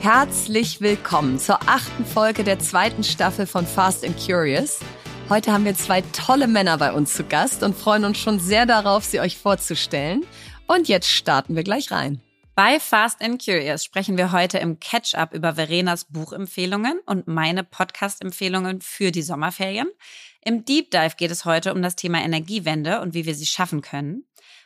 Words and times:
Herzlich 0.00 0.80
willkommen 0.80 1.38
zur 1.38 1.60
achten 1.68 2.06
Folge 2.06 2.42
der 2.42 2.58
zweiten 2.58 3.04
Staffel 3.04 3.46
von 3.46 3.66
Fast 3.66 4.02
and 4.02 4.16
Curious. 4.16 4.80
Heute 5.28 5.52
haben 5.52 5.66
wir 5.66 5.74
zwei 5.74 6.00
tolle 6.00 6.48
Männer 6.48 6.78
bei 6.78 6.94
uns 6.94 7.12
zu 7.12 7.22
Gast 7.22 7.62
und 7.62 7.76
freuen 7.76 8.06
uns 8.06 8.16
schon 8.16 8.40
sehr 8.40 8.64
darauf, 8.64 9.04
sie 9.04 9.20
euch 9.20 9.36
vorzustellen. 9.36 10.24
Und 10.66 10.88
jetzt 10.88 11.10
starten 11.10 11.54
wir 11.54 11.64
gleich 11.64 11.90
rein. 11.90 12.22
Bei 12.54 12.80
Fast 12.80 13.20
and 13.20 13.44
Curious 13.44 13.84
sprechen 13.84 14.16
wir 14.16 14.32
heute 14.32 14.56
im 14.56 14.80
Catch-up 14.80 15.34
über 15.34 15.56
Verenas 15.56 16.06
Buchempfehlungen 16.06 16.98
und 17.04 17.28
meine 17.28 17.62
Podcast-Empfehlungen 17.62 18.80
für 18.80 19.10
die 19.12 19.22
Sommerferien. 19.22 19.88
Im 20.42 20.64
Deep 20.64 20.90
Dive 20.90 21.16
geht 21.18 21.30
es 21.30 21.44
heute 21.44 21.74
um 21.74 21.82
das 21.82 21.96
Thema 21.96 22.24
Energiewende 22.24 23.02
und 23.02 23.12
wie 23.12 23.26
wir 23.26 23.34
sie 23.34 23.44
schaffen 23.44 23.82
können. 23.82 24.24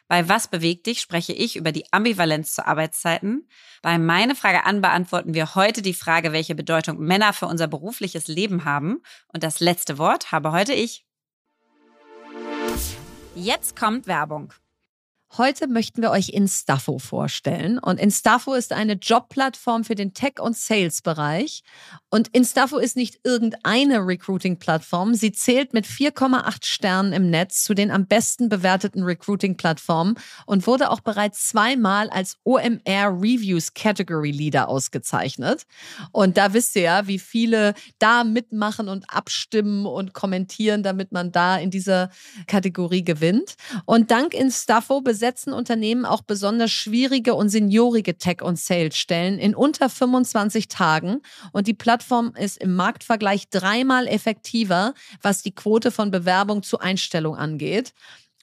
Bei 0.09 0.29
Was 0.29 0.49
bewegt 0.49 0.87
dich 0.87 1.01
spreche 1.01 1.33
ich 1.33 1.57
über 1.57 1.73
die 1.73 1.91
Ambivalenz 1.93 2.55
zu 2.55 2.67
Arbeitszeiten. 2.67 3.49
Bei 3.83 3.99
Meine 3.99 4.35
Frage 4.35 4.65
an 4.65 4.81
beantworten 4.81 5.35
wir 5.35 5.55
heute 5.55 5.83
die 5.83 5.95
Frage, 5.95 6.33
welche 6.33 6.55
Bedeutung 6.55 6.99
Männer 6.99 7.33
für 7.33 7.47
unser 7.47 7.69
berufliches 7.69 8.29
Leben 8.29 8.65
haben. 8.65 9.03
Und 9.33 9.43
das 9.43 9.61
letzte 9.61 9.99
Wort 9.99 10.31
habe 10.31 10.53
heute 10.53 10.75
ich. 10.75 11.07
Jetzt 13.35 13.77
kommt 13.77 14.07
Werbung. 14.07 14.53
Heute 15.37 15.67
möchten 15.67 16.01
wir 16.01 16.13
euch 16.13 16.29
Instafo 16.29 17.01
vorstellen. 17.01 17.81
Und 17.81 17.99
Instafo 17.99 18.55
ist 18.55 18.73
eine 18.73 18.93
Jobplattform 18.93 19.83
für 19.83 19.97
den 19.97 20.15
Tech- 20.15 20.41
und 20.41 20.57
Sales-Bereich. 20.57 21.65
Und 22.09 22.29
Instafo 22.29 22.79
ist 22.79 22.95
nicht 22.95 23.19
irgendeine 23.25 23.99
Recruiting-Plattform. 24.07 25.15
Sie 25.15 25.33
zählt 25.33 25.75
mit 25.75 25.87
4,8 25.87 26.65
Sternen 26.65 27.13
im 27.13 27.31
Netz 27.31 27.65
zu 27.65 27.75
den 27.75 27.91
am 27.91 28.07
besten 28.07 28.49
bewerteten 28.49 29.03
Recruiting-Plattformen 29.03 30.15
und 30.47 30.69
wurde 30.69 30.91
auch 30.91 31.01
bereits 31.01 31.49
zweimal 31.49 32.11
als 32.11 32.37
OMR 32.45 33.09
Reviews 33.21 33.75
Category 33.75 34.31
Leader 34.31 34.69
ausgezeichnet. 34.69 35.67
Und 36.13 36.37
da 36.37 36.53
wisst 36.53 36.77
ihr 36.77 36.83
ja, 36.83 37.07
wie 37.09 37.19
viele 37.19 37.75
da 37.99 38.23
mitmachen 38.23 38.89
und 38.89 39.11
abstimmen 39.11 39.85
und 39.87 40.13
kommentieren, 40.13 40.85
damit 40.85 41.11
man 41.11 41.33
da 41.33 41.57
in 41.57 41.73
dieser 41.73 42.11
Kategorie 42.47 43.03
gewinnt. 43.03 43.57
Und 43.85 44.13
dank 44.13 44.33
Instafo 44.33 45.01
besetzt 45.01 45.24
besetzen 45.25 45.55
Unternehmen 45.55 46.05
auch 46.05 46.21
besonders 46.21 46.71
schwierige 46.71 47.35
und 47.35 47.49
seniorige 47.49 48.19
Tech- 48.19 48.43
und 48.43 48.59
Sales-Stellen 48.59 49.39
in 49.39 49.55
unter 49.55 49.89
25 49.89 50.69
Tagen. 50.69 51.23
Und 51.51 51.67
die 51.67 51.73
Plattform 51.73 52.35
ist 52.39 52.59
im 52.59 52.75
Marktvergleich 52.75 53.49
dreimal 53.49 54.07
effektiver, 54.07 54.93
was 55.23 55.41
die 55.41 55.55
Quote 55.55 55.91
von 55.91 56.11
Bewerbung 56.11 56.63
zu 56.63 56.79
Einstellung 56.79 57.37
angeht. 57.37 57.95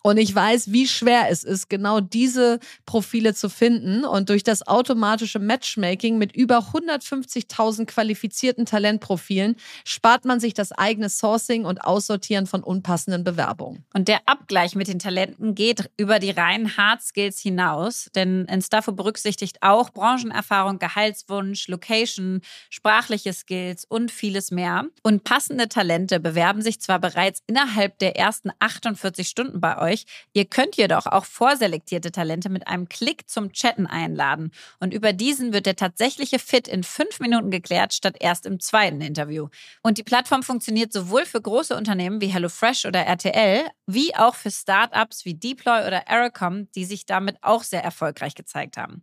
Und 0.03 0.17
ich 0.17 0.33
weiß, 0.33 0.71
wie 0.71 0.87
schwer 0.87 1.29
es 1.29 1.43
ist, 1.43 1.69
genau 1.69 1.99
diese 1.99 2.59
Profile 2.85 3.33
zu 3.33 3.49
finden. 3.49 4.03
Und 4.03 4.29
durch 4.29 4.43
das 4.43 4.67
automatische 4.67 5.39
Matchmaking 5.39 6.17
mit 6.17 6.35
über 6.35 6.59
150.000 6.73 7.85
qualifizierten 7.85 8.65
Talentprofilen 8.65 9.55
spart 9.85 10.25
man 10.25 10.39
sich 10.39 10.53
das 10.53 10.71
eigene 10.71 11.09
Sourcing 11.09 11.65
und 11.65 11.83
Aussortieren 11.83 12.47
von 12.47 12.63
unpassenden 12.63 13.23
Bewerbungen. 13.23 13.85
Und 13.93 14.07
der 14.07 14.21
Abgleich 14.25 14.75
mit 14.75 14.87
den 14.87 14.99
Talenten 14.99 15.55
geht 15.55 15.89
über 15.97 16.19
die 16.19 16.31
reinen 16.31 16.77
Hard 16.77 17.01
Skills 17.01 17.39
hinaus, 17.39 18.09
denn 18.15 18.45
Instafo 18.45 18.91
berücksichtigt 18.91 19.57
auch 19.61 19.91
Branchenerfahrung, 19.91 20.79
Gehaltswunsch, 20.79 21.67
Location, 21.67 22.41
sprachliche 22.69 23.33
Skills 23.33 23.85
und 23.85 24.11
vieles 24.11 24.51
mehr. 24.51 24.85
Und 25.03 25.23
passende 25.23 25.67
Talente 25.69 26.19
bewerben 26.19 26.61
sich 26.61 26.79
zwar 26.79 26.99
bereits 26.99 27.41
innerhalb 27.47 27.99
der 27.99 28.15
ersten 28.15 28.51
48 28.59 29.27
Stunden 29.27 29.61
bei 29.61 29.77
euch, 29.77 29.90
euch. 29.91 30.05
Ihr 30.33 30.45
könnt 30.45 30.75
jedoch 30.77 31.05
auch 31.05 31.25
vorselektierte 31.25 32.11
Talente 32.11 32.49
mit 32.49 32.67
einem 32.67 32.89
Klick 32.89 33.29
zum 33.29 33.51
Chatten 33.51 33.87
einladen. 33.87 34.51
Und 34.79 34.93
über 34.93 35.13
diesen 35.13 35.53
wird 35.53 35.65
der 35.65 35.75
tatsächliche 35.75 36.39
Fit 36.39 36.67
in 36.67 36.83
fünf 36.83 37.19
Minuten 37.19 37.51
geklärt, 37.51 37.93
statt 37.93 38.15
erst 38.19 38.45
im 38.45 38.59
zweiten 38.59 39.01
Interview. 39.01 39.49
Und 39.81 39.97
die 39.97 40.03
Plattform 40.03 40.43
funktioniert 40.43 40.93
sowohl 40.93 41.25
für 41.25 41.41
große 41.41 41.75
Unternehmen 41.75 42.21
wie 42.21 42.27
HelloFresh 42.27 42.85
oder 42.85 43.01
RTL, 43.01 43.65
wie 43.85 44.15
auch 44.15 44.35
für 44.35 44.51
Startups 44.51 45.25
wie 45.25 45.33
Deploy 45.33 45.85
oder 45.85 46.07
Aerocom, 46.09 46.71
die 46.71 46.85
sich 46.85 47.05
damit 47.05 47.37
auch 47.41 47.63
sehr 47.63 47.83
erfolgreich 47.83 48.35
gezeigt 48.35 48.77
haben. 48.77 49.01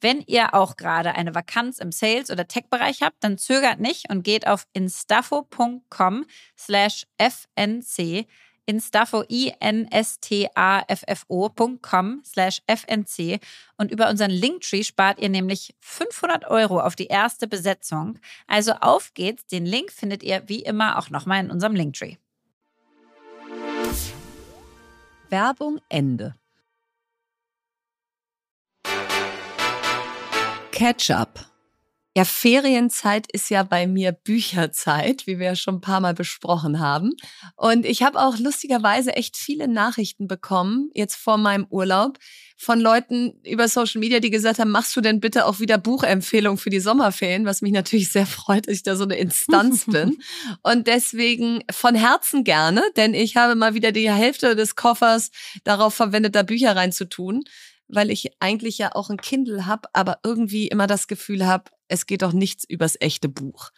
Wenn 0.00 0.22
ihr 0.22 0.54
auch 0.54 0.76
gerade 0.76 1.14
eine 1.14 1.34
Vakanz 1.34 1.78
im 1.78 1.92
Sales- 1.92 2.30
oder 2.30 2.48
Tech-Bereich 2.48 3.02
habt, 3.02 3.22
dann 3.22 3.36
zögert 3.36 3.80
nicht 3.80 4.08
und 4.08 4.22
geht 4.22 4.46
auf 4.46 4.66
instafo.com 4.72 6.24
slash 6.56 7.06
fnc 7.18 8.26
instafo, 8.70 9.24
i-n-s-t-a-f-f-o.com 9.28 12.22
slash 12.24 12.62
fnc 12.66 13.40
und 13.76 13.90
über 13.90 14.08
unseren 14.08 14.30
Linktree 14.30 14.84
spart 14.84 15.18
ihr 15.18 15.28
nämlich 15.28 15.74
500 15.80 16.46
Euro 16.46 16.80
auf 16.80 16.96
die 16.96 17.08
erste 17.08 17.46
Besetzung. 17.46 18.18
Also 18.46 18.72
auf 18.80 19.12
geht's, 19.14 19.44
den 19.46 19.66
Link 19.66 19.92
findet 19.92 20.22
ihr 20.22 20.44
wie 20.46 20.62
immer 20.62 20.98
auch 20.98 21.10
nochmal 21.10 21.44
in 21.44 21.50
unserem 21.50 21.74
Linktree. 21.74 22.16
Werbung 25.28 25.78
Ende. 25.88 26.34
Catch-up. 30.72 31.49
Ja, 32.16 32.24
Ferienzeit 32.24 33.30
ist 33.30 33.50
ja 33.50 33.62
bei 33.62 33.86
mir 33.86 34.10
Bücherzeit, 34.10 35.28
wie 35.28 35.38
wir 35.38 35.46
ja 35.46 35.54
schon 35.54 35.76
ein 35.76 35.80
paar 35.80 36.00
Mal 36.00 36.12
besprochen 36.12 36.80
haben. 36.80 37.12
Und 37.54 37.86
ich 37.86 38.02
habe 38.02 38.18
auch 38.18 38.36
lustigerweise 38.36 39.14
echt 39.14 39.36
viele 39.36 39.68
Nachrichten 39.68 40.26
bekommen, 40.26 40.90
jetzt 40.92 41.14
vor 41.14 41.36
meinem 41.36 41.66
Urlaub, 41.70 42.18
von 42.56 42.80
Leuten 42.80 43.40
über 43.46 43.68
Social 43.68 44.00
Media, 44.00 44.18
die 44.18 44.30
gesagt 44.30 44.58
haben, 44.58 44.72
machst 44.72 44.94
du 44.96 45.00
denn 45.00 45.20
bitte 45.20 45.46
auch 45.46 45.60
wieder 45.60 45.78
Buchempfehlungen 45.78 46.58
für 46.58 46.68
die 46.68 46.80
Sommerferien, 46.80 47.46
was 47.46 47.62
mich 47.62 47.72
natürlich 47.72 48.10
sehr 48.10 48.26
freut, 48.26 48.66
dass 48.66 48.74
ich 48.74 48.82
da 48.82 48.96
so 48.96 49.04
eine 49.04 49.14
Instanz 49.14 49.86
bin. 49.86 50.18
Und 50.62 50.88
deswegen 50.88 51.62
von 51.70 51.94
Herzen 51.94 52.42
gerne, 52.42 52.82
denn 52.96 53.14
ich 53.14 53.36
habe 53.36 53.54
mal 53.54 53.74
wieder 53.74 53.92
die 53.92 54.10
Hälfte 54.10 54.56
des 54.56 54.74
Koffers 54.74 55.30
darauf 55.62 55.94
verwendet, 55.94 56.34
da 56.34 56.42
Bücher 56.42 56.74
reinzutun 56.74 57.44
weil 57.92 58.10
ich 58.10 58.30
eigentlich 58.40 58.78
ja 58.78 58.94
auch 58.94 59.10
ein 59.10 59.18
Kindle 59.18 59.66
habe, 59.66 59.88
aber 59.92 60.18
irgendwie 60.24 60.68
immer 60.68 60.86
das 60.86 61.08
Gefühl 61.08 61.46
habe, 61.46 61.70
es 61.88 62.06
geht 62.06 62.22
doch 62.22 62.32
nichts 62.32 62.64
übers 62.64 62.96
echte 63.00 63.28
Buch. 63.28 63.70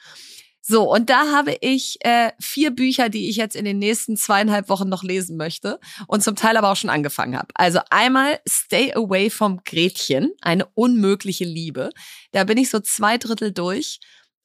So, 0.64 0.88
und 0.92 1.10
da 1.10 1.32
habe 1.32 1.56
ich 1.60 1.98
äh, 2.02 2.30
vier 2.38 2.70
Bücher, 2.70 3.08
die 3.08 3.28
ich 3.28 3.34
jetzt 3.34 3.56
in 3.56 3.64
den 3.64 3.80
nächsten 3.80 4.16
zweieinhalb 4.16 4.68
Wochen 4.68 4.88
noch 4.88 5.02
lesen 5.02 5.36
möchte 5.36 5.80
und 6.06 6.22
zum 6.22 6.36
Teil 6.36 6.56
aber 6.56 6.70
auch 6.70 6.76
schon 6.76 6.88
angefangen 6.88 7.36
habe. 7.36 7.48
Also 7.54 7.80
einmal 7.90 8.38
Stay 8.48 8.94
Away 8.94 9.28
vom 9.28 9.64
Gretchen, 9.64 10.30
eine 10.40 10.66
unmögliche 10.74 11.44
Liebe. 11.44 11.90
Da 12.30 12.44
bin 12.44 12.58
ich 12.58 12.70
so 12.70 12.78
zwei 12.78 13.18
Drittel 13.18 13.50
durch 13.50 13.98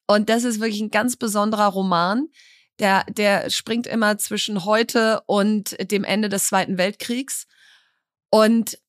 und 0.07 0.29
das 0.29 0.43
ist 0.43 0.59
wirklich 0.59 0.81
ein 0.81 0.89
ganz 0.89 1.17
besonderer 1.17 1.67
Roman. 1.67 2.29
Der, 2.79 3.03
der 3.09 3.51
springt 3.51 3.85
immer 3.85 4.17
zwischen 4.17 4.65
heute 4.65 5.21
und 5.27 5.77
dem 5.91 6.03
Ende 6.03 6.29
des 6.29 6.47
Zweiten 6.47 6.79
Weltkriegs 6.79 7.45
und 8.31 8.79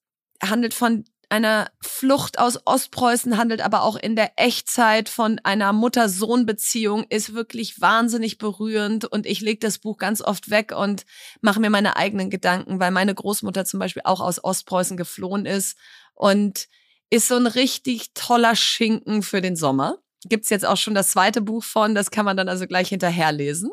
handelt 0.43 0.75
von 0.75 1.05
einer 1.31 1.71
Flucht 1.83 2.39
aus 2.39 2.59
Ostpreußen, 2.65 3.37
handelt 3.37 3.61
aber 3.61 3.83
auch 3.83 3.97
in 3.97 4.17
der 4.17 4.33
Echtzeit 4.37 5.09
von 5.09 5.39
einer 5.43 5.73
Mutter-Sohn-Beziehung, 5.73 7.05
ist 7.11 7.35
wirklich 7.35 7.81
wahnsinnig 7.81 8.39
berührend 8.39 9.05
und 9.05 9.27
ich 9.27 9.41
lege 9.41 9.61
das 9.61 9.79
Buch 9.79 9.99
ganz 9.99 10.23
oft 10.23 10.49
weg 10.51 10.73
und 10.75 11.05
mache 11.43 11.61
mir 11.61 11.71
meine 11.71 11.97
eigenen 11.97 12.31
Gedanken, 12.31 12.81
weil 12.81 12.91
meine 12.91 13.15
Großmutter 13.15 13.65
zum 13.67 13.79
Beispiel 13.79 14.03
auch 14.05 14.21
aus 14.21 14.43
Ostpreußen 14.43 14.97
geflohen 14.97 15.45
ist 15.45 15.77
und 16.15 16.69
ist 17.11 17.29
so 17.29 17.37
ein 17.37 17.47
richtig 17.47 18.15
toller 18.15 18.57
Schinken 18.57 19.23
für 19.23 19.43
den 19.43 19.57
Sommer. 19.57 19.99
Gibt's 20.25 20.51
jetzt 20.51 20.67
auch 20.67 20.77
schon 20.77 20.95
das 20.95 21.11
zweite 21.11 21.41
Buch 21.43 21.63
von, 21.63 21.95
das 21.95 22.11
kann 22.11 22.25
man 22.25 22.37
dann 22.37 22.49
also 22.49 22.67
gleich 22.67 22.89
hinterher 22.89 23.33
lesen. 23.33 23.71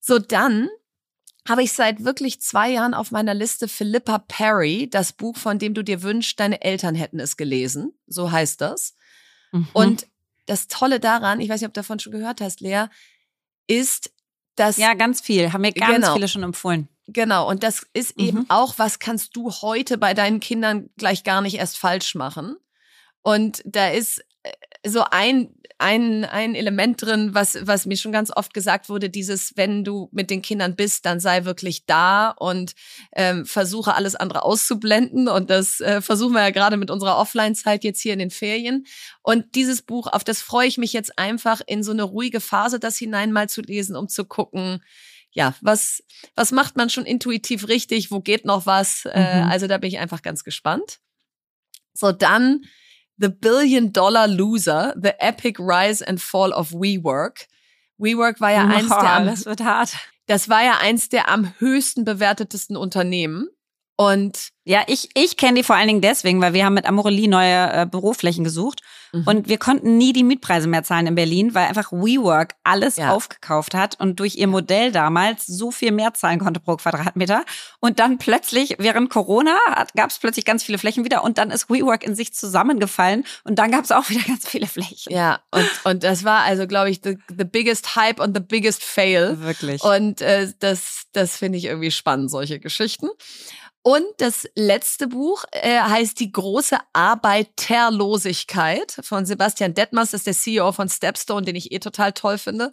So, 0.00 0.18
dann 0.18 0.68
habe 1.48 1.62
ich 1.62 1.72
seit 1.72 2.04
wirklich 2.04 2.40
zwei 2.40 2.70
Jahren 2.70 2.94
auf 2.94 3.10
meiner 3.10 3.34
Liste 3.34 3.68
Philippa 3.68 4.18
Perry, 4.18 4.88
das 4.90 5.12
Buch, 5.12 5.36
von 5.36 5.58
dem 5.58 5.74
du 5.74 5.82
dir 5.82 6.02
wünschst, 6.02 6.38
deine 6.38 6.62
Eltern 6.62 6.94
hätten 6.94 7.20
es 7.20 7.36
gelesen. 7.36 7.92
So 8.06 8.30
heißt 8.30 8.60
das. 8.60 8.94
Mhm. 9.52 9.68
Und 9.72 10.06
das 10.46 10.68
Tolle 10.68 11.00
daran, 11.00 11.40
ich 11.40 11.48
weiß 11.48 11.60
nicht, 11.60 11.68
ob 11.68 11.74
du 11.74 11.80
davon 11.80 11.98
schon 11.98 12.12
gehört 12.12 12.40
hast, 12.40 12.60
Lea, 12.60 12.86
ist, 13.66 14.12
dass. 14.54 14.76
Ja, 14.76 14.94
ganz 14.94 15.20
viel. 15.20 15.52
Haben 15.52 15.62
mir 15.62 15.72
ganz 15.72 15.94
genau, 15.94 16.14
viele 16.14 16.28
schon 16.28 16.42
empfohlen. 16.42 16.88
Genau. 17.08 17.48
Und 17.48 17.62
das 17.62 17.86
ist 17.92 18.16
mhm. 18.16 18.24
eben 18.24 18.46
auch, 18.50 18.74
was 18.78 18.98
kannst 18.98 19.36
du 19.36 19.50
heute 19.50 19.98
bei 19.98 20.14
deinen 20.14 20.40
Kindern 20.40 20.90
gleich 20.96 21.24
gar 21.24 21.40
nicht 21.40 21.56
erst 21.56 21.78
falsch 21.78 22.14
machen. 22.14 22.56
Und 23.22 23.62
da 23.64 23.88
ist 23.88 24.24
so 24.84 25.04
ein 25.10 25.54
ein, 25.78 26.24
ein 26.24 26.54
Element 26.54 27.02
drin, 27.02 27.34
was, 27.34 27.58
was 27.66 27.84
mir 27.84 27.96
schon 27.96 28.12
ganz 28.12 28.30
oft 28.34 28.54
gesagt 28.54 28.88
wurde, 28.88 29.10
dieses, 29.10 29.56
wenn 29.56 29.84
du 29.84 30.08
mit 30.10 30.30
den 30.30 30.40
Kindern 30.40 30.74
bist, 30.74 31.04
dann 31.04 31.20
sei 31.20 31.44
wirklich 31.44 31.84
da 31.84 32.30
und 32.30 32.74
ähm, 33.14 33.44
versuche 33.44 33.94
alles 33.94 34.16
andere 34.16 34.42
auszublenden. 34.42 35.28
Und 35.28 35.50
das 35.50 35.80
äh, 35.80 36.00
versuchen 36.00 36.32
wir 36.32 36.42
ja 36.42 36.50
gerade 36.50 36.78
mit 36.78 36.90
unserer 36.90 37.18
Offline-Zeit 37.18 37.84
jetzt 37.84 38.00
hier 38.00 38.14
in 38.14 38.18
den 38.18 38.30
Ferien. 38.30 38.86
Und 39.22 39.54
dieses 39.54 39.82
Buch, 39.82 40.06
auf 40.06 40.24
das 40.24 40.40
freue 40.40 40.66
ich 40.66 40.78
mich 40.78 40.94
jetzt 40.94 41.18
einfach 41.18 41.60
in 41.66 41.82
so 41.82 41.92
eine 41.92 42.04
ruhige 42.04 42.40
Phase, 42.40 42.80
das 42.80 42.96
hinein 42.96 43.32
mal 43.32 43.48
zu 43.48 43.60
lesen, 43.60 43.96
um 43.96 44.08
zu 44.08 44.24
gucken, 44.24 44.82
ja, 45.30 45.54
was, 45.60 46.02
was 46.34 46.52
macht 46.52 46.76
man 46.76 46.88
schon 46.88 47.04
intuitiv 47.04 47.68
richtig, 47.68 48.10
wo 48.10 48.20
geht 48.20 48.46
noch 48.46 48.64
was? 48.64 49.04
Äh, 49.04 49.18
mhm. 49.18 49.48
Äh, 49.48 49.52
also 49.52 49.66
da 49.66 49.76
bin 49.76 49.88
ich 49.88 49.98
einfach 49.98 50.22
ganz 50.22 50.42
gespannt. 50.42 51.00
So, 51.92 52.12
dann 52.12 52.62
The 53.18 53.28
Billion 53.28 53.92
Dollar 53.92 54.26
Loser, 54.26 54.94
The 55.00 55.14
Epic 55.20 55.58
Rise 55.58 56.02
and 56.02 56.20
Fall 56.20 56.52
of 56.52 56.70
WeWork. 56.70 57.46
WeWork 57.98 58.40
war 58.40 58.50
ja 58.50 58.66
eins 58.66 58.88
der 58.88 59.12
am, 59.12 59.26
das 59.26 59.46
wird 59.46 59.64
hart. 59.64 59.96
Das 60.26 60.48
war 60.48 60.62
ja 60.62 60.78
eins 60.80 61.08
der 61.08 61.28
am 61.28 61.52
höchsten 61.58 62.04
bewertetesten 62.04 62.76
Unternehmen. 62.76 63.48
Und 63.96 64.50
ja, 64.64 64.82
ich, 64.88 65.08
ich 65.14 65.36
kenne 65.36 65.54
die 65.54 65.62
vor 65.62 65.76
allen 65.76 65.86
Dingen 65.86 66.00
deswegen, 66.00 66.40
weil 66.40 66.52
wir 66.52 66.66
haben 66.66 66.74
mit 66.74 66.86
Amorelie 66.86 67.28
neue 67.28 67.72
äh, 67.72 67.86
Büroflächen 67.86 68.44
gesucht 68.44 68.82
mhm. 69.12 69.22
und 69.24 69.48
wir 69.48 69.58
konnten 69.58 69.96
nie 69.96 70.12
die 70.12 70.24
Mietpreise 70.24 70.68
mehr 70.68 70.82
zahlen 70.82 71.06
in 71.06 71.14
Berlin, 71.14 71.54
weil 71.54 71.68
einfach 71.68 71.92
WeWork 71.92 72.56
alles 72.64 72.96
ja. 72.96 73.12
aufgekauft 73.12 73.74
hat 73.74 73.98
und 73.98 74.20
durch 74.20 74.34
ihr 74.34 74.48
Modell 74.48 74.92
damals 74.92 75.46
so 75.46 75.70
viel 75.70 75.92
mehr 75.92 76.12
zahlen 76.12 76.40
konnte 76.40 76.60
pro 76.60 76.76
Quadratmeter. 76.76 77.44
Und 77.80 78.00
dann 78.00 78.18
plötzlich, 78.18 78.74
während 78.78 79.08
Corona, 79.08 79.56
gab 79.94 80.10
es 80.10 80.18
plötzlich 80.18 80.44
ganz 80.44 80.64
viele 80.64 80.78
Flächen 80.78 81.04
wieder 81.04 81.24
und 81.24 81.38
dann 81.38 81.50
ist 81.50 81.70
WeWork 81.70 82.02
in 82.04 82.14
sich 82.14 82.34
zusammengefallen 82.34 83.24
und 83.44 83.60
dann 83.60 83.70
gab 83.70 83.84
es 83.84 83.92
auch 83.92 84.10
wieder 84.10 84.22
ganz 84.26 84.46
viele 84.46 84.66
Flächen. 84.66 85.10
Ja, 85.10 85.40
und, 85.52 85.70
und 85.84 86.02
das 86.02 86.24
war 86.24 86.40
also, 86.40 86.66
glaube 86.66 86.90
ich, 86.90 87.00
the, 87.02 87.16
the 87.28 87.44
biggest 87.44 87.96
hype 87.96 88.20
und 88.20 88.36
the 88.36 88.42
biggest 88.42 88.82
fail. 88.82 89.40
Wirklich. 89.40 89.82
Und 89.82 90.20
äh, 90.20 90.52
das, 90.58 91.04
das 91.12 91.36
finde 91.36 91.56
ich 91.56 91.64
irgendwie 91.64 91.92
spannend, 91.92 92.30
solche 92.32 92.58
Geschichten. 92.58 93.06
Und 93.86 94.04
das 94.16 94.48
letzte 94.56 95.06
Buch 95.06 95.44
äh, 95.52 95.78
heißt 95.78 96.18
Die 96.18 96.32
große 96.32 96.76
Arbeiterlosigkeit 96.92 98.98
von 99.02 99.24
Sebastian 99.24 99.74
Detmers, 99.74 100.10
das 100.10 100.22
ist 100.22 100.26
der 100.26 100.34
CEO 100.34 100.72
von 100.72 100.88
Stepstone, 100.88 101.46
den 101.46 101.54
ich 101.54 101.70
eh 101.70 101.78
total 101.78 102.12
toll 102.12 102.36
finde. 102.36 102.72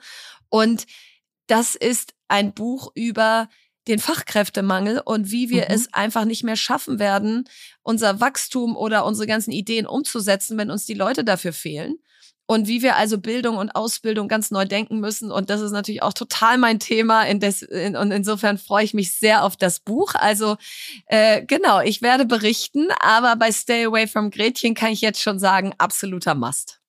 Und 0.49 0.87
das 1.45 1.75
ist 1.75 2.15
ein 2.29 2.55
Buch 2.55 2.91
über 2.95 3.47
den 3.87 3.99
Fachkräftemangel 3.99 5.03
und 5.05 5.29
wie 5.29 5.51
wir 5.51 5.65
mhm. 5.65 5.75
es 5.75 5.93
einfach 5.93 6.25
nicht 6.25 6.43
mehr 6.43 6.55
schaffen 6.55 6.97
werden, 6.97 7.47
unser 7.83 8.19
Wachstum 8.19 8.75
oder 8.75 9.05
unsere 9.05 9.27
ganzen 9.27 9.51
Ideen 9.51 9.85
umzusetzen, 9.85 10.57
wenn 10.57 10.71
uns 10.71 10.85
die 10.85 10.95
Leute 10.95 11.23
dafür 11.23 11.53
fehlen 11.53 11.99
und 12.53 12.67
wie 12.67 12.81
wir 12.81 12.95
also 12.95 13.17
Bildung 13.17 13.57
und 13.57 13.75
Ausbildung 13.75 14.27
ganz 14.27 14.51
neu 14.51 14.65
denken 14.65 14.99
müssen. 14.99 15.31
Und 15.31 15.49
das 15.49 15.61
ist 15.61 15.71
natürlich 15.71 16.03
auch 16.03 16.13
total 16.13 16.57
mein 16.57 16.79
Thema. 16.79 17.23
In 17.23 17.39
des, 17.39 17.61
in, 17.63 17.95
und 17.95 18.11
insofern 18.11 18.57
freue 18.57 18.85
ich 18.85 18.93
mich 18.93 19.17
sehr 19.17 19.43
auf 19.43 19.57
das 19.57 19.79
Buch. 19.79 20.13
Also 20.15 20.57
äh, 21.07 21.43
genau, 21.45 21.81
ich 21.81 22.01
werde 22.01 22.25
berichten, 22.25 22.87
aber 22.99 23.35
bei 23.35 23.51
Stay 23.51 23.85
Away 23.85 24.07
from 24.07 24.29
Gretchen 24.29 24.75
kann 24.75 24.91
ich 24.91 25.01
jetzt 25.01 25.21
schon 25.21 25.39
sagen, 25.39 25.73
absoluter 25.77 26.35
Must. 26.35 26.82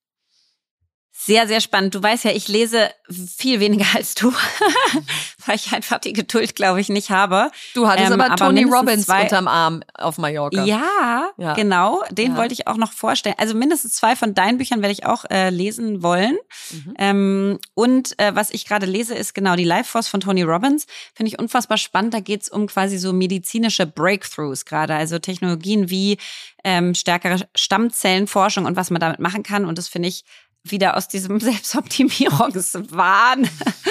Sehr, 1.26 1.48
sehr 1.48 1.62
spannend. 1.62 1.94
Du 1.94 2.02
weißt 2.02 2.24
ja, 2.24 2.32
ich 2.32 2.48
lese 2.48 2.90
viel 3.08 3.58
weniger 3.58 3.86
als 3.94 4.14
du, 4.14 4.30
weil 5.46 5.56
ich 5.56 5.72
einfach 5.72 5.98
die 5.98 6.12
Geduld, 6.12 6.54
glaube 6.54 6.82
ich, 6.82 6.90
nicht 6.90 7.08
habe. 7.08 7.50
Du 7.72 7.88
hattest 7.88 8.08
ähm, 8.08 8.20
aber, 8.20 8.26
aber 8.26 8.36
Tony 8.36 8.64
Robbins 8.64 9.06
zwei... 9.06 9.22
unterm 9.22 9.48
Arm 9.48 9.82
auf 9.94 10.18
Mallorca. 10.18 10.64
Ja, 10.64 11.30
ja. 11.38 11.54
genau. 11.54 12.02
Den 12.10 12.32
ja. 12.32 12.36
wollte 12.36 12.52
ich 12.52 12.66
auch 12.66 12.76
noch 12.76 12.92
vorstellen. 12.92 13.36
Also 13.38 13.54
mindestens 13.54 13.94
zwei 13.94 14.16
von 14.16 14.34
deinen 14.34 14.58
Büchern 14.58 14.82
werde 14.82 14.92
ich 14.92 15.06
auch 15.06 15.24
äh, 15.30 15.48
lesen 15.48 16.02
wollen. 16.02 16.36
Mhm. 16.70 16.94
Ähm, 16.98 17.58
und 17.72 18.18
äh, 18.18 18.34
was 18.34 18.50
ich 18.50 18.66
gerade 18.66 18.84
lese, 18.84 19.14
ist 19.14 19.34
genau 19.34 19.56
die 19.56 19.64
Life 19.64 19.90
Force 19.90 20.08
von 20.08 20.20
Tony 20.20 20.42
Robbins. 20.42 20.86
Finde 21.14 21.32
ich 21.32 21.38
unfassbar 21.38 21.78
spannend. 21.78 22.12
Da 22.12 22.20
geht 22.20 22.42
es 22.42 22.48
um 22.50 22.66
quasi 22.66 22.98
so 22.98 23.14
medizinische 23.14 23.86
Breakthroughs 23.86 24.66
gerade. 24.66 24.94
Also 24.94 25.18
Technologien 25.18 25.88
wie 25.88 26.18
ähm, 26.64 26.94
stärkere 26.94 27.48
Stammzellenforschung 27.54 28.66
und 28.66 28.76
was 28.76 28.90
man 28.90 29.00
damit 29.00 29.20
machen 29.20 29.42
kann. 29.42 29.64
Und 29.64 29.78
das 29.78 29.88
finde 29.88 30.08
ich 30.08 30.24
wieder 30.64 30.96
aus 30.96 31.08
diesem 31.08 31.40
Selbstoptimierungswahn 31.40 33.48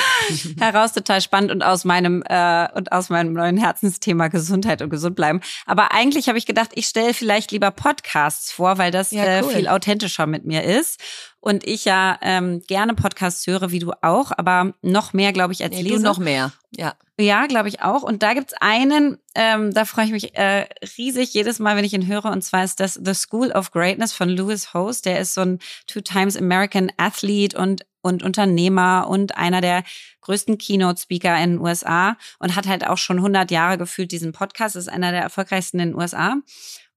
heraus 0.59 0.93
total 0.93 1.21
spannend 1.21 1.51
und 1.51 1.61
aus 1.61 1.85
meinem 1.85 2.23
äh, 2.27 2.67
und 2.73 2.91
aus 2.91 3.09
meinem 3.09 3.33
neuen 3.33 3.57
Herzensthema 3.57 4.27
Gesundheit 4.27 4.81
und 4.81 4.89
gesund 4.89 5.15
bleiben. 5.15 5.41
Aber 5.65 5.93
eigentlich 5.93 6.27
habe 6.27 6.37
ich 6.37 6.45
gedacht, 6.45 6.71
ich 6.73 6.87
stelle 6.87 7.13
vielleicht 7.13 7.51
lieber 7.51 7.71
Podcasts 7.71 8.51
vor, 8.51 8.77
weil 8.77 8.91
das 8.91 9.11
ja, 9.11 9.23
äh, 9.23 9.41
cool. 9.43 9.51
äh, 9.51 9.55
viel 9.55 9.67
authentischer 9.67 10.25
mit 10.25 10.45
mir 10.45 10.63
ist 10.63 10.99
und 11.43 11.67
ich 11.67 11.83
ja 11.83 12.17
ähm, 12.21 12.61
gerne 12.67 12.93
Podcasts 12.93 13.45
höre, 13.47 13.69
wie 13.71 13.79
du 13.79 13.91
auch, 14.01 14.31
aber 14.31 14.73
noch 14.81 15.11
mehr, 15.11 15.33
glaube 15.33 15.51
ich, 15.51 15.61
als 15.61 15.75
nee, 15.75 15.81
lese. 15.81 15.97
Du 15.97 16.01
noch 16.03 16.17
mehr, 16.17 16.53
ja. 16.71 16.95
Ja, 17.19 17.47
glaube 17.47 17.67
ich 17.67 17.81
auch. 17.81 18.01
Und 18.01 18.23
da 18.23 18.33
gibt's 18.33 18.53
einen, 18.61 19.17
ähm, 19.35 19.73
da 19.73 19.83
freue 19.83 20.05
ich 20.05 20.11
mich 20.11 20.35
äh, 20.35 20.67
riesig 20.97 21.33
jedes 21.33 21.59
Mal, 21.59 21.75
wenn 21.75 21.83
ich 21.83 21.93
ihn 21.93 22.07
höre. 22.07 22.25
Und 22.25 22.43
zwar 22.43 22.63
ist 22.63 22.79
das 22.79 22.93
The 22.93 23.13
School 23.13 23.51
of 23.51 23.71
Greatness 23.71 24.13
von 24.13 24.29
Lewis 24.29 24.73
Host. 24.73 25.05
Der 25.05 25.19
ist 25.19 25.33
so 25.33 25.41
ein 25.41 25.59
Two 25.85 25.99
Times 25.99 26.37
American 26.37 26.91
Athlete 26.97 27.57
und 27.57 27.85
und 28.05 28.21
Unternehmer 28.21 29.07
und 29.09 29.37
einer 29.37 29.61
der 29.61 29.83
größten 30.21 30.57
Keynote-Speaker 30.57 31.41
in 31.41 31.51
den 31.51 31.59
USA 31.59 32.17
und 32.39 32.53
hat 32.53 32.67
halt 32.67 32.85
auch 32.85 32.97
schon 32.97 33.17
100 33.17 33.49
Jahre 33.49 33.77
gefühlt 33.77 34.11
diesen 34.11 34.33
Podcast, 34.33 34.75
ist 34.75 34.89
einer 34.89 35.11
der 35.11 35.21
erfolgreichsten 35.21 35.79
in 35.79 35.89
den 35.89 35.95
USA. 35.95 36.35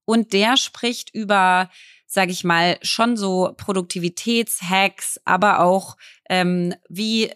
Und 0.03 0.33
der 0.33 0.57
spricht 0.57 1.13
über 1.13 1.69
sage 2.07 2.31
ich 2.31 2.43
mal, 2.43 2.77
schon 2.81 3.17
so 3.17 3.53
Produktivitätshacks, 3.57 5.19
aber 5.25 5.59
auch 5.59 5.97
ähm, 6.29 6.73
wie 6.89 7.31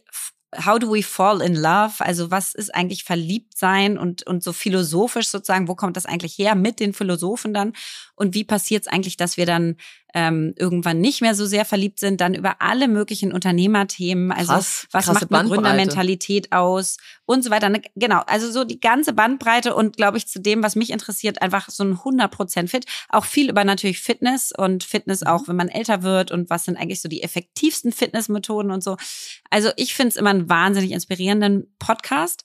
How 0.66 0.78
do 0.80 0.92
we 0.92 1.02
fall 1.02 1.42
in 1.42 1.56
love? 1.56 1.94
Also 2.00 2.30
was 2.30 2.54
ist 2.54 2.76
eigentlich 2.76 3.06
verliebt 3.06 3.58
sein 3.58 3.98
und, 3.98 4.28
und 4.28 4.44
so 4.44 4.52
philosophisch 4.52 5.30
sozusagen, 5.30 5.70
wo 5.70 5.76
kommt 5.76 5.96
das 5.96 6.06
eigentlich 6.06 6.38
her 6.38 6.56
mit 6.56 6.82
den 6.82 6.94
Philosophen 6.94 7.54
dann? 7.54 7.72
Und 8.16 8.34
wie 8.34 8.44
passiert 8.44 8.82
es 8.82 8.88
eigentlich, 8.92 9.16
dass 9.16 9.38
wir 9.38 9.46
dann 9.46 9.78
ähm, 10.14 10.54
irgendwann 10.58 11.00
nicht 11.00 11.22
mehr 11.22 11.36
so 11.36 11.46
sehr 11.46 11.66
verliebt 11.66 12.00
sind, 12.00 12.22
dann 12.22 12.34
über 12.34 12.62
alle 12.62 12.88
möglichen 12.88 13.32
Unternehmerthemen, 13.32 14.32
also 14.32 14.54
Krass, 14.54 14.88
was 14.92 15.08
macht 15.08 15.32
eine 15.32 15.50
Gründermentalität 15.50 16.52
aus 16.52 16.98
und 17.26 17.44
so 17.44 17.50
weiter. 17.50 17.70
Ne, 17.70 17.82
genau, 17.96 18.22
also 18.28 18.52
so 18.52 18.64
die 18.64 18.80
ganze 18.80 19.14
Bandbreite 19.14 19.76
und 19.76 19.98
glaube 19.98 20.18
ich 20.18 20.28
zu 20.28 20.40
dem, 20.40 20.64
was 20.64 20.76
mich 20.76 20.92
interessiert, 20.92 21.42
einfach 21.42 21.70
so 21.70 21.84
ein 21.84 21.96
100% 21.96 22.68
Fit. 22.68 22.86
Auch 23.10 23.26
viel 23.26 23.50
über 23.50 23.64
natürlich 23.64 24.00
Fitness 24.00 24.52
und 24.56 24.84
Fitness 24.84 25.24
auch, 25.24 25.42
mhm. 25.42 25.48
wenn 25.48 25.56
man 25.58 25.70
älter 25.70 26.04
wird 26.04 26.32
und 26.32 26.50
was 26.50 26.66
sind 26.66 26.78
eigentlich 26.78 27.02
so 27.02 27.10
die 27.10 27.24
effektivsten 27.24 27.92
Fitnessmethoden 27.92 28.72
und 28.72 28.84
so. 28.84 28.98
Also 29.50 29.70
ich 29.78 29.94
finde 29.94 30.10
es 30.10 30.16
immer 30.16 30.32
einen 30.32 30.50
wahnsinnig 30.50 30.92
inspirierenden 30.92 31.74
Podcast. 31.80 32.44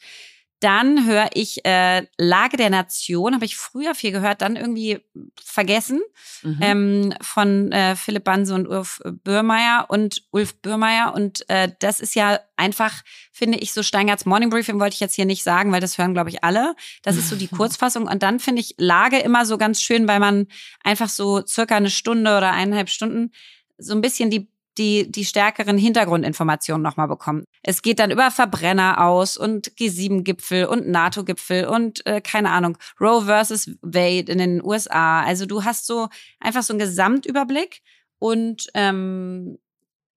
Dann 0.66 1.06
höre 1.06 1.30
ich 1.32 1.64
äh, 1.64 2.08
Lage 2.18 2.56
der 2.56 2.70
Nation, 2.70 3.34
habe 3.34 3.44
ich 3.44 3.56
früher 3.56 3.94
viel 3.94 4.10
gehört, 4.10 4.42
dann 4.42 4.56
irgendwie 4.56 4.98
vergessen, 5.40 6.00
mhm. 6.42 6.58
ähm, 6.60 7.14
von 7.20 7.70
äh, 7.70 7.94
Philipp 7.94 8.24
Banse 8.24 8.52
und 8.52 8.66
Ulf 8.66 9.00
Bürmeier 9.22 9.86
und 9.90 10.24
Ulf 10.32 10.56
Bürmeier. 10.56 11.14
Und 11.14 11.48
äh, 11.48 11.70
das 11.78 12.00
ist 12.00 12.16
ja 12.16 12.40
einfach, 12.56 13.04
finde 13.30 13.58
ich, 13.58 13.72
so 13.72 13.84
Steingarts 13.84 14.26
Morning 14.26 14.50
Briefing 14.50 14.80
wollte 14.80 14.94
ich 14.94 15.00
jetzt 15.00 15.14
hier 15.14 15.24
nicht 15.24 15.44
sagen, 15.44 15.70
weil 15.70 15.80
das 15.80 15.98
hören, 15.98 16.14
glaube 16.14 16.30
ich, 16.30 16.42
alle. 16.42 16.74
Das 17.04 17.14
ist 17.14 17.28
so 17.28 17.36
die 17.36 17.46
Kurzfassung. 17.56 18.08
Und 18.08 18.24
dann 18.24 18.40
finde 18.40 18.60
ich 18.60 18.74
Lage 18.76 19.20
immer 19.20 19.46
so 19.46 19.58
ganz 19.58 19.80
schön, 19.80 20.08
weil 20.08 20.18
man 20.18 20.48
einfach 20.82 21.08
so 21.08 21.46
circa 21.46 21.76
eine 21.76 21.90
Stunde 21.90 22.36
oder 22.36 22.50
eineinhalb 22.50 22.88
Stunden 22.88 23.30
so 23.78 23.94
ein 23.94 24.00
bisschen 24.00 24.30
die 24.30 24.50
die, 24.78 25.10
die 25.10 25.24
stärkeren 25.24 25.78
Hintergrundinformationen 25.78 26.82
nochmal 26.82 27.08
bekommen. 27.08 27.44
Es 27.62 27.82
geht 27.82 27.98
dann 27.98 28.10
über 28.10 28.30
Verbrenner 28.30 29.04
aus 29.04 29.36
und 29.36 29.70
G7-Gipfel 29.72 30.66
und 30.66 30.88
NATO-Gipfel 30.88 31.66
und 31.66 32.04
äh, 32.06 32.20
keine 32.20 32.50
Ahnung, 32.50 32.76
Roe 33.00 33.22
versus 33.24 33.70
Wade 33.82 34.30
in 34.30 34.38
den 34.38 34.64
USA. 34.64 35.22
Also 35.22 35.46
du 35.46 35.64
hast 35.64 35.86
so 35.86 36.08
einfach 36.40 36.62
so 36.62 36.72
einen 36.72 36.80
Gesamtüberblick 36.80 37.80
und 38.18 38.68
ähm, 38.74 39.58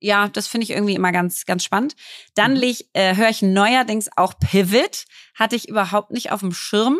ja, 0.02 0.30
das 0.30 0.48
finde 0.48 0.64
ich 0.64 0.72
irgendwie 0.72 0.96
immer 0.96 1.12
ganz, 1.12 1.46
ganz 1.46 1.64
spannend. 1.64 1.96
Dann 2.34 2.54
mhm. 2.54 2.76
äh, 2.94 3.16
höre 3.16 3.30
ich 3.30 3.42
neuerdings 3.42 4.10
auch 4.16 4.34
Pivot. 4.40 5.06
Hatte 5.36 5.56
ich 5.56 5.68
überhaupt 5.68 6.12
nicht 6.12 6.32
auf 6.32 6.40
dem 6.40 6.54
Schirm. 6.54 7.00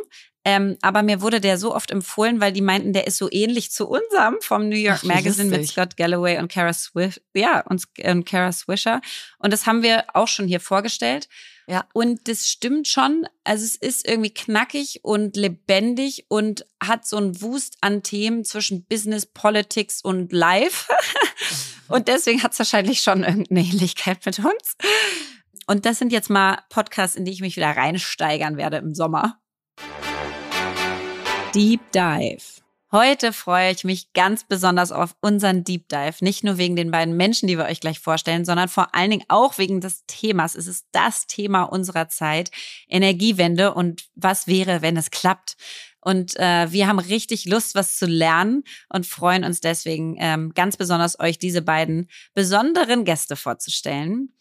Ähm, 0.52 0.78
aber 0.82 1.04
mir 1.04 1.22
wurde 1.22 1.40
der 1.40 1.60
so 1.60 1.76
oft 1.76 1.92
empfohlen, 1.92 2.42
weil 2.42 2.52
die 2.52 2.64
meinten, 2.64 2.92
der 2.92 3.06
ist 3.06 3.18
so 3.18 3.30
ähnlich 3.32 3.72
zu 3.72 3.88
unserem 3.88 4.38
vom 4.42 4.68
New 4.68 4.76
York 4.76 5.02
Ach, 5.02 5.04
Magazine 5.04 5.48
mit 5.48 5.68
Scott 5.68 5.96
Galloway 5.96 6.40
und 6.40 6.52
Kara 6.52 6.74
Swift, 6.74 7.22
ja, 7.36 7.62
und, 7.70 7.84
und 8.04 8.26
Kara 8.26 8.52
Swisher. 8.52 9.00
Und 9.38 9.54
das 9.54 9.68
haben 9.68 9.84
wir 9.84 10.06
auch 10.16 10.28
schon 10.28 10.48
hier 10.48 10.60
vorgestellt. 10.60 11.30
Ja. 11.68 11.86
Und 11.94 12.28
das 12.28 12.48
stimmt 12.48 12.88
schon. 12.88 13.28
Also 13.44 13.64
es 13.64 13.76
ist 13.76 14.08
irgendwie 14.08 14.34
knackig 14.34 15.02
und 15.04 15.36
lebendig 15.36 16.26
und 16.30 16.66
hat 16.84 17.06
so 17.06 17.18
einen 17.18 17.40
Wust 17.44 17.78
an 17.82 18.02
Themen 18.02 18.44
zwischen 18.44 18.86
Business, 18.86 19.28
Politics 19.28 20.02
und 20.02 20.34
Life. 20.34 20.92
und 21.90 22.08
deswegen 22.08 22.42
hat 22.42 22.54
es 22.54 22.60
wahrscheinlich 22.60 23.02
schon 23.02 23.24
irgendeine 23.24 23.62
Ähnlichkeit 23.62 24.26
mit 24.26 24.40
uns. 24.40 24.78
Und 25.68 25.86
das 25.86 26.00
sind 26.00 26.12
jetzt 26.12 26.32
mal 26.32 26.58
Podcasts, 26.70 27.16
in 27.16 27.24
die 27.24 27.34
ich 27.34 27.42
mich 27.42 27.56
wieder 27.56 27.70
reinsteigern 27.70 28.58
werde 28.58 28.78
im 28.78 28.96
Sommer. 28.96 29.40
Deep 31.54 31.92
Dive. 31.92 32.62
Heute 32.92 33.34
freue 33.34 33.72
ich 33.72 33.84
mich 33.84 34.14
ganz 34.14 34.44
besonders 34.44 34.92
auf 34.92 35.16
unseren 35.20 35.64
Deep 35.64 35.90
Dive. 35.90 36.16
Nicht 36.22 36.44
nur 36.44 36.60
wegen 36.60 36.76
den 36.76 36.92
beiden 36.92 37.18
Menschen, 37.18 37.48
die 37.48 37.58
wir 37.58 37.66
euch 37.66 37.80
gleich 37.80 38.00
vorstellen, 38.00 38.46
sondern 38.46 38.70
vor 38.70 38.94
allen 38.94 39.10
Dingen 39.10 39.26
auch 39.30 39.58
wegen 39.58 39.82
des 39.82 40.06
Themas. 40.06 40.54
Es 40.54 40.68
ist 40.68 40.86
das 40.92 41.26
Thema 41.26 41.64
unserer 41.64 42.08
Zeit, 42.08 42.52
Energiewende 42.88 43.74
und 43.74 44.10
was 44.14 44.46
wäre, 44.46 44.84
wenn 44.84 44.96
es 44.96 45.10
klappt. 45.10 45.56
Und 46.02 46.36
äh, 46.38 46.72
wir 46.72 46.88
haben 46.88 47.00
richtig 47.00 47.46
Lust, 47.46 47.74
was 47.74 47.98
zu 47.98 48.06
lernen 48.06 48.64
und 48.90 49.08
freuen 49.08 49.44
uns 49.44 49.60
deswegen 49.60 50.18
ähm, 50.20 50.54
ganz 50.54 50.78
besonders, 50.78 51.20
euch 51.20 51.40
diese 51.40 51.64
beiden 51.64 52.10
besonderen 52.36 53.06
Gäste 53.06 53.36
vorzustellen. 53.36 54.34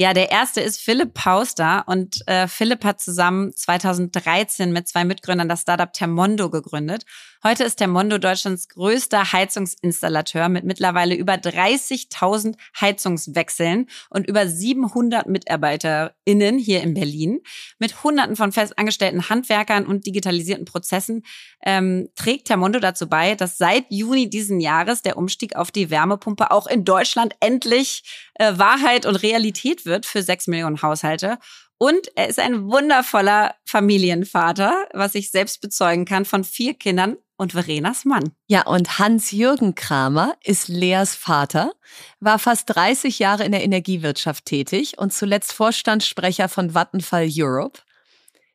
Ja, 0.00 0.14
der 0.14 0.30
erste 0.30 0.62
ist 0.62 0.80
Philipp 0.80 1.12
Pauster 1.12 1.84
und 1.86 2.26
äh, 2.26 2.48
Philipp 2.48 2.84
hat 2.84 3.02
zusammen 3.02 3.54
2013 3.54 4.72
mit 4.72 4.88
zwei 4.88 5.04
Mitgründern 5.04 5.46
das 5.46 5.60
Startup 5.60 5.92
Termondo 5.92 6.48
gegründet. 6.48 7.04
Heute 7.42 7.64
ist 7.64 7.76
Termondo 7.76 8.18
Deutschlands 8.18 8.68
größter 8.68 9.32
Heizungsinstallateur 9.32 10.50
mit 10.50 10.64
mittlerweile 10.64 11.14
über 11.14 11.36
30.000 11.36 12.56
Heizungswechseln 12.78 13.88
und 14.10 14.28
über 14.28 14.46
700 14.46 15.26
MitarbeiterInnen 15.26 16.58
hier 16.58 16.82
in 16.82 16.92
Berlin. 16.92 17.40
Mit 17.78 18.04
hunderten 18.04 18.36
von 18.36 18.52
festangestellten 18.52 19.30
Handwerkern 19.30 19.86
und 19.86 20.04
digitalisierten 20.04 20.66
Prozessen 20.66 21.22
ähm, 21.64 22.10
trägt 22.14 22.48
Termondo 22.48 22.78
dazu 22.78 23.08
bei, 23.08 23.36
dass 23.36 23.56
seit 23.56 23.86
Juni 23.88 24.28
diesen 24.28 24.60
Jahres 24.60 25.00
der 25.00 25.16
Umstieg 25.16 25.56
auf 25.56 25.70
die 25.70 25.88
Wärmepumpe 25.88 26.50
auch 26.50 26.66
in 26.66 26.84
Deutschland 26.84 27.34
endlich 27.40 28.02
äh, 28.34 28.58
Wahrheit 28.58 29.06
und 29.06 29.16
Realität 29.16 29.86
wird 29.86 30.04
für 30.04 30.22
sechs 30.22 30.46
Millionen 30.46 30.82
Haushalte. 30.82 31.38
Und 31.78 32.08
er 32.14 32.28
ist 32.28 32.38
ein 32.38 32.70
wundervoller 32.70 33.54
Familienvater, 33.64 34.86
was 34.92 35.14
ich 35.14 35.30
selbst 35.30 35.62
bezeugen 35.62 36.04
kann, 36.04 36.26
von 36.26 36.44
vier 36.44 36.74
Kindern 36.74 37.16
und 37.40 37.52
Verenas 37.52 38.04
Mann. 38.04 38.32
Ja, 38.48 38.66
und 38.66 38.98
Hans-Jürgen 38.98 39.74
Kramer 39.74 40.34
ist 40.44 40.68
Leas 40.68 41.14
Vater, 41.14 41.72
war 42.20 42.38
fast 42.38 42.74
30 42.74 43.18
Jahre 43.18 43.44
in 43.44 43.52
der 43.52 43.64
Energiewirtschaft 43.64 44.44
tätig 44.44 44.98
und 44.98 45.14
zuletzt 45.14 45.54
Vorstandssprecher 45.54 46.50
von 46.50 46.74
Vattenfall 46.74 47.30
Europe. 47.34 47.80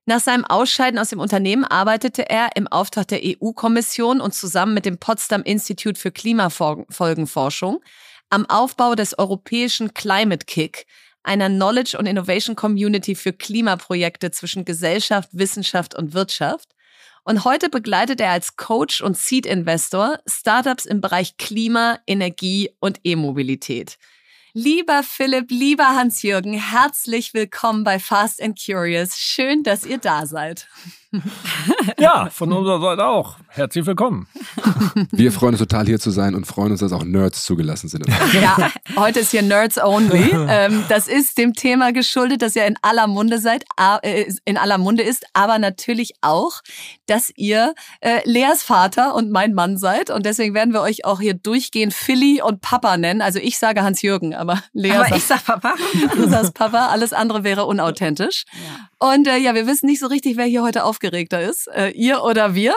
Nach 0.06 0.20
seinem 0.20 0.46
Ausscheiden 0.46 1.00
aus 1.00 1.10
dem 1.10 1.20
Unternehmen 1.20 1.66
arbeitete 1.66 2.30
er 2.30 2.50
im 2.56 2.68
Auftrag 2.68 3.08
der 3.08 3.22
EU-Kommission 3.24 4.22
und 4.22 4.36
zusammen 4.36 4.76
mit 4.76 4.86
dem 4.86 5.00
Potsdam 5.00 5.42
Institute 5.42 6.00
für 6.00 6.12
Klimafolgenforschung 6.12 7.82
am 8.30 8.46
Aufbau 8.48 8.94
des 8.94 9.18
europäischen 9.18 9.96
Climate 9.96 10.46
Kick, 10.46 10.86
einer 11.24 11.50
Knowledge- 11.50 11.98
und 11.98 12.06
Innovation 12.06 12.56
Community 12.56 13.16
für 13.16 13.34
Klimaprojekte 13.34 14.30
zwischen 14.30 14.64
Gesellschaft, 14.64 15.30
Wissenschaft 15.32 15.96
und 15.96 16.14
Wirtschaft. 16.14 16.75
Und 17.28 17.44
heute 17.44 17.70
begleitet 17.70 18.22
er 18.22 18.30
als 18.30 18.56
Coach 18.56 19.02
und 19.02 19.18
Seed-Investor 19.18 20.20
Startups 20.28 20.86
im 20.86 21.02
Bereich 21.02 21.38
Klima, 21.38 21.98
Energie 22.06 22.70
und 22.80 23.00
E-Mobilität. 23.04 23.98
Lieber 24.54 25.02
Philipp, 25.02 25.50
lieber 25.50 25.96
Hans-Jürgen, 25.96 26.54
herzlich 26.54 27.34
willkommen 27.34 27.84
bei 27.84 27.98
Fast 27.98 28.44
and 28.44 28.64
Curious. 28.64 29.18
Schön, 29.18 29.64
dass 29.64 29.88
ihr 29.88 29.98
da 29.98 30.28
seid. 30.28 30.68
Ja, 31.98 32.30
von 32.30 32.52
unserer 32.52 32.82
Seite 32.82 33.06
auch. 33.06 33.36
Herzlich 33.48 33.86
willkommen. 33.86 34.28
Wir 35.12 35.32
freuen 35.32 35.54
uns 35.54 35.60
total 35.60 35.86
hier 35.86 36.00
zu 36.00 36.12
sein 36.12 36.36
und 36.36 36.46
freuen 36.46 36.72
uns, 36.72 36.82
dass 36.82 36.92
auch 36.92 37.04
Nerds 37.04 37.46
zugelassen 37.46 37.88
sind. 37.88 38.06
Ja, 38.34 38.72
heute 38.96 39.20
ist 39.22 39.32
hier 39.32 39.42
Nerds 39.42 39.78
Only. 39.78 40.32
Ähm, 40.48 40.84
das 40.90 41.08
ist 41.08 41.38
dem 41.38 41.54
Thema 41.54 41.92
geschuldet, 41.92 42.42
dass 42.42 42.56
ihr 42.56 42.66
in 42.66 42.76
aller 42.82 43.08
Munde 43.08 43.40
seid, 43.40 43.64
äh, 44.02 44.26
in 44.46 44.58
aller 44.58 44.78
Munde 44.78 45.04
ist, 45.04 45.26
aber 45.34 45.60
natürlich 45.60 46.14
auch, 46.22 46.62
dass 47.08 47.32
ihr 47.36 47.74
äh, 48.02 48.20
Leas 48.26 48.64
Vater 48.64 49.16
und 49.16 49.32
mein 49.32 49.54
Mann 49.54 49.78
seid 49.78 50.10
und 50.10 50.26
deswegen 50.26 50.54
werden 50.54 50.74
wir 50.74 50.82
euch 50.82 51.06
auch 51.06 51.20
hier 51.22 51.34
durchgehend 51.34 51.94
Philly 51.94 52.42
und 52.42 52.62
Papa 52.62 52.98
nennen. 52.98 53.22
Also 53.22 53.40
ich 53.40 53.58
sage 53.58 53.84
Hans-Jürgen, 53.84 54.34
aber 54.34 54.62
Lea 54.74 54.92
Aber 54.92 55.06
sagt, 55.06 55.18
ich 55.18 55.24
sag 55.24 55.46
Papa. 55.46 55.74
du 56.16 56.30
sagst 56.30 56.54
Papa, 56.54 56.88
alles 56.88 57.14
andere 57.14 57.44
wäre 57.44 57.66
unauthentisch. 57.66 58.46
Und 59.00 59.28
äh, 59.28 59.38
ja, 59.38 59.54
wir 59.54 59.68
wissen 59.68 59.86
nicht 59.88 60.00
so 60.00 60.08
richtig, 60.08 60.38
wer 60.38 60.46
hier 60.46 60.64
heute 60.64 60.84
aufgeregter 61.06 61.42
ist, 61.42 61.68
äh, 61.68 61.90
ihr 61.90 62.24
oder 62.24 62.56
wir. 62.56 62.74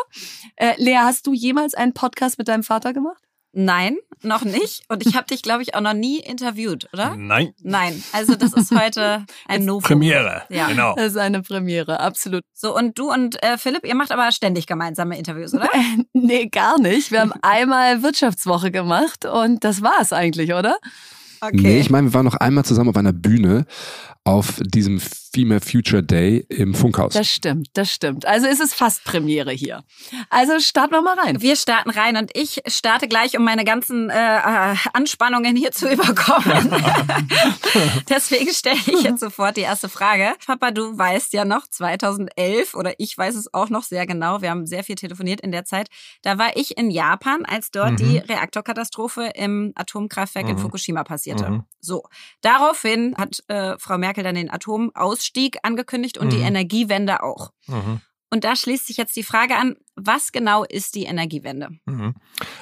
Äh, 0.56 0.75
Lea, 0.76 0.99
hast 0.99 1.26
du 1.26 1.32
jemals 1.32 1.75
einen 1.75 1.94
Podcast 1.94 2.38
mit 2.38 2.49
deinem 2.49 2.62
Vater 2.62 2.92
gemacht? 2.92 3.23
Nein, 3.52 3.97
noch 4.23 4.44
nicht. 4.44 4.82
Und 4.88 5.06
ich 5.06 5.16
habe 5.16 5.26
dich, 5.26 5.42
glaube 5.42 5.62
ich, 5.62 5.75
auch 5.75 5.80
noch 5.80 5.94
nie 5.94 6.20
interviewt, 6.20 6.87
oder? 6.92 7.16
Nein. 7.16 7.54
Nein. 7.62 8.02
Also 8.12 8.35
das 8.35 8.52
ist 8.52 8.70
heute 8.78 9.25
ein 9.49 9.64
Novum. 9.64 9.82
Premiere. 9.82 10.42
Ja. 10.50 10.68
Genau. 10.68 10.94
Das 10.94 11.12
ist 11.12 11.16
eine 11.16 11.42
Premiere, 11.42 11.99
absolut. 12.00 12.42
So, 12.52 12.76
und 12.76 12.99
du 12.99 13.11
und 13.11 13.42
äh, 13.42 13.56
Philipp, 13.56 13.87
ihr 13.87 13.94
macht 13.94 14.12
aber 14.12 14.30
ständig 14.32 14.66
gemeinsame 14.66 15.16
Interviews, 15.18 15.54
oder? 15.54 15.70
Nee, 16.12 16.47
gar 16.49 16.78
nicht. 16.78 17.11
Wir 17.11 17.20
haben 17.20 17.32
einmal 17.42 18.02
Wirtschaftswoche 18.02 18.70
gemacht 18.70 19.25
und 19.25 19.64
das 19.64 19.82
war's 19.82 20.12
eigentlich, 20.12 20.52
oder? 20.52 20.76
Okay. 21.40 21.56
Nee, 21.56 21.80
ich 21.80 21.90
meine, 21.90 22.08
wir 22.08 22.14
waren 22.14 22.26
noch 22.26 22.35
einmal 22.35 22.64
zusammen 22.64 22.90
auf 22.90 22.97
einer 22.97 23.12
Bühne 23.12 23.64
auf 24.25 24.61
diesem 24.61 25.00
Female 25.32 25.61
Future 25.61 26.02
Day 26.02 26.44
im 26.49 26.75
Funkhaus. 26.75 27.12
Das 27.14 27.28
stimmt, 27.28 27.68
das 27.75 27.90
stimmt. 27.92 28.26
Also 28.26 28.47
ist 28.47 28.61
es 28.61 28.73
fast 28.75 29.04
Premiere 29.04 29.52
hier. 29.52 29.85
Also 30.30 30.58
starten 30.61 30.92
wir 30.94 31.02
mal 31.02 31.18
rein. 31.18 31.40
Wir 31.42 31.56
starten 31.56 31.90
rein 31.90 32.16
und 32.16 32.30
ich 32.35 32.62
starte 32.66 33.08
gleich, 33.08 33.37
um 33.37 33.44
meine 33.44 33.64
ganzen 33.64 34.11
äh, 34.11 34.14
äh, 34.38 34.76
Anspannungen 34.92 35.54
hier 35.56 35.70
zu 35.73 35.88
überkommen. 35.92 36.73
Deswegen 38.08 38.52
stelle 38.52 38.76
ich 38.87 39.02
jetzt 39.02 39.20
sofort 39.20 39.56
die 39.56 39.62
erste 39.62 39.88
Frage. 39.88 40.35
Papa, 40.47 40.70
du 40.70 40.97
weißt 40.97 41.32
ja 41.35 41.44
noch 41.44 41.66
2011 41.68 42.75
oder 42.75 42.94
ich 42.99 43.16
weiß 43.16 43.35
es 43.35 43.52
auch 43.52 43.68
noch 43.70 43.82
sehr 43.82 44.06
genau. 44.06 44.40
Wir 44.42 44.50
haben 44.50 44.66
sehr 44.66 44.85
viel 44.85 44.94
telefoniert 44.97 45.40
in 45.40 45.52
der 45.52 45.64
Zeit. 45.64 45.88
Da 46.23 46.38
war 46.38 46.56
ich 46.56 46.76
in 46.78 46.90
Japan, 46.90 47.44
als 47.44 47.70
dort 47.70 47.92
Mhm. 47.92 47.97
die 47.97 48.18
Reaktorkatastrophe 48.18 49.30
im 49.35 49.73
Atomkraftwerk 49.75 50.49
in 50.49 50.56
Mhm. 50.56 50.61
Fukushima 50.61 51.04
passierte. 51.04 51.50
Mhm. 51.50 51.62
So, 51.80 52.02
daraufhin 52.40 53.14
hat 53.16 53.42
äh, 53.49 53.76
Frau 53.78 53.99
Merkel 53.99 54.25
dann 54.25 54.35
den 54.35 54.50
Atomausstieg 54.50 55.17
angekündigt 55.64 56.18
und 56.18 56.32
die 56.32 56.38
Mhm. 56.38 56.46
Energiewende 56.46 57.22
auch. 57.22 57.50
Mhm. 57.66 58.00
Und 58.30 58.44
da 58.44 58.54
schließt 58.54 58.87
sich 58.87 58.98
jetzt 58.98 59.16
die 59.16 59.22
Frage 59.22 59.56
an, 59.56 59.76
was 59.96 60.32
genau 60.32 60.62
ist 60.64 60.94
die 60.94 61.04
Energiewende? 61.04 61.70
Mhm. 61.87 62.14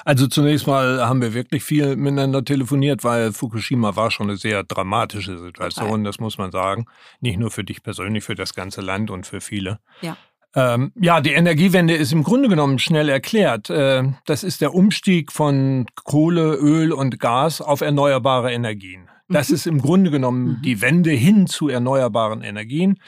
Also 0.04 0.28
zunächst 0.28 0.66
mal 0.68 1.04
haben 1.06 1.20
wir 1.20 1.34
wirklich 1.34 1.64
viel 1.64 1.96
miteinander 1.96 2.44
telefoniert, 2.44 3.02
weil 3.02 3.32
Fukushima 3.32 3.96
war 3.96 4.12
schon 4.12 4.28
eine 4.28 4.36
sehr 4.36 4.62
dramatische 4.62 5.38
Situation, 5.38 6.04
das 6.04 6.20
muss 6.20 6.38
man 6.38 6.52
sagen. 6.52 6.86
Nicht 7.20 7.38
nur 7.38 7.50
für 7.50 7.64
dich 7.64 7.82
persönlich, 7.82 8.22
für 8.22 8.36
das 8.36 8.54
ganze 8.54 8.80
Land 8.80 9.10
und 9.10 9.26
für 9.26 9.40
viele. 9.40 9.80
Ja. 10.02 10.16
Ähm, 10.54 10.92
ja, 10.94 11.20
die 11.20 11.32
Energiewende 11.32 11.94
ist 11.94 12.12
im 12.12 12.22
Grunde 12.22 12.48
genommen 12.48 12.78
schnell 12.78 13.08
erklärt. 13.08 13.68
Äh, 13.68 14.04
das 14.24 14.44
ist 14.44 14.60
der 14.60 14.72
Umstieg 14.72 15.32
von 15.32 15.86
Kohle, 16.04 16.54
Öl 16.54 16.92
und 16.92 17.18
Gas 17.18 17.60
auf 17.60 17.80
erneuerbare 17.80 18.52
Energien. 18.52 19.08
Das 19.28 19.50
ist 19.50 19.66
im 19.66 19.80
Grunde 19.80 20.10
genommen 20.10 20.60
die 20.64 20.80
Wende 20.80 21.10
hin 21.10 21.46
zu 21.46 21.68
erneuerbaren 21.68 22.42
Energien. 22.42 23.00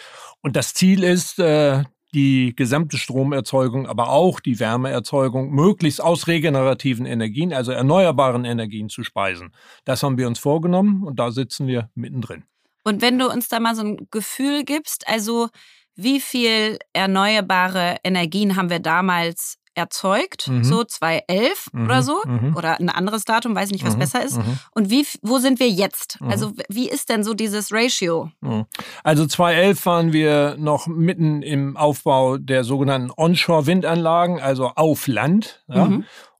Und 0.43 0.57
das 0.57 0.75
Ziel 0.75 1.05
ist, 1.05 1.39
äh, 1.39 1.85
die 2.15 2.55
gesamte 2.57 2.97
Stromerzeugung, 2.97 3.87
aber 3.87 4.09
auch 4.09 4.41
die 4.41 4.59
Wärmeerzeugung 4.59 5.51
möglichst 5.51 6.03
aus 6.03 6.27
regenerativen 6.27 7.07
Energien, 7.07 7.53
also 7.53 7.73
erneuerbaren 7.73 8.45
Energien 8.45 8.89
zu 8.89 9.03
speisen. 9.03 9.53
Das 9.85 10.03
haben 10.03 10.17
wir 10.17 10.27
uns 10.27 10.39
vorgenommen 10.39 11.03
und 11.05 11.19
da 11.19 11.31
sitzen 11.31 11.67
wir 11.67 11.91
mittendrin. 11.95 12.45
Und 12.85 13.03
wenn 13.03 13.19
du 13.19 13.31
uns 13.31 13.49
da 13.49 13.61
mal 13.61 13.75
so 13.75 13.83
ein 13.83 14.09
Gefühl 14.11 14.65
gibst, 14.65 15.07
also 15.07 15.49
wie 15.95 16.21
viel 16.21 16.79
erneuerbare 16.93 17.97
Energien 18.05 18.57
haben 18.57 18.71
wir 18.71 18.79
damals 18.79 19.59
erzeugt? 19.79 20.49
Mhm. 20.49 20.65
So 20.65 20.85
2011 20.85 21.69
Mhm, 21.73 21.85
oder 21.87 22.03
so? 22.03 22.21
mhm. 22.27 22.55
Oder 22.57 22.79
ein 22.81 22.91
anderes 22.91 23.25
Datum, 23.25 23.55
weiß 23.55 23.71
nicht, 23.71 23.87
was 23.87 23.95
Mhm, 23.95 23.99
besser 24.01 24.23
ist. 24.25 24.37
mhm. 24.37 24.59
Und 24.73 24.91
wie, 24.91 25.07
wo 25.23 25.39
sind 25.39 25.61
wir 25.61 25.69
jetzt? 25.71 26.21
Mhm. 26.21 26.29
Also 26.31 26.53
wie 26.69 26.89
ist 26.91 27.09
denn 27.09 27.25
so 27.25 27.33
dieses 27.33 27.73
Ratio? 27.73 28.31
Also 29.05 29.27
2011 29.27 29.87
waren 29.87 30.13
wir 30.13 30.57
noch 30.59 30.87
mitten 30.87 31.43
im 31.43 31.77
Aufbau 31.77 32.37
der 32.37 32.65
sogenannten 32.65 33.11
Onshore-Windanlagen, 33.17 34.41
also 34.41 34.73
auf 34.75 35.07
Land. 35.07 35.63
Ja? 35.69 35.89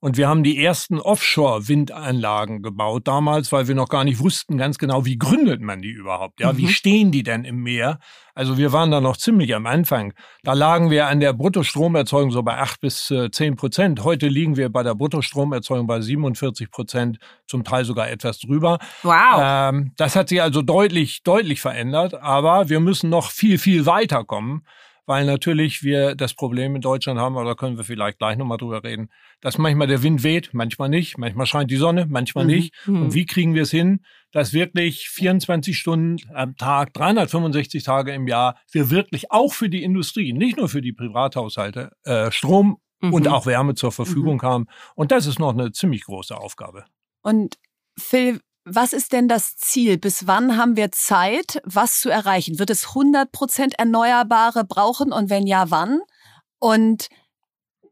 Und 0.01 0.17
wir 0.17 0.29
haben 0.29 0.45
die 0.45 0.63
ersten 0.65 1.01
Offshore-Windanlagen 1.01 2.63
gebaut 2.63 3.09
damals, 3.09 3.51
weil 3.51 3.67
wir 3.67 3.75
noch 3.75 3.89
gar 3.89 4.05
nicht 4.05 4.21
wussten 4.21 4.57
ganz 4.57 4.79
genau, 4.79 5.05
wie 5.05 5.19
gründet 5.19 5.61
man 5.61 5.83
die 5.83 5.91
überhaupt? 5.91 6.39
Ja, 6.41 6.57
wie 6.57 6.67
Mhm. 6.67 6.69
stehen 6.69 7.11
die 7.11 7.23
denn 7.25 7.45
im 7.45 7.63
Meer? 7.63 7.99
Also 8.35 8.57
wir 8.57 8.73
waren 8.73 8.93
da 8.93 9.01
noch 9.01 9.17
ziemlich 9.17 9.53
am 9.57 9.67
Anfang. 9.67 10.15
Da 10.45 10.53
lagen 10.53 10.91
wir 10.91 11.09
an 11.09 11.19
der 11.19 11.33
Bruttostromerzeugung 11.33 12.31
so 12.31 12.45
bei 12.45 12.57
acht 12.59 12.81
bis 12.81 13.11
äh, 13.11 13.31
zehn 13.33 13.57
Prozent. 13.57 14.05
Heute 14.05 14.29
liegen 14.29 14.57
wir 14.57 14.69
bei 14.69 14.85
der 14.85 14.95
Bruttostromerzeugung 14.95 15.89
bei 15.89 16.01
47 16.01 16.71
Prozent, 16.71 17.19
zum 17.47 17.65
Teil 17.65 17.85
sogar 17.85 18.09
etwas 18.09 18.39
drüber. 18.39 18.79
Wow. 19.03 19.41
Ähm, 19.43 19.93
das 19.97 20.15
hat 20.15 20.29
sich 20.29 20.41
also 20.41 20.63
deutlich, 20.63 21.25
deutlich 21.25 21.61
verändert, 21.61 22.15
aber 22.15 22.69
wir 22.69 22.79
müssen 22.79 23.11
noch 23.11 23.31
viel, 23.33 23.59
viel 23.59 23.85
weiterkommen, 23.87 24.65
weil 25.09 25.25
natürlich 25.25 25.83
wir 25.83 26.15
das 26.15 26.35
Problem 26.35 26.77
in 26.77 26.83
Deutschland 26.83 27.19
haben, 27.19 27.37
aber 27.37 27.47
da 27.49 27.55
können 27.55 27.79
wir 27.79 27.83
vielleicht 27.85 28.19
gleich 28.19 28.37
nochmal 28.37 28.59
drüber 28.59 28.85
reden, 28.85 29.09
dass 29.41 29.57
manchmal 29.57 29.87
der 29.89 30.03
Wind 30.03 30.23
weht, 30.23 30.51
manchmal 30.53 30.91
nicht, 30.91 31.17
manchmal 31.17 31.47
scheint 31.47 31.71
die 31.71 31.77
Sonne, 31.77 32.07
manchmal 32.09 32.45
Mhm. 32.45 32.51
nicht. 32.51 32.75
Mhm. 32.87 33.03
Und 33.03 33.15
wie 33.15 33.25
kriegen 33.27 33.55
wir 33.55 33.63
es 33.63 33.71
hin, 33.71 34.05
dass 34.33 34.53
wirklich 34.53 35.09
24 35.09 35.77
Stunden 35.79 36.19
am 36.35 36.57
Tag, 36.57 36.93
365 36.93 37.83
Tage 37.83 38.13
im 38.13 38.29
Jahr, 38.29 38.57
wir 38.71 38.91
wirklich 38.91 39.33
auch 39.33 39.53
für 39.53 39.69
die 39.71 39.83
Industrie, 39.83 40.33
nicht 40.35 40.59
nur 40.59 40.69
für 40.69 40.83
die 40.83 40.93
Privathaushalte, 40.93 41.91
äh, 42.05 42.31
Strom 42.31 42.77
Mhm. 43.01 43.13
und 43.15 43.29
auch 43.29 43.47
Wärme 43.47 43.75
zur 43.75 43.93
Verfügung 43.93 44.43
haben. 44.43 44.67
Und 44.95 45.11
das 45.11 45.27
ist 45.27 45.39
noch 45.39 45.53
eine 45.55 45.73
ziemlich 45.73 46.05
große 46.05 46.37
Aufgabe. 46.37 46.85
Und 47.23 47.55
Phil, 47.99 48.41
was 48.71 48.93
ist 48.93 49.13
denn 49.13 49.29
das 49.29 49.57
Ziel? 49.57 49.99
Bis 49.99 50.27
wann 50.27 50.57
haben 50.57 50.77
wir 50.77 50.93
Zeit, 50.93 51.61
was 51.65 52.01
zu 52.01 52.11
erreichen? 52.11 52.59
Wird 52.59 52.71
es 52.71 52.89
100% 52.89 53.73
Erneuerbare 53.79 54.65
brauchen 54.65 55.13
und 55.13 55.31
wenn 55.31 55.47
ja, 55.47 55.71
wann? 55.71 56.01
Und 56.59 57.09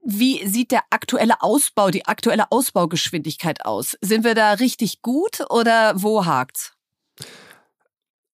wie 0.04 0.46
sieht 0.46 0.70
der 0.70 0.82
aktuelle 0.90 1.42
Ausbau, 1.42 1.90
die 1.90 2.06
aktuelle 2.06 2.52
Ausbaugeschwindigkeit 2.52 3.64
aus? 3.64 3.96
Sind 4.00 4.24
wir 4.24 4.34
da 4.34 4.52
richtig 4.52 5.02
gut 5.02 5.44
oder 5.50 5.94
wo 5.96 6.26
hakt's? 6.26 6.74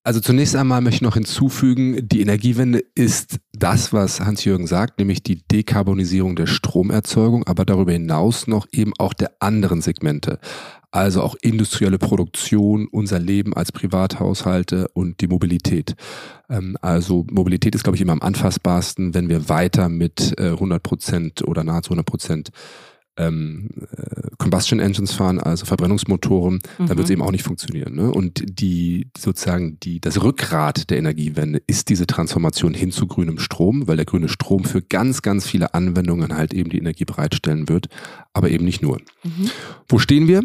Also 0.04 0.18
zunächst 0.18 0.56
einmal 0.56 0.80
möchte 0.80 0.96
ich 0.96 1.02
noch 1.02 1.14
hinzufügen, 1.14 2.08
die 2.08 2.22
Energiewende 2.22 2.82
ist 2.96 3.38
das, 3.52 3.92
was 3.92 4.20
Hans-Jürgen 4.20 4.66
sagt, 4.66 4.98
nämlich 4.98 5.22
die 5.22 5.46
Dekarbonisierung 5.46 6.34
der 6.34 6.48
Stromerzeugung, 6.48 7.46
aber 7.46 7.64
darüber 7.64 7.92
hinaus 7.92 8.48
noch 8.48 8.66
eben 8.72 8.92
auch 8.98 9.14
der 9.14 9.36
anderen 9.38 9.80
Segmente. 9.80 10.40
Also 10.92 11.22
auch 11.22 11.34
industrielle 11.40 11.98
Produktion, 11.98 12.86
unser 12.86 13.18
Leben 13.18 13.54
als 13.54 13.72
Privathaushalte 13.72 14.88
und 14.92 15.20
die 15.22 15.26
Mobilität. 15.26 15.96
Ähm, 16.50 16.76
also 16.82 17.26
Mobilität 17.30 17.74
ist, 17.74 17.82
glaube 17.82 17.96
ich, 17.96 18.02
immer 18.02 18.12
am 18.12 18.20
anfassbarsten, 18.20 19.14
wenn 19.14 19.30
wir 19.30 19.48
weiter 19.48 19.88
mit 19.88 20.38
100 20.38 20.76
äh, 20.76 20.80
Prozent 20.80 21.42
oder 21.48 21.64
nahezu 21.64 21.90
100 21.92 22.06
Prozent 22.06 22.50
ähm, 23.16 23.68
äh, 23.96 24.30
Combustion 24.38 24.80
Engines 24.80 25.12
fahren, 25.12 25.38
also 25.38 25.66
Verbrennungsmotoren, 25.66 26.60
mhm. 26.78 26.86
dann 26.86 26.96
wird 26.96 27.04
es 27.06 27.10
eben 27.10 27.22
auch 27.22 27.30
nicht 27.30 27.44
funktionieren. 27.44 27.94
Ne? 27.94 28.10
Und 28.10 28.42
die 28.46 29.10
sozusagen 29.16 29.78
die 29.80 30.00
das 30.00 30.22
Rückgrat 30.22 30.90
der 30.90 30.98
Energiewende 30.98 31.62
ist 31.66 31.88
diese 31.88 32.06
Transformation 32.06 32.74
hin 32.74 32.90
zu 32.90 33.06
grünem 33.06 33.38
Strom, 33.38 33.86
weil 33.86 33.96
der 33.96 34.06
grüne 34.06 34.28
Strom 34.28 34.64
für 34.64 34.82
ganz 34.82 35.22
ganz 35.22 35.46
viele 35.46 35.74
Anwendungen 35.74 36.36
halt 36.36 36.54
eben 36.54 36.70
die 36.70 36.78
Energie 36.78 37.04
bereitstellen 37.04 37.68
wird, 37.68 37.88
aber 38.32 38.50
eben 38.50 38.64
nicht 38.64 38.82
nur. 38.82 38.98
Mhm. 39.24 39.50
Wo 39.88 39.98
stehen 39.98 40.28
wir? 40.28 40.44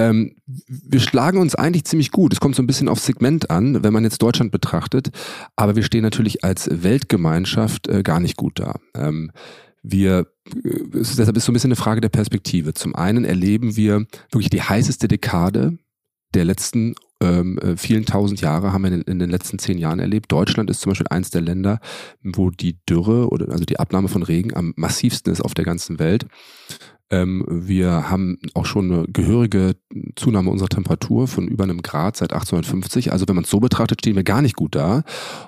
Ähm, 0.00 0.36
wir 0.46 1.00
schlagen 1.00 1.38
uns 1.38 1.54
eigentlich 1.54 1.84
ziemlich 1.84 2.10
gut. 2.10 2.32
Es 2.32 2.40
kommt 2.40 2.56
so 2.56 2.62
ein 2.62 2.66
bisschen 2.66 2.88
aufs 2.88 3.04
Segment 3.04 3.50
an, 3.50 3.84
wenn 3.84 3.92
man 3.92 4.04
jetzt 4.04 4.22
Deutschland 4.22 4.50
betrachtet, 4.50 5.10
aber 5.56 5.76
wir 5.76 5.82
stehen 5.82 6.02
natürlich 6.02 6.42
als 6.42 6.70
Weltgemeinschaft 6.82 7.86
äh, 7.88 8.02
gar 8.02 8.18
nicht 8.18 8.36
gut 8.36 8.58
da. 8.58 8.76
Ähm, 8.94 9.30
wir, 9.82 10.26
äh, 10.46 10.80
deshalb 10.92 11.36
ist 11.36 11.44
so 11.44 11.52
ein 11.52 11.54
bisschen 11.54 11.68
eine 11.68 11.76
Frage 11.76 12.00
der 12.00 12.08
Perspektive. 12.08 12.72
Zum 12.72 12.94
einen 12.94 13.26
erleben 13.26 13.76
wir 13.76 14.06
wirklich 14.30 14.48
die 14.48 14.62
heißeste 14.62 15.06
Dekade 15.06 15.76
der 16.34 16.46
letzten 16.46 16.94
ähm, 17.22 17.58
äh, 17.58 17.76
vielen 17.76 18.06
tausend 18.06 18.40
Jahre 18.40 18.72
haben 18.72 18.84
wir 18.84 18.92
in, 18.92 19.02
in, 19.02 19.18
den 19.18 19.28
letzten 19.28 19.58
zehn 19.58 19.76
Jahren 19.76 19.98
erlebt. 19.98 20.32
Deutschland 20.32 20.70
ist 20.70 20.80
zum 20.80 20.90
Beispiel 20.92 21.08
eins 21.10 21.28
der 21.28 21.42
Länder, 21.42 21.80
wo 22.22 22.48
die 22.48 22.78
Dürre 22.88 23.28
oder 23.28 23.50
also 23.52 23.66
die 23.66 23.78
Abnahme 23.78 24.08
von 24.08 24.22
Regen 24.22 24.56
am 24.56 24.72
massivsten 24.76 25.30
ist 25.30 25.42
auf 25.42 25.52
der 25.52 25.66
ganzen 25.66 25.98
Welt. 25.98 26.26
Ähm, 27.10 27.44
wir 27.48 28.10
haben 28.10 28.38
auch 28.54 28.66
schon 28.66 28.92
eine 28.92 29.06
gehörige 29.08 29.76
Zunahme 30.16 30.50
unserer 30.50 30.68
Temperatur 30.68 31.26
von 31.26 31.48
über 31.48 31.64
einem 31.64 31.82
Grad 31.82 32.16
seit 32.16 32.32
1850. 32.32 33.12
Also 33.12 33.26
wenn 33.26 33.34
man 33.34 33.44
es 33.44 33.50
so 33.50 33.60
betrachtet, 33.60 34.00
stehen 34.00 34.16
wir 34.16 34.22
gar 34.22 34.42
nicht 34.42 34.56
gut 34.56 34.74
da. 34.74 35.02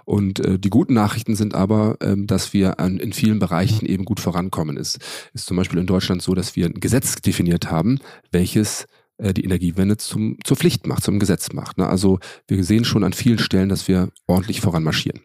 Und 0.04 0.40
äh, 0.40 0.58
die 0.58 0.70
guten 0.70 0.94
Nachrichten 0.94 1.36
sind 1.36 1.54
aber, 1.54 1.96
ähm, 2.00 2.26
dass 2.26 2.52
wir 2.52 2.80
an, 2.80 2.98
in 2.98 3.12
vielen 3.12 3.38
Bereichen 3.38 3.86
eben 3.86 4.04
gut 4.04 4.20
vorankommen. 4.20 4.76
Es 4.76 4.98
ist 5.34 5.46
zum 5.46 5.56
Beispiel 5.56 5.78
in 5.78 5.86
Deutschland 5.86 6.22
so, 6.22 6.34
dass 6.34 6.56
wir 6.56 6.66
ein 6.66 6.80
Gesetz 6.80 7.14
definiert 7.16 7.70
haben, 7.70 7.98
welches 8.32 8.86
äh, 9.18 9.32
die 9.32 9.44
Energiewende 9.44 9.96
zum, 9.96 10.38
zur 10.44 10.56
Pflicht 10.56 10.86
macht, 10.86 11.04
zum 11.04 11.18
Gesetz 11.18 11.52
macht. 11.52 11.78
Ne? 11.78 11.86
Also 11.86 12.18
wir 12.48 12.64
sehen 12.64 12.84
schon 12.84 13.04
an 13.04 13.12
vielen 13.12 13.38
Stellen, 13.38 13.68
dass 13.68 13.86
wir 13.86 14.10
ordentlich 14.26 14.60
voranmarschieren. 14.60 15.20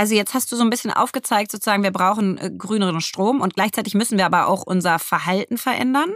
Also 0.00 0.14
jetzt 0.14 0.32
hast 0.32 0.50
du 0.50 0.56
so 0.56 0.62
ein 0.62 0.70
bisschen 0.70 0.90
aufgezeigt, 0.90 1.52
sozusagen, 1.52 1.82
wir 1.82 1.90
brauchen 1.90 2.38
äh, 2.38 2.50
grüneren 2.50 3.02
Strom 3.02 3.42
und 3.42 3.52
gleichzeitig 3.52 3.92
müssen 3.92 4.16
wir 4.16 4.24
aber 4.24 4.46
auch 4.46 4.62
unser 4.62 4.98
Verhalten 4.98 5.58
verändern. 5.58 6.14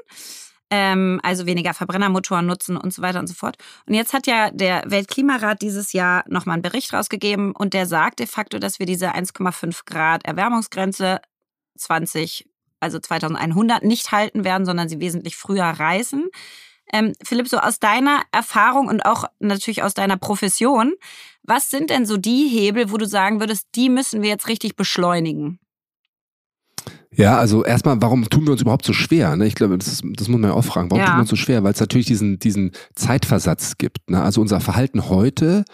Ähm, 0.70 1.20
also 1.22 1.44
weniger 1.44 1.74
Verbrennermotoren 1.74 2.46
nutzen 2.46 2.78
und 2.78 2.94
so 2.94 3.02
weiter 3.02 3.18
und 3.18 3.26
so 3.26 3.34
fort. 3.34 3.58
Und 3.86 3.92
jetzt 3.92 4.14
hat 4.14 4.26
ja 4.26 4.50
der 4.50 4.84
Weltklimarat 4.86 5.60
dieses 5.60 5.92
Jahr 5.92 6.24
nochmal 6.28 6.54
einen 6.54 6.62
Bericht 6.62 6.94
rausgegeben 6.94 7.52
und 7.52 7.74
der 7.74 7.84
sagt 7.84 8.20
de 8.20 8.26
facto, 8.26 8.58
dass 8.58 8.78
wir 8.78 8.86
diese 8.86 9.14
1,5 9.14 9.80
Grad 9.84 10.24
Erwärmungsgrenze 10.24 11.20
20, 11.76 12.48
also 12.80 12.98
2100 12.98 13.84
nicht 13.84 14.12
halten 14.12 14.44
werden, 14.44 14.64
sondern 14.64 14.88
sie 14.88 14.98
wesentlich 14.98 15.36
früher 15.36 15.64
reißen. 15.64 16.30
Ähm, 16.94 17.12
Philipp, 17.24 17.48
so 17.48 17.58
aus 17.58 17.80
deiner 17.80 18.22
Erfahrung 18.30 18.86
und 18.86 19.04
auch 19.04 19.24
natürlich 19.40 19.82
aus 19.82 19.94
deiner 19.94 20.16
Profession, 20.16 20.94
was 21.42 21.68
sind 21.68 21.90
denn 21.90 22.06
so 22.06 22.16
die 22.16 22.46
Hebel, 22.46 22.92
wo 22.92 22.98
du 22.98 23.04
sagen 23.04 23.40
würdest, 23.40 23.66
die 23.74 23.88
müssen 23.88 24.22
wir 24.22 24.28
jetzt 24.28 24.46
richtig 24.46 24.76
beschleunigen? 24.76 25.58
Ja, 27.10 27.36
also 27.36 27.64
erstmal, 27.64 28.00
warum 28.00 28.28
tun 28.28 28.44
wir 28.44 28.52
uns 28.52 28.62
überhaupt 28.62 28.84
so 28.84 28.92
schwer? 28.92 29.34
Ne? 29.34 29.48
Ich 29.48 29.56
glaube, 29.56 29.76
das, 29.76 29.88
ist, 29.88 30.04
das 30.04 30.28
muss 30.28 30.38
man 30.38 30.50
ja 30.50 30.56
auch 30.56 30.64
fragen. 30.64 30.88
Warum 30.88 31.00
ja. 31.00 31.06
tun 31.06 31.16
wir 31.16 31.20
uns 31.22 31.30
so 31.30 31.36
schwer? 31.36 31.64
Weil 31.64 31.72
es 31.72 31.80
natürlich 31.80 32.06
diesen, 32.06 32.38
diesen 32.38 32.70
Zeitversatz 32.94 33.76
gibt. 33.76 34.08
Ne? 34.08 34.22
Also 34.22 34.40
unser 34.40 34.60
Verhalten 34.60 35.08
heute 35.08 35.64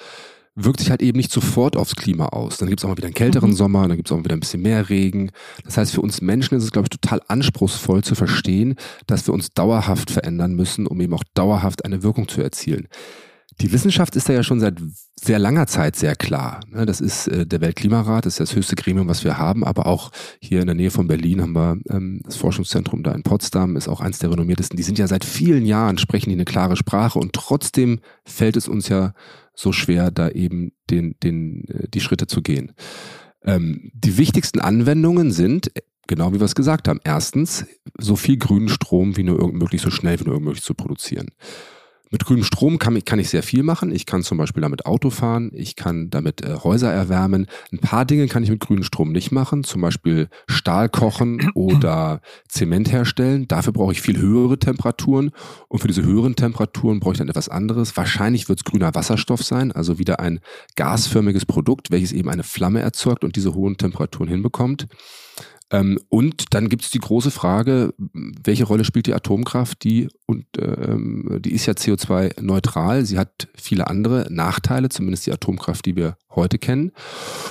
wirkt 0.65 0.81
sich 0.81 0.91
halt 0.91 1.03
eben 1.03 1.17
nicht 1.17 1.33
sofort 1.33 1.77
aufs 1.77 1.97
Klima 1.97 2.27
aus. 2.27 2.59
Dann 2.59 2.69
gibt 2.69 2.81
es 2.81 2.85
auch 2.85 2.89
mal 2.89 2.97
wieder 2.97 3.07
einen 3.07 3.15
kälteren 3.15 3.51
mhm. 3.51 3.57
Sommer, 3.57 3.89
dann 3.89 3.97
gibt 3.97 4.09
es 4.09 4.13
auch 4.13 4.17
mal 4.17 4.25
wieder 4.25 4.37
ein 4.37 4.41
bisschen 4.41 4.63
mehr 4.63 4.89
Regen. 4.89 5.31
Das 5.65 5.77
heißt, 5.77 5.93
für 5.95 6.01
uns 6.01 6.21
Menschen 6.21 6.57
ist 6.57 6.65
es, 6.65 6.73
glaube 6.73 6.87
ich, 6.87 6.99
total 6.99 7.21
anspruchsvoll 7.29 8.03
zu 8.03 8.15
verstehen, 8.15 8.77
dass 9.07 9.27
wir 9.27 9.35
uns 9.35 9.51
dauerhaft 9.51 10.11
verändern 10.11 10.55
müssen, 10.55 10.87
um 10.87 11.01
eben 11.01 11.15
auch 11.15 11.25
dauerhaft 11.35 11.85
eine 11.85 12.03
Wirkung 12.03 12.29
zu 12.29 12.43
erzielen. 12.43 12.89
Die 13.61 13.73
Wissenschaft 13.73 14.17
ist 14.17 14.29
da 14.29 14.33
ja 14.33 14.43
schon 14.43 14.59
seit 14.59 14.81
sehr 15.21 15.39
langer 15.39 15.67
Zeit 15.67 15.95
sehr 15.95 16.17
klar. 16.17 16.61
Ne? 16.71 16.87
Das 16.87 17.01
ist 17.01 17.29
äh, 17.29 17.47
der 17.47 17.61
Weltklimarat, 17.61 18.25
das 18.25 18.35
ist 18.35 18.41
das 18.41 18.57
höchste 18.57 18.75
Gremium, 18.75 19.07
was 19.07 19.23
wir 19.23 19.37
haben, 19.37 19.65
aber 19.65 19.87
auch 19.87 20.11
hier 20.41 20.61
in 20.61 20.67
der 20.67 20.75
Nähe 20.75 20.91
von 20.91 21.07
Berlin 21.07 21.43
haben 21.43 21.53
wir 21.53 21.77
ähm, 21.91 22.23
das 22.25 22.37
Forschungszentrum 22.37 23.03
da 23.03 23.13
in 23.13 23.23
Potsdam, 23.23 23.77
ist 23.77 23.89
auch 23.89 24.01
eins 24.01 24.19
der 24.19 24.31
renommiertesten. 24.31 24.79
Die 24.79 24.83
sind 24.83 24.99
ja 24.99 25.07
seit 25.07 25.27
vielen 25.27 25.67
Jahren, 25.67 25.99
sprechen 25.99 26.31
die 26.31 26.37
eine 26.37 26.47
klare 26.47 26.77
Sprache 26.77 27.19
und 27.19 27.35
trotzdem 27.35 28.01
fällt 28.25 28.57
es 28.57 28.67
uns 28.67 28.89
ja 28.89 29.13
so 29.55 29.73
schwer, 29.73 30.11
da 30.11 30.31
eben 30.31 30.73
den, 30.89 31.17
den, 31.23 31.69
äh, 31.69 31.89
die 31.89 32.01
Schritte 32.01 32.27
zu 32.27 32.41
gehen. 32.41 32.73
Ähm, 33.45 33.91
die 33.93 34.17
wichtigsten 34.17 34.61
Anwendungen 34.61 35.33
sind, 35.33 35.71
genau 36.07 36.33
wie 36.33 36.41
wir 36.41 36.47
es 36.47 36.55
gesagt 36.55 36.89
haben, 36.89 37.01
erstens, 37.05 37.67
so 37.99 38.17
viel 38.17 38.39
grünen 38.39 38.71
Strom 38.71 39.19
wie 39.19 39.23
nur 39.23 39.53
möglich, 39.53 39.83
so 39.83 39.91
schnell 39.91 40.19
wie 40.19 40.25
nur 40.25 40.41
möglich 40.41 40.65
zu 40.65 40.73
produzieren. 40.73 41.29
Mit 42.13 42.25
grünem 42.25 42.43
Strom 42.43 42.81
kann, 42.81 43.05
kann 43.05 43.21
ich 43.21 43.31
sehr 43.31 43.45
viel 43.45 43.63
machen. 43.63 43.93
Ich 43.93 44.05
kann 44.05 44.25
zum 44.25 44.37
Beispiel 44.37 44.63
damit 44.63 44.85
Auto 44.85 45.11
fahren, 45.11 45.53
ich 45.55 45.77
kann 45.77 46.11
damit 46.11 46.43
äh, 46.45 46.57
Häuser 46.65 46.93
erwärmen. 46.93 47.47
Ein 47.73 47.79
paar 47.79 48.05
Dinge 48.05 48.27
kann 48.27 48.43
ich 48.43 48.51
mit 48.51 48.59
grünem 48.59 48.83
Strom 48.83 49.13
nicht 49.13 49.31
machen, 49.31 49.63
zum 49.63 49.81
Beispiel 49.81 50.29
Stahl 50.49 50.89
kochen 50.89 51.53
oder 51.55 52.21
Zement 52.49 52.91
herstellen. 52.91 53.47
Dafür 53.47 53.73
brauche 53.73 53.93
ich 53.93 54.03
viel 54.03 54.19
höhere 54.19 54.59
Temperaturen 54.59 55.31
und 55.69 55.79
für 55.79 55.87
diese 55.87 56.03
höheren 56.03 56.35
Temperaturen 56.35 56.99
brauche 56.99 57.13
ich 57.13 57.19
dann 57.19 57.29
etwas 57.29 57.49
anderes. 57.49 57.97
Wahrscheinlich 57.97 58.49
wird 58.49 58.59
es 58.59 58.65
grüner 58.65 58.93
Wasserstoff 58.93 59.45
sein, 59.45 59.71
also 59.71 60.01
wieder 60.01 60.19
ein 60.19 60.41
gasförmiges 60.75 61.47
Produkt, 61.47 61.93
welches 61.93 62.11
eben 62.11 62.29
eine 62.29 62.43
Flamme 62.43 62.81
erzeugt 62.81 63.23
und 63.23 63.37
diese 63.37 63.55
hohen 63.55 63.77
Temperaturen 63.77 64.29
hinbekommt. 64.29 64.89
Ähm, 65.71 65.99
und 66.09 66.55
dann 66.55 66.69
gibt 66.69 66.83
es 66.83 66.91
die 66.91 66.99
große 66.99 67.31
Frage, 67.31 67.95
welche 68.13 68.65
Rolle 68.65 68.85
spielt 68.85 69.07
die 69.07 69.15
Atomkraft? 69.15 69.85
Die, 69.85 70.09
und, 70.27 70.47
ähm, 70.59 71.39
die 71.41 71.53
ist 71.53 71.67
ja 71.67 71.75
CO2-neutral. 71.75 73.05
Sie 73.05 73.19
hat 73.19 73.49
viele 73.55 73.87
andere 73.87 74.27
Nachteile, 74.31 74.89
zumindest 74.89 75.27
die 75.27 75.33
Atomkraft, 75.33 75.87
die 75.87 75.97
wir 75.97 76.17
heute 76.35 76.59
kennen. 76.59 76.93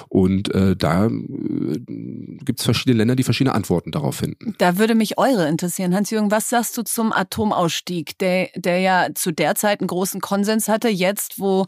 Und 0.08 0.54
äh, 0.54 0.76
da 0.76 1.08
äh, 1.08 1.10
gibt 1.10 2.60
es 2.60 2.66
verschiedene 2.66 2.98
Länder, 2.98 3.16
die 3.16 3.24
verschiedene 3.24 3.56
Antworten 3.56 3.92
darauf 3.92 4.16
finden. 4.16 4.56
Da 4.58 4.78
würde 4.78 4.96
mich 4.96 5.18
eure 5.18 5.48
interessieren. 5.48 5.96
Hans-Jürgen, 5.96 6.32
was 6.32 6.50
sagst 6.50 6.78
du 6.78 6.84
zum 6.84 7.12
Atomausstieg, 7.12 8.18
der, 8.20 8.50
der 8.56 8.80
ja 8.80 9.08
zu 9.16 9.32
der 9.32 9.56
Zeit 9.56 9.82
einen 9.82 9.88
großen 9.88 10.22
Konsens 10.22 10.68
hatte? 10.68 10.90
Jetzt, 10.90 11.40
wo 11.40 11.66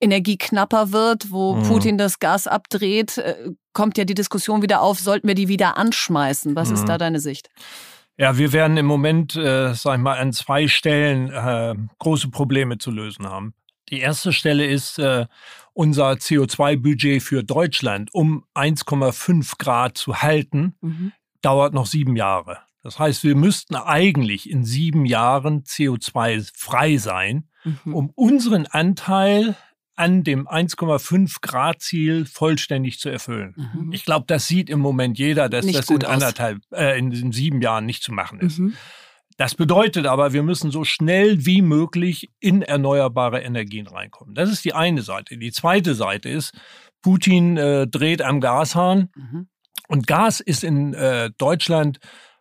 Energie 0.00 0.36
knapper 0.36 0.92
wird, 0.92 1.30
wo 1.30 1.56
mhm. 1.56 1.62
Putin 1.64 1.98
das 1.98 2.18
Gas 2.18 2.46
abdreht, 2.46 3.18
äh, 3.18 3.50
kommt 3.72 3.98
ja 3.98 4.04
die 4.04 4.14
Diskussion 4.14 4.62
wieder 4.62 4.82
auf, 4.82 4.98
sollten 4.98 5.28
wir 5.28 5.34
die 5.34 5.48
wieder 5.48 5.76
anschmeißen? 5.76 6.56
Was 6.56 6.68
mhm. 6.68 6.74
ist 6.74 6.88
da 6.88 6.98
deine 6.98 7.20
Sicht? 7.20 7.50
Ja, 8.16 8.36
wir 8.36 8.52
werden 8.52 8.76
im 8.76 8.86
Moment, 8.86 9.34
äh, 9.36 9.72
sag 9.74 9.96
ich 9.96 10.02
mal, 10.02 10.18
an 10.18 10.32
zwei 10.32 10.68
Stellen 10.68 11.30
äh, 11.30 11.74
große 11.98 12.28
Probleme 12.28 12.78
zu 12.78 12.90
lösen 12.90 13.26
haben. 13.26 13.54
Die 13.88 14.00
erste 14.00 14.32
Stelle 14.32 14.66
ist 14.66 14.98
äh, 14.98 15.26
unser 15.72 16.12
CO2-Budget 16.12 17.22
für 17.22 17.42
Deutschland, 17.42 18.10
um 18.12 18.44
1,5 18.54 19.54
Grad 19.58 19.96
zu 19.96 20.22
halten, 20.22 20.74
mhm. 20.80 21.12
dauert 21.42 21.72
noch 21.72 21.86
sieben 21.86 22.14
Jahre. 22.14 22.58
Das 22.82 22.98
heißt, 22.98 23.24
wir 23.24 23.36
müssten 23.36 23.74
eigentlich 23.74 24.48
in 24.48 24.64
sieben 24.64 25.04
Jahren 25.04 25.64
CO2-frei 25.64 26.96
sein, 26.98 27.48
mhm. 27.64 27.94
um 27.94 28.10
unseren 28.14 28.66
Anteil 28.66 29.56
an 30.00 30.24
dem 30.24 30.48
1,5 30.48 31.42
Grad 31.42 31.82
Ziel 31.82 32.24
vollständig 32.24 32.98
zu 32.98 33.10
erfüllen. 33.10 33.54
Mhm. 33.56 33.92
Ich 33.92 34.06
glaube, 34.06 34.24
das 34.26 34.48
sieht 34.48 34.70
im 34.70 34.80
Moment 34.80 35.18
jeder, 35.18 35.50
dass 35.50 35.66
nicht 35.66 35.78
das 35.78 35.90
in 35.90 36.04
anderthalb, 36.04 36.62
äh, 36.72 36.98
in 36.98 37.32
sieben 37.32 37.60
Jahren 37.60 37.84
nicht 37.84 38.02
zu 38.02 38.10
machen 38.10 38.40
ist. 38.40 38.58
Mhm. 38.58 38.74
Das 39.36 39.54
bedeutet 39.54 40.06
aber, 40.06 40.32
wir 40.32 40.42
müssen 40.42 40.70
so 40.70 40.84
schnell 40.84 41.44
wie 41.44 41.60
möglich 41.60 42.30
in 42.40 42.62
erneuerbare 42.62 43.42
Energien 43.42 43.86
reinkommen. 43.86 44.34
Das 44.34 44.50
ist 44.50 44.64
die 44.64 44.72
eine 44.72 45.02
Seite. 45.02 45.36
Die 45.36 45.52
zweite 45.52 45.94
Seite 45.94 46.30
ist, 46.30 46.54
Putin 47.02 47.58
äh, 47.58 47.86
dreht 47.86 48.22
am 48.22 48.40
Gashahn 48.40 49.10
mhm. 49.14 49.48
und 49.88 50.06
Gas 50.06 50.40
ist 50.40 50.64
in 50.64 50.94
äh, 50.94 51.30
Deutschland 51.36 52.00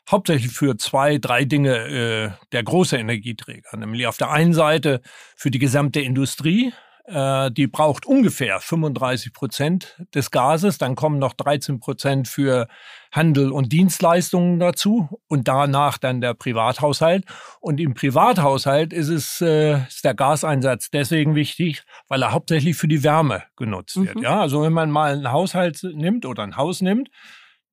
hauptsächlich 0.10 0.54
für 0.54 0.78
zwei, 0.78 1.17
drei 1.17 1.43
Dinge 1.43 1.76
äh, 1.76 2.32
der 2.54 2.63
große 2.63 2.98
Energieträger. 2.98 3.76
Nämlich 3.76 4.08
auf 4.08 4.17
der 4.17 4.32
einen 4.32 4.54
Seite 4.54 5.02
für 5.36 5.52
die 5.52 5.60
gesamte 5.60 6.00
Industrie, 6.00 6.74
die 7.12 7.67
braucht 7.67 8.06
ungefähr 8.06 8.60
35 8.60 9.34
Prozent 9.34 9.98
des 10.13 10.32
Gases. 10.32 10.78
Dann 10.78 10.95
kommen 10.95 11.17
noch 11.17 11.34
13 11.34 11.80
Prozent 11.80 12.28
für 12.28 12.67
Handel 13.12 13.52
und 13.52 13.72
Dienstleistungen 13.74 14.60
dazu 14.60 15.10
und 15.28 15.48
danach 15.48 15.98
dann 15.98 16.22
der 16.22 16.36
Privathaushalt. 16.36 17.26
Und 17.60 17.80
im 17.80 17.95
Privathaushalt 17.95 18.93
ist 18.93 19.10
es 19.10 19.41
äh, 19.41 19.80
ist 19.88 20.06
der 20.06 20.13
Gaseinsatz 20.13 20.91
deswegen 20.91 21.34
wichtig, 21.34 21.84
weil 22.08 22.22
er 22.22 22.32
hauptsächlich 22.32 22.76
für 22.76 22.88
die 22.88 23.04
Wärme 23.04 23.43
genutzt 23.56 23.98
mhm. 23.98 24.08
wird. 24.08 24.22
Ja, 24.22 24.41
also 24.41 24.62
wenn 24.62 24.74
man 24.74 24.91
mal 24.91 25.13
einen 25.13 25.32
Haushalt 25.32 25.82
nimmt 25.84 26.26
oder 26.26 26.43
ein 26.43 26.58
Haus 26.58 26.82
nimmt, 26.82 27.10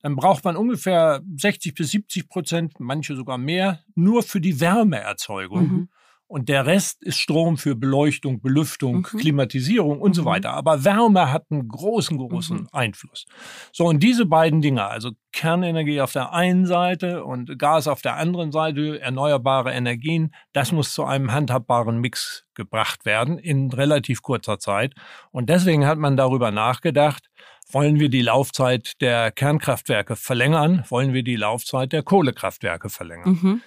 dann 0.01 0.17
braucht 0.17 0.45
man 0.45 0.57
ungefähr 0.57 1.21
60 1.37 1.75
bis 1.75 1.91
70 1.91 2.29
Prozent, 2.29 2.75
manche 2.79 3.17
sogar 3.17 3.39
mehr, 3.39 3.81
nur 3.95 4.23
für 4.23 4.41
die 4.41 4.61
Wärmeerzeugung. 4.61 5.63
Mhm. 5.63 5.89
Und 6.29 6.49
der 6.49 6.67
Rest 6.67 7.05
ist 7.05 7.19
Strom 7.19 7.57
für 7.57 7.77
Beleuchtung, 7.77 8.41
Belüftung, 8.41 9.07
mhm. 9.13 9.19
Klimatisierung 9.19 10.01
und 10.01 10.11
mhm. 10.11 10.15
so 10.15 10.25
weiter. 10.25 10.55
Aber 10.55 10.85
Wärme 10.85 11.33
hat 11.33 11.45
einen 11.51 11.69
großen, 11.69 12.19
großen 12.19 12.63
mhm. 12.63 12.69
Einfluss. 12.73 13.27
So, 13.73 13.87
und 13.87 14.03
diese 14.03 14.27
beiden 14.27 14.61
Dinge, 14.61 14.87
also 14.87 15.13
Kernenergie 15.33 16.01
auf 16.01 16.13
der 16.13 16.33
einen 16.33 16.67
Seite 16.67 17.25
und 17.25 17.59
Gas 17.59 17.87
auf 17.87 18.03
der 18.03 18.17
anderen 18.17 18.51
Seite, 18.51 19.01
erneuerbare 19.01 19.73
Energien, 19.73 20.35
das 20.53 20.73
muss 20.73 20.93
zu 20.93 21.05
einem 21.05 21.33
handhabbaren 21.33 22.01
Mix 22.01 22.45
gebracht 22.55 23.05
werden 23.05 23.39
in 23.39 23.71
relativ 23.71 24.23
kurzer 24.23 24.59
Zeit. 24.59 24.95
Und 25.31 25.49
deswegen 25.49 25.87
hat 25.87 25.99
man 25.99 26.17
darüber 26.17 26.51
nachgedacht, 26.51 27.29
wollen 27.71 28.01
wir 28.01 28.09
die 28.09 28.23
Laufzeit 28.23 29.01
der 29.01 29.31
Kernkraftwerke 29.31 30.17
verlängern? 30.17 30.85
Wollen 30.89 31.13
wir 31.13 31.23
die 31.23 31.37
Laufzeit 31.37 31.93
der 31.93 32.03
Kohlekraftwerke 32.03 32.89
verlängern? 32.89 33.63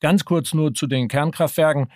Ganz 0.00 0.24
kurz 0.24 0.54
nur 0.54 0.74
zu 0.74 0.86
den 0.86 1.08
Kernkraftwerken. 1.08 1.90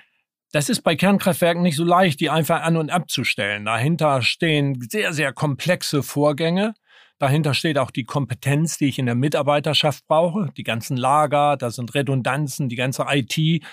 Das 0.53 0.69
ist 0.69 0.83
bei 0.83 0.97
Kernkraftwerken 0.97 1.63
nicht 1.63 1.77
so 1.77 1.85
leicht, 1.85 2.21
die 2.21 2.29
einfach 2.29 2.63
an 2.63 2.77
und 2.77 2.91
abzustellen. 2.91 3.65
Dahinter 3.65 4.23
stehen 4.23 4.79
sehr, 4.91 5.13
sehr 5.13 5.33
komplexe 5.33 6.03
Vorgänge. 6.03 6.75
Dahinter 7.19 7.55
steht 7.55 7.79
auch 7.79 7.91
die 7.91 8.05
Kompetenz, 8.05 8.79
die 8.79 8.89
ich 8.89 8.99
in 8.99 9.07
der 9.07 9.15
Mitarbeiterschaft 9.15 10.07
brauche. 10.09 10.51
Die 10.57 10.65
ganzen 10.65 10.97
Lager, 10.97 11.57
da 11.57 11.71
sind 11.71 11.95
Redundanzen, 11.95 12.69
die 12.69 12.77
ganze 12.77 13.07
IT. 13.09 13.65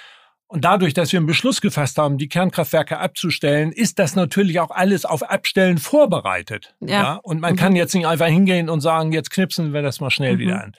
Und 0.52 0.66
dadurch, 0.66 0.94
dass 0.94 1.12
wir 1.12 1.20
einen 1.20 1.28
Beschluss 1.28 1.60
gefasst 1.60 1.98
haben, 1.98 2.18
die 2.18 2.28
Kernkraftwerke 2.28 2.98
abzustellen, 2.98 3.72
ist 3.72 4.00
das 4.00 4.16
natürlich 4.16 4.60
auch 4.60 4.72
alles 4.72 5.06
auf 5.06 5.22
Abstellen 5.22 5.78
vorbereitet. 5.78 6.76
Ja. 6.80 6.88
ja? 6.88 7.14
Und 7.22 7.40
man 7.40 7.54
mhm. 7.54 7.58
kann 7.58 7.76
jetzt 7.76 7.94
nicht 7.94 8.08
einfach 8.08 8.28
hingehen 8.28 8.70
und 8.70 8.82
sagen, 8.82 9.12
jetzt 9.12 9.32
knipsen 9.32 9.74
wir 9.74 9.82
das 9.82 10.00
mal 10.00 10.10
schnell 10.10 10.36
mhm. 10.36 10.40
wieder 10.40 10.64
an. 10.64 10.74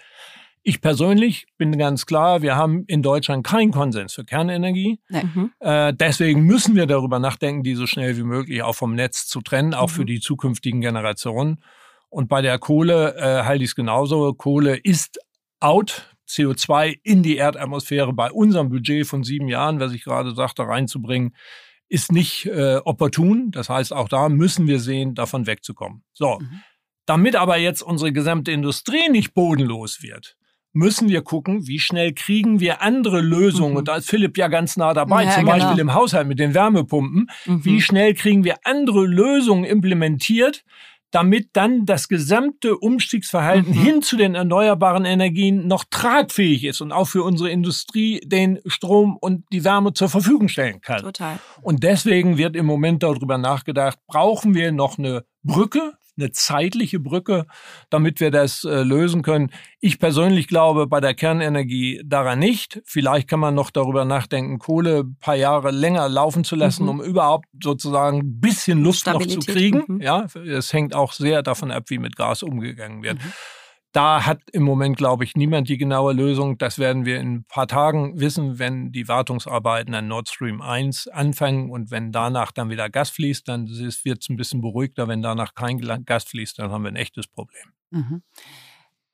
Ich 0.62 0.80
persönlich 0.80 1.46
bin 1.56 1.78
ganz 1.78 2.04
klar, 2.04 2.42
wir 2.42 2.54
haben 2.54 2.84
in 2.86 3.02
Deutschland 3.02 3.46
keinen 3.46 3.72
Konsens 3.72 4.12
für 4.12 4.24
Kernenergie. 4.24 5.00
Mhm. 5.08 5.52
Äh, 5.58 5.94
deswegen 5.94 6.42
müssen 6.42 6.76
wir 6.76 6.86
darüber 6.86 7.18
nachdenken, 7.18 7.62
die 7.62 7.74
so 7.74 7.86
schnell 7.86 8.16
wie 8.18 8.24
möglich 8.24 8.62
auch 8.62 8.74
vom 8.74 8.94
Netz 8.94 9.26
zu 9.26 9.40
trennen, 9.40 9.72
auch 9.72 9.88
mhm. 9.88 9.94
für 9.94 10.04
die 10.04 10.20
zukünftigen 10.20 10.80
Generationen. 10.80 11.62
Und 12.10 12.28
bei 12.28 12.42
der 12.42 12.58
Kohle 12.58 13.16
äh, 13.16 13.44
halte 13.44 13.64
ich 13.64 13.70
es 13.70 13.76
genauso. 13.76 14.34
Kohle 14.34 14.76
ist 14.76 15.18
out. 15.60 16.06
CO2 16.30 16.96
in 17.02 17.24
die 17.24 17.36
Erdatmosphäre 17.36 18.12
bei 18.12 18.30
unserem 18.30 18.68
Budget 18.68 19.04
von 19.04 19.24
sieben 19.24 19.48
Jahren, 19.48 19.80
was 19.80 19.92
ich 19.92 20.04
gerade 20.04 20.32
sagte, 20.32 20.62
reinzubringen, 20.62 21.34
ist 21.88 22.12
nicht 22.12 22.46
äh, 22.46 22.76
opportun. 22.76 23.50
Das 23.50 23.68
heißt, 23.68 23.92
auch 23.92 24.08
da 24.08 24.28
müssen 24.28 24.68
wir 24.68 24.78
sehen, 24.78 25.14
davon 25.16 25.46
wegzukommen. 25.46 26.04
So. 26.12 26.38
Mhm. 26.38 26.62
Damit 27.04 27.34
aber 27.34 27.56
jetzt 27.56 27.82
unsere 27.82 28.12
gesamte 28.12 28.52
Industrie 28.52 29.08
nicht 29.08 29.34
bodenlos 29.34 30.02
wird, 30.02 30.36
müssen 30.72 31.08
wir 31.08 31.22
gucken, 31.22 31.66
wie 31.66 31.78
schnell 31.78 32.12
kriegen 32.12 32.60
wir 32.60 32.82
andere 32.82 33.20
Lösungen. 33.20 33.72
Mhm. 33.72 33.76
Und 33.78 33.88
da 33.88 33.96
ist 33.96 34.08
Philipp 34.08 34.38
ja 34.38 34.48
ganz 34.48 34.76
nah 34.76 34.94
dabei, 34.94 35.24
ja, 35.24 35.30
zum 35.30 35.44
genau. 35.44 35.56
Beispiel 35.56 35.80
im 35.80 35.94
Haushalt 35.94 36.28
mit 36.28 36.38
den 36.38 36.54
Wärmepumpen. 36.54 37.30
Mhm. 37.46 37.64
Wie 37.64 37.80
schnell 37.80 38.14
kriegen 38.14 38.44
wir 38.44 38.56
andere 38.64 39.06
Lösungen 39.06 39.64
implementiert, 39.64 40.64
damit 41.10 41.48
dann 41.54 41.86
das 41.86 42.08
gesamte 42.08 42.76
Umstiegsverhalten 42.78 43.72
mhm. 43.72 43.82
hin 43.82 44.02
zu 44.02 44.16
den 44.16 44.34
erneuerbaren 44.34 45.04
Energien 45.04 45.66
noch 45.66 45.84
tragfähig 45.90 46.64
ist 46.64 46.80
und 46.80 46.92
auch 46.92 47.06
für 47.06 47.24
unsere 47.24 47.50
Industrie 47.50 48.20
den 48.24 48.60
Strom 48.66 49.16
und 49.20 49.44
die 49.52 49.64
Wärme 49.64 49.92
zur 49.92 50.08
Verfügung 50.08 50.48
stellen 50.48 50.80
kann. 50.80 51.02
Total. 51.02 51.38
Und 51.62 51.82
deswegen 51.82 52.38
wird 52.38 52.54
im 52.54 52.66
Moment 52.66 53.02
darüber 53.02 53.38
nachgedacht, 53.38 53.98
brauchen 54.06 54.54
wir 54.54 54.70
noch 54.70 54.98
eine 54.98 55.24
Brücke 55.42 55.94
eine 56.20 56.32
zeitliche 56.32 57.00
Brücke, 57.00 57.46
damit 57.88 58.20
wir 58.20 58.30
das 58.30 58.64
äh, 58.64 58.82
lösen 58.82 59.22
können. 59.22 59.50
Ich 59.80 59.98
persönlich 59.98 60.46
glaube 60.48 60.86
bei 60.86 61.00
der 61.00 61.14
Kernenergie 61.14 62.02
daran 62.04 62.38
nicht. 62.38 62.80
Vielleicht 62.84 63.28
kann 63.28 63.40
man 63.40 63.54
noch 63.54 63.70
darüber 63.70 64.04
nachdenken, 64.04 64.58
Kohle 64.58 65.00
ein 65.00 65.16
paar 65.20 65.36
Jahre 65.36 65.70
länger 65.70 66.08
laufen 66.08 66.44
zu 66.44 66.56
lassen, 66.56 66.84
mhm. 66.84 66.88
um 66.88 67.02
überhaupt 67.02 67.46
sozusagen 67.62 68.18
ein 68.18 68.40
bisschen 68.40 68.82
Luft 68.82 69.00
Stabilität. 69.00 69.36
noch 69.36 69.44
zu 69.44 69.52
kriegen. 69.52 69.84
Mhm. 69.86 70.00
Ja, 70.00 70.26
es 70.34 70.72
hängt 70.72 70.94
auch 70.94 71.12
sehr 71.12 71.42
davon 71.42 71.70
ab, 71.70 71.84
wie 71.88 71.98
mit 71.98 72.16
Gas 72.16 72.42
umgegangen 72.42 73.02
wird. 73.02 73.18
Mhm. 73.18 73.32
Da 73.92 74.24
hat 74.24 74.38
im 74.52 74.62
Moment, 74.62 74.96
glaube 74.96 75.24
ich, 75.24 75.34
niemand 75.34 75.68
die 75.68 75.76
genaue 75.76 76.12
Lösung. 76.12 76.58
Das 76.58 76.78
werden 76.78 77.04
wir 77.04 77.18
in 77.18 77.34
ein 77.34 77.44
paar 77.44 77.66
Tagen 77.66 78.20
wissen, 78.20 78.60
wenn 78.60 78.92
die 78.92 79.08
Wartungsarbeiten 79.08 79.94
an 79.94 80.06
Nord 80.06 80.28
Stream 80.28 80.62
1 80.62 81.08
anfangen 81.08 81.70
und 81.70 81.90
wenn 81.90 82.12
danach 82.12 82.52
dann 82.52 82.70
wieder 82.70 82.88
Gas 82.88 83.10
fließt, 83.10 83.48
dann 83.48 83.68
wird 83.68 84.22
es 84.22 84.28
ein 84.28 84.36
bisschen 84.36 84.60
beruhigter. 84.60 85.08
Wenn 85.08 85.22
danach 85.22 85.54
kein 85.54 85.78
Gas 86.04 86.24
fließt, 86.24 86.60
dann 86.60 86.70
haben 86.70 86.84
wir 86.84 86.92
ein 86.92 86.96
echtes 86.96 87.26
Problem. 87.26 87.72
Mhm. 87.90 88.22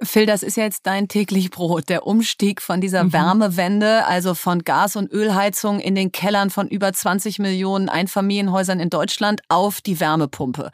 Phil, 0.02 0.26
das 0.26 0.42
ist 0.42 0.58
ja 0.58 0.64
jetzt 0.64 0.86
dein 0.86 1.08
täglich 1.08 1.50
Brot, 1.50 1.88
der 1.88 2.06
Umstieg 2.06 2.60
von 2.60 2.82
dieser 2.82 3.04
mhm. 3.04 3.12
Wärmewende, 3.14 4.04
also 4.04 4.34
von 4.34 4.62
Gas- 4.62 4.96
und 4.96 5.10
Ölheizung 5.10 5.80
in 5.80 5.94
den 5.94 6.12
Kellern 6.12 6.50
von 6.50 6.68
über 6.68 6.92
20 6.92 7.38
Millionen 7.38 7.88
Einfamilienhäusern 7.88 8.78
in 8.78 8.90
Deutschland 8.90 9.40
auf 9.48 9.80
die 9.80 9.98
Wärmepumpe. 9.98 10.70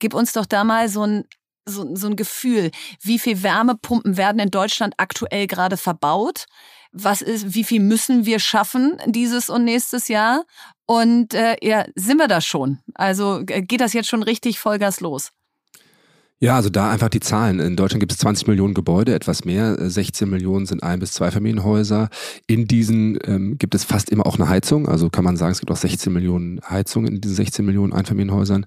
Gib 0.00 0.12
uns 0.12 0.32
doch 0.32 0.46
da 0.46 0.64
mal 0.64 0.88
so 0.88 1.06
ein 1.06 1.24
so, 1.66 1.94
so 1.94 2.06
ein 2.06 2.16
Gefühl, 2.16 2.70
wie 3.02 3.18
viel 3.18 3.42
Wärmepumpen 3.42 4.16
werden 4.16 4.38
in 4.38 4.50
Deutschland 4.50 4.94
aktuell 4.96 5.46
gerade 5.46 5.76
verbaut? 5.76 6.46
Was 6.92 7.22
ist, 7.22 7.54
wie 7.54 7.64
viel 7.64 7.80
müssen 7.80 8.24
wir 8.24 8.38
schaffen 8.38 8.96
dieses 9.06 9.50
und 9.50 9.64
nächstes 9.64 10.08
Jahr? 10.08 10.44
Und 10.86 11.34
äh, 11.34 11.56
ja, 11.60 11.86
sind 11.96 12.18
wir 12.18 12.28
da 12.28 12.40
schon? 12.40 12.78
Also 12.94 13.42
äh, 13.48 13.62
geht 13.62 13.80
das 13.80 13.94
jetzt 13.94 14.08
schon 14.08 14.22
richtig 14.22 14.58
Vollgas 14.60 15.00
los? 15.00 15.32
Ja, 16.40 16.56
also 16.56 16.68
da 16.68 16.90
einfach 16.90 17.08
die 17.08 17.20
Zahlen. 17.20 17.58
In 17.58 17.74
Deutschland 17.74 18.00
gibt 18.00 18.12
es 18.12 18.18
20 18.18 18.48
Millionen 18.48 18.74
Gebäude, 18.74 19.14
etwas 19.14 19.44
mehr. 19.44 19.76
16 19.78 20.28
Millionen 20.28 20.66
sind 20.66 20.82
Ein- 20.82 20.98
bis 20.98 21.12
Zweifamilienhäuser. 21.12 22.10
In 22.46 22.66
diesen 22.66 23.18
ähm, 23.24 23.56
gibt 23.56 23.74
es 23.74 23.84
fast 23.84 24.10
immer 24.10 24.26
auch 24.26 24.34
eine 24.34 24.48
Heizung. 24.48 24.86
Also 24.86 25.08
kann 25.08 25.24
man 25.24 25.36
sagen, 25.36 25.52
es 25.52 25.60
gibt 25.60 25.72
auch 25.72 25.76
16 25.76 26.12
Millionen 26.12 26.60
Heizungen 26.68 27.14
in 27.14 27.20
diesen 27.20 27.36
16 27.36 27.64
Millionen 27.64 27.92
Einfamilienhäusern. 27.92 28.66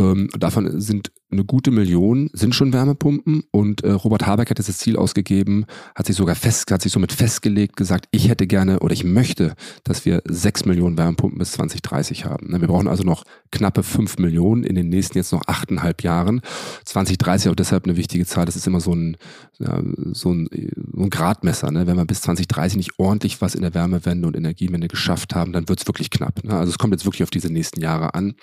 Ähm, 0.00 0.30
davon 0.38 0.80
sind 0.80 1.12
eine 1.30 1.44
gute 1.44 1.70
Million 1.70 2.30
sind 2.32 2.54
schon 2.54 2.72
Wärmepumpen 2.72 3.44
und 3.50 3.84
äh, 3.84 3.92
Robert 3.92 4.26
Habeck 4.26 4.50
hat 4.50 4.58
jetzt 4.58 4.68
das 4.68 4.78
Ziel 4.78 4.96
ausgegeben, 4.96 5.66
hat 5.94 6.06
sich 6.06 6.16
sogar 6.16 6.34
fest, 6.34 6.70
hat 6.72 6.82
sich 6.82 6.90
somit 6.90 7.12
festgelegt, 7.12 7.76
gesagt, 7.76 8.08
ich 8.10 8.28
hätte 8.28 8.46
gerne 8.46 8.80
oder 8.80 8.94
ich 8.94 9.04
möchte, 9.04 9.54
dass 9.84 10.04
wir 10.06 10.22
sechs 10.26 10.64
Millionen 10.64 10.98
Wärmepumpen 10.98 11.38
bis 11.38 11.52
2030 11.52 12.24
haben. 12.24 12.48
Wir 12.50 12.66
brauchen 12.66 12.88
also 12.88 13.04
noch 13.04 13.24
knappe 13.52 13.82
fünf 13.82 14.18
Millionen 14.18 14.64
in 14.64 14.74
den 14.74 14.88
nächsten 14.88 15.18
jetzt 15.18 15.32
noch 15.32 15.42
achteinhalb 15.46 16.02
Jahren. 16.02 16.40
2030 16.86 17.50
auch 17.50 17.54
deshalb 17.54 17.84
eine 17.84 17.96
wichtige 17.96 18.26
Zahl. 18.26 18.46
Das 18.46 18.56
ist 18.56 18.66
immer 18.66 18.80
so 18.80 18.94
ein 18.94 19.16
ja, 19.60 19.82
so 20.12 20.32
ein, 20.32 20.48
so 20.94 21.02
ein 21.02 21.10
Gradmesser. 21.10 21.70
Ne? 21.70 21.86
Wenn 21.86 21.96
wir 21.96 22.06
bis 22.06 22.22
2030 22.22 22.78
nicht 22.78 22.98
ordentlich 22.98 23.40
was 23.42 23.54
in 23.54 23.60
der 23.60 23.74
Wärmewende 23.74 24.26
und 24.26 24.36
Energiewende 24.36 24.88
geschafft 24.88 25.34
haben, 25.34 25.52
dann 25.52 25.68
wird 25.68 25.80
es 25.80 25.86
wirklich 25.86 26.10
knapp. 26.10 26.42
Ne? 26.42 26.56
Also 26.56 26.70
es 26.70 26.78
kommt 26.78 26.94
jetzt 26.94 27.04
wirklich 27.04 27.22
auf 27.22 27.30
diese 27.30 27.52
nächsten 27.52 27.80
Jahre 27.80 28.14
an. 28.14 28.34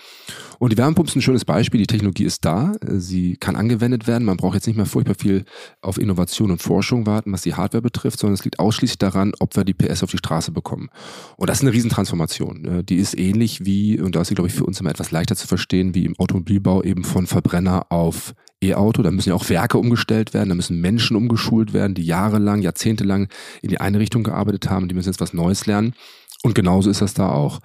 Und 0.60 0.72
die 0.72 0.78
Wärmepumpen 0.78 1.12
sind 1.12 1.20
ein 1.20 1.24
schönes 1.24 1.43
Beispiel. 1.48 1.80
Die 1.80 1.88
Technologie 1.88 2.26
ist 2.26 2.46
da. 2.46 2.74
Sie 2.86 3.38
kann 3.38 3.56
angewendet 3.56 4.06
werden. 4.06 4.24
Man 4.24 4.38
braucht 4.38 4.54
jetzt 4.54 4.68
nicht 4.68 4.78
mehr 4.78 4.86
furchtbar 4.86 5.16
viel 5.16 5.46
auf 5.82 5.98
Innovation 5.98 6.52
und 6.52 6.62
Forschung 6.62 7.08
warten, 7.08 7.34
was 7.34 7.42
die 7.42 7.56
Hardware 7.56 7.82
betrifft, 7.82 8.20
sondern 8.20 8.36
es 8.36 8.46
liegt 8.46 8.60
ausschließlich 8.60 9.00
daran, 9.00 9.32
ob 9.40 9.56
wir 9.56 9.64
die 9.64 9.74
PS 9.74 10.04
auf 10.04 10.12
die 10.12 10.20
Straße 10.20 10.52
bekommen. 10.52 10.90
Und 11.38 11.50
das 11.50 11.58
ist 11.58 11.64
eine 11.64 11.74
Riesentransformation. 11.74 12.86
Die 12.86 12.98
ist 12.98 13.18
ähnlich 13.18 13.66
wie, 13.66 14.00
und 14.00 14.16
da 14.16 14.22
ist 14.22 14.28
sie, 14.28 14.36
glaube 14.36 14.50
ich, 14.50 14.54
für 14.54 14.66
uns 14.66 14.80
immer 14.80 14.92
etwas 14.92 15.10
leichter 15.10 15.36
zu 15.36 15.48
verstehen, 15.48 15.96
wie 15.96 16.06
im 16.06 16.16
Automobilbau 16.20 16.84
eben 16.84 17.04
von 17.04 17.26
Verbrenner 17.26 17.88
auf 17.90 18.36
E-Auto. 18.62 19.02
Da 19.02 19.12
müssen 19.12 19.30
ja 19.30 19.36
auch 19.36 19.50
Werke 19.50 19.78
umgestellt 19.78 20.34
werden, 20.34 20.50
da 20.50 20.56
müssen 20.56 20.82
Menschen 20.82 21.16
umgeschult 21.16 21.74
werden, 21.74 21.94
die 21.94 22.04
jahrelang, 22.04 22.62
jahrzehntelang 22.62 23.28
in 23.62 23.70
die 23.70 23.80
eine 23.80 24.00
Richtung 24.00 24.24
gearbeitet 24.24 24.70
haben, 24.70 24.88
die 24.88 24.96
müssen 24.96 25.10
jetzt 25.10 25.22
was 25.22 25.34
Neues 25.34 25.66
lernen. 25.66 25.94
Und 26.43 26.54
genauso 26.54 26.89
ist 26.89 27.02
das 27.02 27.13
da 27.13 27.30
auch. 27.30 27.60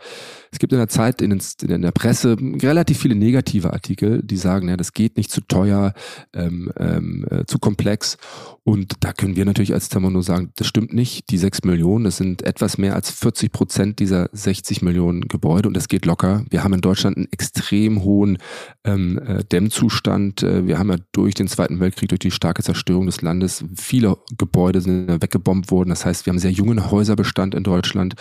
Es 0.50 0.58
gibt 0.58 0.72
in 0.72 0.78
der 0.78 0.88
Zeit 0.88 1.20
in, 1.20 1.30
in 1.62 1.82
der 1.82 1.92
Presse 1.92 2.36
relativ 2.62 2.98
viele 2.98 3.14
negative 3.14 3.72
Artikel, 3.72 4.22
die 4.22 4.36
sagen, 4.36 4.68
ja, 4.68 4.76
das 4.76 4.92
geht 4.92 5.16
nicht 5.16 5.30
zu 5.30 5.42
teuer, 5.42 5.92
ähm, 6.32 6.72
ähm, 6.78 7.26
äh, 7.30 7.44
zu 7.44 7.58
komplex. 7.58 8.16
Und 8.64 8.94
da 9.00 9.12
können 9.12 9.34
wir 9.34 9.44
natürlich 9.44 9.74
als 9.74 9.88
Thermo 9.88 10.08
nur 10.08 10.22
sagen, 10.22 10.52
das 10.54 10.68
stimmt 10.68 10.92
nicht. 10.92 11.30
Die 11.30 11.38
sechs 11.38 11.64
Millionen, 11.64 12.04
das 12.04 12.18
sind 12.18 12.42
etwas 12.42 12.78
mehr 12.78 12.94
als 12.94 13.10
40 13.10 13.50
Prozent 13.50 13.98
dieser 13.98 14.28
60 14.32 14.82
Millionen 14.82 15.22
Gebäude 15.22 15.66
und 15.66 15.76
das 15.76 15.88
geht 15.88 16.06
locker. 16.06 16.44
Wir 16.48 16.62
haben 16.62 16.72
in 16.72 16.80
Deutschland 16.80 17.16
einen 17.16 17.32
extrem 17.32 18.04
hohen 18.04 18.38
ähm, 18.84 19.18
äh, 19.18 19.42
Dämmzustand. 19.42 20.44
Äh, 20.44 20.64
wir 20.68 20.78
haben 20.78 20.90
ja 20.90 20.96
durch 21.10 21.34
den 21.34 21.48
Zweiten 21.48 21.80
Weltkrieg, 21.80 22.10
durch 22.10 22.20
die 22.20 22.30
starke 22.30 22.62
Zerstörung 22.62 23.06
des 23.06 23.20
Landes, 23.20 23.64
viele 23.74 24.18
Gebäude 24.38 24.80
sind 24.80 25.08
weggebombt 25.08 25.72
worden. 25.72 25.90
Das 25.90 26.06
heißt, 26.06 26.24
wir 26.24 26.30
haben 26.30 26.38
sehr 26.38 26.52
jungen 26.52 26.88
Häuserbestand 26.88 27.56
in 27.56 27.64
Deutschland 27.64 28.14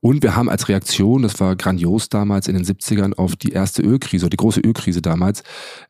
Und 0.00 0.22
wir 0.22 0.36
haben 0.36 0.50
als 0.50 0.68
Reaktion, 0.68 1.22
das 1.22 1.40
war 1.40 1.56
grandios 1.56 2.10
damals 2.10 2.48
in 2.48 2.54
den 2.54 2.64
70ern, 2.64 3.14
auf 3.14 3.34
die 3.34 3.52
erste 3.52 3.80
Ölkrise, 3.80 4.28
die 4.28 4.36
große 4.36 4.60
Ölkrise 4.60 5.00
damals, 5.00 5.42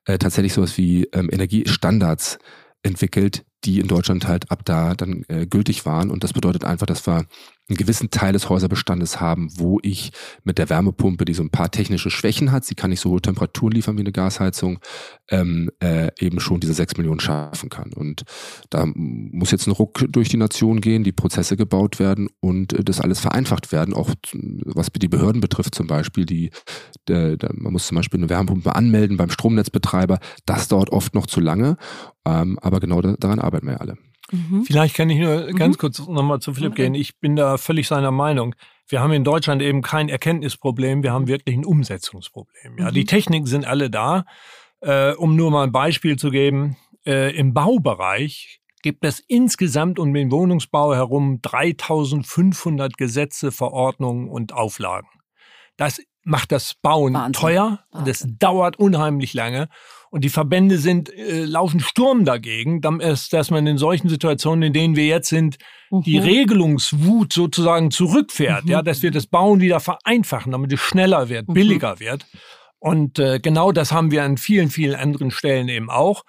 äh, 0.05 0.17
tatsächlich 0.19 0.53
sowas 0.53 0.79
wie 0.79 1.09
ähm, 1.13 1.29
Energiestandards 1.33 2.39
entwickelt, 2.85 3.45
die 3.65 3.81
in 3.81 3.89
Deutschland 3.89 4.27
halt 4.29 4.51
ab 4.51 4.65
da 4.65 4.95
dann 4.95 5.25
äh, 5.29 5.47
gültig 5.47 5.87
waren. 5.87 6.11
Und 6.11 6.25
das 6.25 6.33
bedeutet 6.33 6.65
einfach, 6.65 6.87
dass 6.87 7.07
wir 7.07 7.27
einen 7.69 7.77
gewissen 7.77 8.11
Teil 8.11 8.33
des 8.33 8.49
Häuserbestandes 8.49 9.21
haben, 9.21 9.49
wo 9.57 9.79
ich 9.83 10.13
mit 10.45 10.59
der 10.59 10.71
Wärmepumpe, 10.71 11.25
die 11.25 11.35
so 11.35 11.43
ein 11.43 11.51
paar 11.51 11.71
technische 11.71 12.11
Schwächen 12.11 12.53
hat, 12.53 12.65
sie 12.65 12.75
kann 12.75 12.91
nicht 12.91 13.01
so 13.01 13.11
hohe 13.11 13.21
Temperaturen 13.21 13.73
liefern 13.73 13.97
wie 13.97 14.03
eine 14.03 14.13
Gasheizung, 14.13 14.79
ähm, 15.31 15.71
äh, 15.83 16.11
eben 16.19 16.39
schon 16.39 16.61
diese 16.61 16.75
sechs 16.75 16.97
Millionen 16.97 17.21
schaffen 17.21 17.69
kann. 17.69 17.93
Und 17.93 18.23
da 18.71 18.87
muss 18.95 19.51
jetzt 19.51 19.67
ein 19.67 19.73
Ruck 19.73 20.05
durch 20.09 20.29
die 20.29 20.37
Nation 20.37 20.81
gehen, 20.81 21.03
die 21.03 21.13
Prozesse 21.13 21.57
gebaut 21.57 21.99
werden 21.99 22.29
und 22.41 22.73
äh, 22.73 22.85
das 22.85 23.01
alles 23.01 23.19
vereinfacht 23.19 23.73
werden, 23.73 23.95
auch 23.95 24.11
was 24.65 24.89
die 24.93 25.09
Behörden 25.09 25.41
betrifft 25.41 25.75
zum 25.75 25.89
Beispiel. 25.89 26.25
Die, 26.25 26.51
der, 27.09 27.37
der, 27.37 27.51
man 27.55 27.73
muss 27.73 27.89
zum 27.89 27.97
Beispiel 27.97 28.21
eine 28.21 28.29
Wärmepumpe 28.29 28.75
anmelden 28.75 29.17
beim 29.17 29.31
Stromnetzbetreiber. 29.31 30.21
Das 30.45 30.69
dauert 30.69 30.91
oft 30.91 31.15
noch 31.15 31.27
zu 31.27 31.41
lange, 31.41 31.77
ähm, 32.25 32.59
aber 32.61 32.79
genau 32.79 33.01
da, 33.01 33.15
daran 33.19 33.41
arbeiten 33.41 33.67
wir 33.67 33.75
ja 33.75 33.81
alle. 33.81 33.99
Mhm. 34.31 34.65
Vielleicht 34.65 34.97
kann 34.97 35.11
ich 35.11 35.19
nur 35.19 35.47
mhm. 35.47 35.57
ganz 35.57 35.79
kurz 35.79 35.99
nochmal 36.07 36.41
zu 36.41 36.55
Philipp 36.55 36.75
gehen. 36.75 36.95
Ich 36.95 37.19
bin 37.19 37.37
da 37.37 37.57
völlig 37.59 37.89
seiner 37.89 38.11
Meinung. 38.11 38.55
Wir 38.89 39.01
haben 39.01 39.13
in 39.13 39.25
Deutschland 39.25 39.63
eben 39.63 39.83
kein 39.83 40.09
Erkenntnisproblem, 40.09 41.03
wir 41.03 41.13
haben 41.13 41.27
wirklich 41.27 41.57
ein 41.57 41.65
Umsetzungsproblem. 41.65 42.79
Ja, 42.79 42.91
mhm. 42.91 42.95
die 42.95 43.05
Techniken 43.05 43.47
sind 43.47 43.65
alle 43.65 43.91
da. 43.91 44.25
Äh, 44.81 45.13
um 45.15 45.37
nur 45.37 45.51
mal 45.51 45.65
ein 45.65 45.73
Beispiel 45.73 46.17
zu 46.17 46.31
geben, 46.31 46.77
äh, 47.07 47.35
im 47.37 47.55
Baubereich 47.55 48.61
gibt 48.83 49.05
es 49.05 49.21
insgesamt 49.21 49.99
um 49.99 50.13
den 50.13 50.31
Wohnungsbau 50.31 50.95
herum 50.95 51.41
3500 51.43 52.97
Gesetze, 52.97 53.51
Verordnungen 53.51 54.29
und 54.29 54.53
Auflagen. 54.53 55.09
Das 55.77 56.01
macht 56.23 56.53
das 56.53 56.75
Bauen 56.75 57.15
Wahnsinn. 57.15 57.33
teuer 57.33 57.65
Wahnsinn. 57.65 57.99
und 57.99 58.09
es 58.09 58.27
dauert 58.39 58.79
unheimlich 58.79 59.35
lange. 59.35 59.69
Und 60.17 60.23
die 60.23 60.31
Verbände 60.31 60.79
sind, 60.79 61.13
äh, 61.13 61.45
laufen 61.45 61.79
Sturm 61.79 62.25
dagegen, 62.25 62.81
dass, 62.81 63.51
man 63.51 63.67
in 63.67 63.77
solchen 63.77 64.09
Situationen, 64.09 64.63
in 64.63 64.73
denen 64.73 64.97
wir 64.97 65.05
jetzt 65.05 65.29
sind, 65.29 65.59
mhm. 65.91 66.05
die 66.05 66.17
Regelungswut 66.17 67.35
sozusagen 67.35 67.91
zurückfährt, 67.91 68.65
mhm. 68.65 68.71
ja, 68.71 68.81
dass 68.81 69.03
wir 69.03 69.11
das 69.11 69.27
Bauen 69.27 69.61
wieder 69.61 69.79
vereinfachen, 69.79 70.53
damit 70.53 70.73
es 70.73 70.81
schneller 70.81 71.29
wird, 71.29 71.49
mhm. 71.49 71.53
billiger 71.53 72.01
wird. 72.01 72.25
Und 72.79 73.19
äh, 73.19 73.41
genau 73.41 73.73
das 73.73 73.93
haben 73.93 74.11
wir 74.11 74.25
an 74.25 74.39
vielen, 74.39 74.71
vielen 74.71 74.95
anderen 74.95 75.31
Stellen 75.31 75.69
eben 75.69 75.91
auch. 75.91 76.25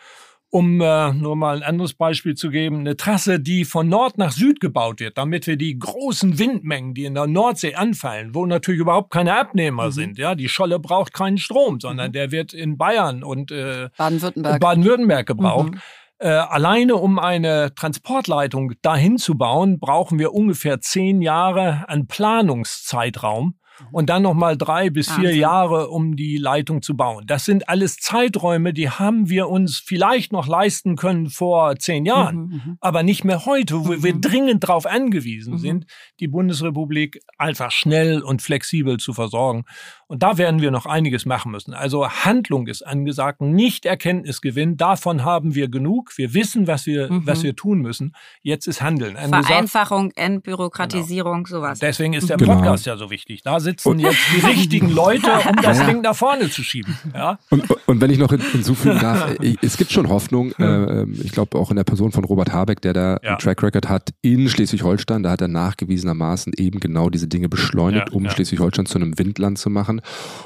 Um 0.50 0.80
äh, 0.80 1.12
nur 1.12 1.36
mal 1.36 1.58
ein 1.58 1.64
anderes 1.64 1.94
Beispiel 1.94 2.36
zu 2.36 2.50
geben, 2.50 2.80
eine 2.80 2.96
Trasse, 2.96 3.40
die 3.40 3.66
von 3.66 3.90
Nord 3.90 4.18
nach 4.18 4.32
Süd 4.32 4.62
gebaut 4.62 5.02
wird, 5.02 5.18
damit 5.18 5.46
wir 5.46 5.58
die 5.58 5.78
großen 5.78 6.40
Windmengen, 6.40 6.94
die 6.94 7.04
in 7.04 7.16
der 7.16 7.28
Nordsee 7.28 7.76
anfallen, 7.76 8.34
wo 8.34 8.46
natürlich 8.46 8.80
überhaupt 8.80 9.12
keine 9.12 9.38
Abnehmer 9.38 9.88
mhm. 9.88 9.92
sind, 9.92 10.18
ja, 10.18 10.36
die 10.36 10.48
Scholle 10.48 10.80
braucht 10.80 11.14
keinen 11.14 11.38
Strom, 11.38 11.82
sondern 11.82 12.10
mhm. 12.10 12.14
der 12.14 12.32
wird 12.32 12.54
in 12.54 12.78
Bayern 12.78 13.24
und 13.24 13.52
äh, 13.52 13.90
Baden-Württemberg 13.98 14.62
Baden 14.62 15.26
gebraucht. 15.26 15.72
Mhm. 15.72 15.82
Äh, 16.20 16.30
alleine 16.30 16.96
um 16.96 17.20
eine 17.20 17.76
Transportleitung 17.76 18.74
dahin 18.82 19.18
zu 19.18 19.38
bauen, 19.38 19.80
brauchen 19.80 20.18
wir 20.18 20.34
ungefähr 20.34 20.80
zehn 20.82 21.22
Jahre 21.22 21.88
an 21.90 22.08
Planungszeitraum 22.08 23.56
und 23.92 24.10
dann 24.10 24.24
nochmal 24.24 24.58
drei 24.58 24.90
bis 24.90 25.08
vier 25.08 25.26
Wahnsinn. 25.26 25.40
Jahre, 25.40 25.90
um 25.90 26.16
die 26.16 26.38
Leitung 26.38 26.82
zu 26.82 26.96
bauen. 26.96 27.26
Das 27.28 27.46
sind 27.46 27.70
alles 27.70 27.98
Zeiträume, 27.98 28.74
die 28.74 28.90
haben 28.90 29.30
wir 29.30 29.50
uns 29.50 29.78
vielleicht 29.78 30.32
noch 30.32 30.48
leisten 30.48 30.96
können 30.96 31.30
vor 31.30 31.76
zehn 31.78 32.06
Jahren, 32.06 32.36
mhm, 32.36 32.52
mhm. 32.54 32.78
aber 32.82 33.04
nicht 33.04 33.24
mehr 33.24 33.46
heute, 33.46 33.86
wo 33.86 33.94
mhm. 33.94 34.04
wir 34.04 34.14
dringend 34.20 34.64
darauf 34.64 34.86
angewiesen 34.86 35.54
mhm. 35.54 35.60
sind, 35.60 35.86
die 36.20 36.28
Bundesrepublik 36.28 37.22
einfach 37.38 37.72
schnell 37.72 38.22
und 38.22 38.42
flexibel 38.42 38.98
zu 38.98 39.14
versorgen. 39.14 39.66
Und 40.10 40.24
da 40.24 40.38
werden 40.38 40.62
wir 40.62 40.72
noch 40.72 40.86
einiges 40.86 41.26
machen 41.26 41.52
müssen. 41.52 41.74
Also 41.74 42.10
Handlung 42.10 42.68
ist 42.68 42.82
angesagt, 42.82 43.42
nicht 43.42 43.86
Erkenntnisgewinn. 43.86 44.78
Davon 44.78 45.26
haben 45.26 45.54
wir 45.54 45.68
genug. 45.68 46.18
Wir 46.18 46.34
wissen, 46.34 46.66
was 46.66 46.86
wir, 46.86 47.12
mhm. 47.12 47.28
was 47.28 47.44
wir 47.44 47.58
tun 47.58 47.82
müssen. 47.82 48.14
Jetzt 48.42 48.68
ist 48.68 48.82
Handeln. 48.82 49.18
Angesagt. 49.18 49.48
Vereinfachung, 49.48 50.12
Entbürokratisierung, 50.12 51.44
genau. 51.44 51.60
sowas. 51.60 51.80
Deswegen 51.80 52.14
ist 52.14 52.30
der 52.30 52.38
genau. 52.38 52.56
Podcast 52.56 52.86
ja 52.86 52.96
so 52.96 53.10
wichtig. 53.10 53.44
Da 53.44 53.60
sitzen 53.60 53.90
und 53.90 54.00
jetzt 54.00 54.18
die 54.34 54.46
richtigen 54.46 54.90
Leute, 54.90 55.30
um 55.50 55.58
das 55.62 55.80
ja. 55.80 55.88
Ding 55.88 56.00
nach 56.00 56.16
vorne 56.16 56.50
zu 56.50 56.64
schieben. 56.64 56.98
Ja? 57.14 57.38
Und, 57.50 57.66
und 57.86 58.00
wenn 58.00 58.10
ich 58.10 58.18
noch 58.18 58.32
hinzufügen 58.32 59.00
darf, 59.00 59.36
es 59.62 59.76
gibt 59.76 59.92
schon 59.92 60.08
Hoffnung. 60.08 60.54
Äh, 60.54 61.04
ich 61.22 61.34
glaube 61.34 61.58
auch 61.58 61.70
in 61.70 61.76
der 61.76 61.84
Person 61.84 62.14
von 62.14 62.24
Robert 62.24 62.54
Habeck, 62.54 62.82
der 62.82 62.94
da 62.94 63.18
ja. 63.22 63.32
einen 63.32 63.40
Track 63.40 63.62
Record 63.62 63.90
hat 63.90 64.14
in 64.22 64.48
Schleswig-Holstein. 64.48 65.24
Da 65.24 65.32
hat 65.32 65.42
er 65.42 65.50
nachgewiesenermaßen 65.50 66.54
eben 66.56 66.80
genau 66.80 67.10
diese 67.10 67.28
Dinge 67.28 67.50
beschleunigt, 67.50 68.14
um 68.14 68.30
Schleswig-Holstein 68.30 68.86
zu 68.86 68.98
einem 68.98 69.20
Windland 69.20 69.58
zu 69.58 69.70
machen. 69.70 69.97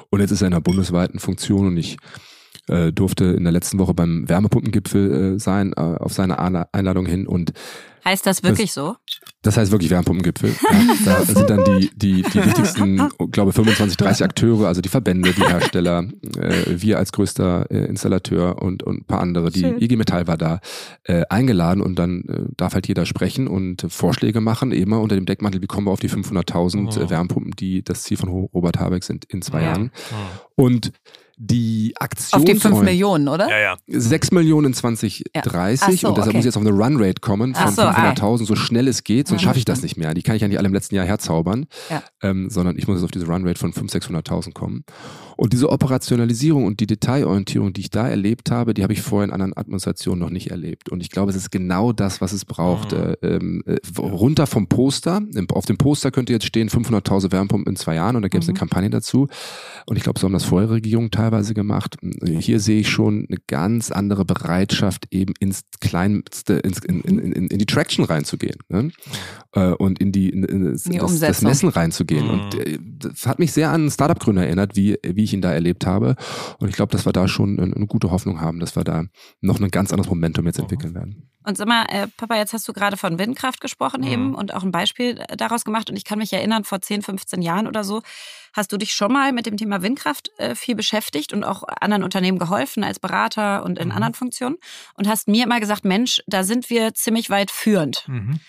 Und 0.10 0.20
jetzt 0.20 0.32
ist 0.32 0.42
er 0.42 0.48
in 0.48 0.54
einer 0.54 0.62
bundesweiten 0.62 1.20
Funktion 1.20 1.68
und 1.68 1.78
ich 1.78 1.98
äh, 2.68 2.92
durfte 2.92 3.26
in 3.26 3.44
der 3.44 3.54
letzten 3.54 3.80
Woche 3.80 3.94
beim 3.94 4.28
Wärmepumpengipfel 4.28 5.36
äh, 5.36 5.40
sein, 5.40 5.74
äh, 5.76 5.80
auf 5.80 6.14
seine 6.14 6.40
Einladung 6.74 7.06
hin 7.06 7.28
und 7.28 7.54
Heißt 8.04 8.26
das 8.26 8.42
wirklich 8.42 8.74
das, 8.74 8.76
so? 8.76 8.96
Das 9.44 9.58
heißt 9.58 9.72
wirklich 9.72 9.90
Wärmepumpengipfel. 9.90 10.52
Ja, 10.72 10.96
da 11.06 11.22
sind 11.26 11.50
dann 11.50 11.64
die, 11.66 11.90
die, 11.96 12.22
die 12.22 12.46
wichtigsten, 12.46 13.10
glaube 13.32 13.54
25, 13.54 13.98
30 13.98 14.24
Akteure, 14.24 14.68
also 14.68 14.82
die 14.82 14.90
Verbände, 14.90 15.34
die 15.34 15.42
Hersteller, 15.42 16.06
äh, 16.38 16.64
wir 16.68 17.00
als 17.00 17.12
größter 17.12 17.66
äh, 17.72 17.86
Installateur 17.86 18.62
und, 18.62 18.84
und 18.84 19.02
ein 19.02 19.06
paar 19.06 19.20
andere, 19.20 19.50
die 19.50 19.62
Schön. 19.62 19.82
IG 19.82 19.96
Metall 19.96 20.28
war 20.28 20.38
da, 20.38 20.60
äh, 21.06 21.24
eingeladen 21.30 21.82
und 21.82 21.98
dann 21.98 22.22
äh, 22.26 22.54
darf 22.56 22.76
halt 22.76 22.88
jeder 22.88 23.08
sprechen 23.08 23.48
und 23.48 23.88
Vorschläge 23.90 24.42
machen, 24.42 24.72
eben 24.72 24.94
unter 24.94 25.16
dem 25.16 25.26
Deckmantel, 25.26 25.62
wie 25.62 25.68
kommen 25.68 25.88
wir 25.88 25.92
auf 25.92 26.00
die 26.00 26.10
500.000 26.10 27.04
oh. 27.04 27.10
Wärmepumpen, 27.10 27.54
die 27.54 27.84
das 27.84 28.04
Ziel 28.04 28.18
von 28.18 28.30
Robert 28.30 28.80
Habeck 28.80 29.04
sind 29.04 29.26
in 29.26 29.42
zwei 29.42 29.62
ja. 29.62 29.72
Jahren. 29.72 29.92
Oh. 30.56 30.66
Und 30.66 30.92
die 31.44 31.94
Aktion. 31.98 32.40
Auf 32.40 32.46
die 32.46 32.54
5 32.54 32.82
Millionen, 32.82 33.28
oder? 33.28 33.50
Ja, 33.50 33.60
ja. 33.60 33.78
6 33.88 34.32
Millionen 34.32 34.76
2030 34.76 35.34
ja. 35.34 35.98
so, 35.98 36.08
und 36.08 36.16
deshalb 36.16 36.28
okay. 36.28 36.38
muss 36.38 36.46
jetzt 36.46 36.56
auf 36.56 36.62
eine 36.62 36.72
Runrate 36.72 37.20
kommen 37.20 37.56
von 37.56 37.74
so, 37.74 37.82
500.000, 37.82 38.46
so 38.46 38.56
schnell 38.56 38.88
es 38.88 39.04
geht, 39.04 39.28
sonst 39.28 39.42
schaffe 39.42 39.58
ich 39.58 39.66
das 39.66 39.82
nicht 39.82 39.98
mehr. 39.98 40.14
Die 40.14 40.22
kann 40.22 40.36
ich 40.36 40.44
ja 40.44 40.48
nicht 40.48 40.60
alle 40.60 40.68
im 40.68 40.74
letzten 40.74 40.94
Jahr 40.94 41.06
herzaubern, 41.06 41.66
ja. 41.90 42.04
ähm, 42.22 42.52
sondern 42.52 42.78
ich 42.78 42.88
muss 42.88 42.98
jetzt 42.98 43.06
auf 43.06 43.12
diese 43.12 43.26
Runrate 43.26 43.60
von 43.60 43.74
500.000, 43.74 44.24
600.000 44.24 44.54
kommen. 44.54 44.84
Und 45.42 45.54
diese 45.54 45.72
Operationalisierung 45.72 46.66
und 46.66 46.82
die 46.82 46.86
Detailorientierung, 46.86 47.74
die 47.74 47.82
ich 47.82 47.90
da 47.90 48.08
erlebt 48.08 48.52
habe, 48.52 48.76
die 48.76 48.84
habe 48.84 48.94
ich 48.94 49.02
vorher 49.02 49.28
in 49.28 49.34
anderen 49.34 49.58
Administrationen 49.58 50.20
noch 50.20 50.30
nicht 50.30 50.52
erlebt. 50.52 50.90
Und 50.90 51.02
ich 51.02 51.10
glaube, 51.10 51.32
es 51.32 51.36
ist 51.36 51.50
genau 51.50 51.94
das, 51.94 52.22
was 52.22 52.32
es 52.32 52.46
braucht. 52.46 52.92
Mhm. 52.92 53.16
Äh, 53.24 53.28
ähm, 53.28 53.64
äh, 53.66 53.80
runter 54.00 54.46
vom 54.46 54.68
Poster. 54.68 55.20
Auf 55.52 55.66
dem 55.66 55.78
Poster 55.78 56.12
könnte 56.12 56.32
jetzt 56.32 56.46
stehen 56.46 56.70
500.000 56.70 57.32
Wärmepumpen 57.32 57.72
in 57.72 57.76
zwei 57.76 57.96
Jahren 57.96 58.18
und 58.18 58.22
da 58.22 58.28
gäbe 58.28 58.44
es 58.44 58.46
mhm. 58.46 58.52
eine 58.52 58.60
Kampagne 58.60 58.92
dazu. 58.92 59.30
Und 59.88 59.98
ich 59.98 60.04
glaube, 60.04 60.20
so 60.20 60.26
haben 60.26 60.34
das 60.34 60.44
vorherige 60.44 60.76
Regierungen 60.76 61.10
teilweise 61.10 61.56
gemacht. 61.56 61.98
Hier 62.24 62.60
sehe 62.60 62.82
ich 62.82 62.90
schon 62.90 63.26
eine 63.28 63.40
ganz 63.48 63.90
andere 63.90 64.26
Bereitschaft, 64.26 65.08
eben 65.10 65.34
ins 65.40 65.64
Kleinste, 65.80 66.54
ins, 66.60 66.82
in, 66.86 67.02
in, 67.02 67.18
in, 67.18 67.48
in 67.48 67.58
die 67.58 67.66
Traction 67.66 68.06
reinzugehen. 68.06 68.58
Ne? 68.70 68.92
Äh, 69.54 69.72
und 69.72 70.00
in 70.00 70.12
die, 70.12 70.30
in, 70.30 70.44
in 70.44 70.72
das, 70.74 70.84
das, 70.84 71.20
das, 71.20 71.42
Messen 71.42 71.70
reinzugehen. 71.70 72.26
Mhm. 72.26 72.30
Und 72.30 72.56
äh, 72.60 72.78
das 72.80 73.26
hat 73.26 73.40
mich 73.40 73.54
sehr 73.54 73.72
an 73.72 73.90
Startup-Gründer 73.90 74.46
erinnert, 74.46 74.76
wie, 74.76 75.00
wie 75.04 75.31
ich 75.31 75.31
ihn 75.34 75.42
da 75.42 75.52
erlebt 75.52 75.86
habe. 75.86 76.16
Und 76.60 76.70
ich 76.70 76.76
glaube, 76.76 76.92
dass 76.92 77.06
wir 77.06 77.14
da 77.14 77.28
schon 77.28 77.60
eine, 77.60 77.76
eine, 77.76 77.88
gute 77.88 78.12
Hoffnung 78.12 78.42
haben, 78.42 78.60
dass 78.60 78.76
wir 78.76 78.84
da 78.84 79.06
noch 79.40 79.60
ein 79.60 79.70
ganz 79.70 79.92
anderes 79.92 80.10
Momentum 80.10 80.46
jetzt 80.46 80.60
entwickeln 80.60 80.94
werden. 80.96 81.30
Und 81.44 81.58
sag 81.58 81.68
mal, 81.68 81.86
äh, 81.90 82.08
Papa, 82.18 82.36
jetzt 82.36 82.54
hast 82.54 82.68
du 82.68 82.74
gerade 82.74 82.98
von 82.98 83.18
Windkraft 83.18 83.62
gesprochen 83.62 84.02
mhm. 84.02 84.08
eben 84.08 84.36
und 84.36 84.54
auch 84.54 84.64
ein 84.64 84.72
Beispiel 84.72 85.24
daraus 85.36 85.66
gemacht. 85.66 85.90
Und 85.90 85.96
ich 85.96 86.06
kann 86.06 86.20
mich 86.20 86.32
erinnern, 86.34 86.64
vor 86.64 86.82
10, 86.82 87.02
15 87.02 87.42
Jahren 87.42 87.68
oder 87.68 87.84
so, 87.84 88.02
hast 88.54 88.72
du 88.72 88.78
dich 88.78 88.94
schon 88.94 89.12
mal 89.12 89.32
mit 89.32 89.46
dem 89.46 89.58
Thema 89.58 89.82
Windkraft 89.82 90.30
äh, 90.38 90.56
viel 90.56 90.76
beschäftigt 90.76 91.34
und 91.34 91.44
auch 91.44 91.64
anderen 91.80 92.04
Unternehmen 92.04 92.38
geholfen 92.38 92.84
als 92.84 93.00
Berater 93.00 93.64
und 93.64 93.80
in 93.80 93.90
mhm. 93.90 93.96
anderen 93.96 94.14
Funktionen 94.14 94.58
und 94.96 95.08
hast 95.08 95.28
mir 95.28 95.46
immer 95.46 95.60
gesagt, 95.60 95.86
Mensch, 95.86 96.22
da 96.28 96.44
sind 96.44 96.70
wir 96.70 96.94
ziemlich 96.94 97.30
weit 97.30 97.52
führend. 97.52 98.08
Mhm. 98.08 98.40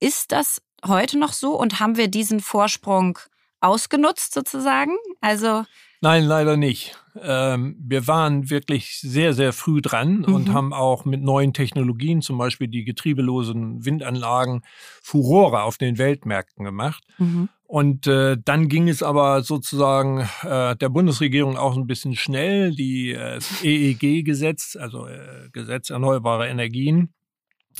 Ist 0.00 0.32
das 0.32 0.62
heute 0.84 1.18
noch 1.18 1.32
so 1.32 1.58
und 1.58 1.80
haben 1.80 1.96
wir 1.96 2.08
diesen 2.08 2.40
Vorsprung 2.40 3.18
ausgenutzt 3.60 4.34
sozusagen? 4.34 4.96
Also 5.20 5.64
Nein, 6.06 6.22
leider 6.22 6.56
nicht. 6.56 6.96
Ähm, 7.20 7.74
wir 7.80 8.06
waren 8.06 8.48
wirklich 8.48 9.00
sehr, 9.00 9.32
sehr 9.32 9.52
früh 9.52 9.82
dran 9.82 10.18
mhm. 10.18 10.34
und 10.34 10.52
haben 10.52 10.72
auch 10.72 11.04
mit 11.04 11.20
neuen 11.20 11.52
Technologien, 11.52 12.22
zum 12.22 12.38
Beispiel 12.38 12.68
die 12.68 12.84
getriebelosen 12.84 13.84
Windanlagen, 13.84 14.62
Furore 15.02 15.64
auf 15.64 15.78
den 15.78 15.98
Weltmärkten 15.98 16.64
gemacht. 16.64 17.02
Mhm. 17.18 17.48
Und 17.64 18.06
äh, 18.06 18.36
dann 18.44 18.68
ging 18.68 18.88
es 18.88 19.02
aber 19.02 19.42
sozusagen 19.42 20.28
äh, 20.44 20.76
der 20.76 20.88
Bundesregierung 20.90 21.56
auch 21.56 21.76
ein 21.76 21.88
bisschen 21.88 22.14
schnell. 22.14 22.70
Die 22.70 23.10
äh, 23.10 23.40
EEG-Gesetz, 23.64 24.76
also 24.76 25.08
äh, 25.08 25.48
Gesetz 25.50 25.90
erneuerbare 25.90 26.46
Energien, 26.46 27.15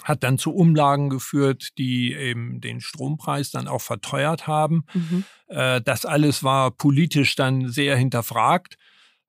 hat 0.05 0.23
dann 0.23 0.39
zu 0.39 0.55
Umlagen 0.55 1.11
geführt, 1.11 1.79
die 1.79 2.15
eben 2.15 2.61
den 2.61 2.81
Strompreis 2.81 3.51
dann 3.51 3.69
auch 3.69 3.81
verteuert 3.83 4.47
haben. 4.47 4.85
Mhm. 4.95 5.25
Äh, 5.49 5.81
das 5.83 6.05
alles 6.05 6.43
war 6.43 6.71
politisch 6.71 7.35
dann 7.37 7.69
sehr 7.69 7.97
hinterfragt. 7.97 8.77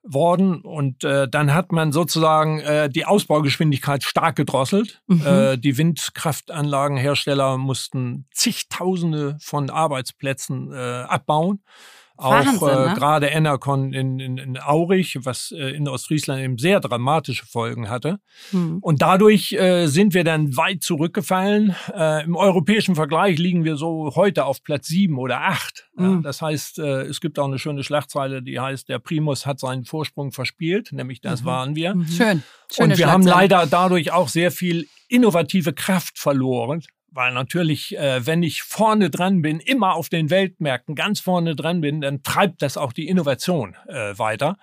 worden 0.10 0.62
und 0.62 1.04
äh, 1.04 1.28
dann 1.28 1.54
hat 1.54 1.72
man 1.72 1.92
sozusagen 1.92 2.60
äh, 2.62 2.90
die 2.90 3.06
Ausbaugeschwindigkeit 3.06 4.04
stark 4.04 4.38
gedrosselt. 4.38 5.02
Mhm. 5.08 5.26
Äh, 5.26 5.58
die 5.58 5.78
Windkraftanlagenhersteller 5.78 7.58
mussten 7.58 8.26
zigtausende 8.32 9.38
von 9.42 9.70
Arbeitsplätzen 9.70 10.72
äh, 10.72 11.04
abbauen. 12.18 12.58
Auch 12.58 12.68
äh, 12.68 12.90
ne? 12.90 12.94
gerade 12.96 13.28
Enercon 13.28 13.94
in, 13.94 14.20
in, 14.20 14.38
in 14.38 14.58
Aurich, 14.60 15.18
was 15.24 15.52
äh, 15.52 15.70
in 15.72 15.88
Ostfriesland 15.88 16.42
eben 16.42 16.58
sehr 16.58 16.80
dramatische 16.80 17.46
Folgen 17.46 17.90
hatte. 17.90 18.20
Hm. 18.52 18.80
Und 18.82 19.02
dadurch 19.02 19.54
äh, 19.54 19.88
sind 19.88 20.14
wir 20.14 20.24
dann 20.24 20.56
weit 20.58 20.84
zurückgefallen. 20.84 21.76
Äh, 21.94 22.24
Im 22.24 22.36
europäischen 22.36 22.96
Vergleich 22.96 23.38
liegen 23.38 23.64
wir 23.64 23.78
so 23.78 24.14
heute 24.16 24.46
auf 24.46 24.64
Platz 24.64 24.88
sieben 24.88 25.18
oder 25.18 25.42
acht. 25.42 25.88
Hm. 25.98 26.16
Ja, 26.16 26.22
das 26.22 26.42
heißt, 26.42 26.80
äh, 26.80 27.02
es 27.04 27.22
gibt 27.22 27.40
auch 27.40 27.48
eine 27.48 27.60
schöne 27.60 27.84
Schlagzeile, 27.84 28.42
die 28.42 28.60
heißt, 28.60 28.90
der 28.90 29.00
Primus 29.00 29.46
hat 29.46 29.60
seinen 29.60 29.86
Vorsprung 29.86 30.32
verspielt, 30.32 30.92
nämlich 30.92 31.22
das 31.22 31.42
mhm. 31.42 31.46
waren 31.46 31.76
wir. 31.76 31.96
Mhm. 31.96 32.08
Schön. 32.08 32.44
Schöne 32.72 32.94
Und 32.94 32.98
wir 32.98 33.12
haben 33.12 33.24
leider 33.24 33.66
dadurch 33.66 34.12
auch 34.12 34.28
sehr 34.28 34.52
viel 34.52 34.88
innovative 35.08 35.74
Kraft 35.74 36.20
verloren 36.20 36.84
weil 37.10 37.34
natürlich, 37.34 37.98
äh, 37.98 38.26
wenn 38.26 38.43
ich 38.43 38.63
vorne 38.63 39.10
dran 39.10 39.41
bin, 39.41 39.60
immer 39.60 39.96
auf 39.96 40.10
den 40.10 40.30
Weltmärkten 40.30 40.96
ganz 40.96 41.20
vorne 41.20 41.56
dran 41.56 41.82
bin, 41.82 42.02
dann 42.02 42.24
treibt 42.24 42.62
das 42.62 42.78
auch 42.78 42.93
die 42.93 43.08
Innovation 43.08 43.76
äh, 43.88 44.17
weiter. 44.17 44.58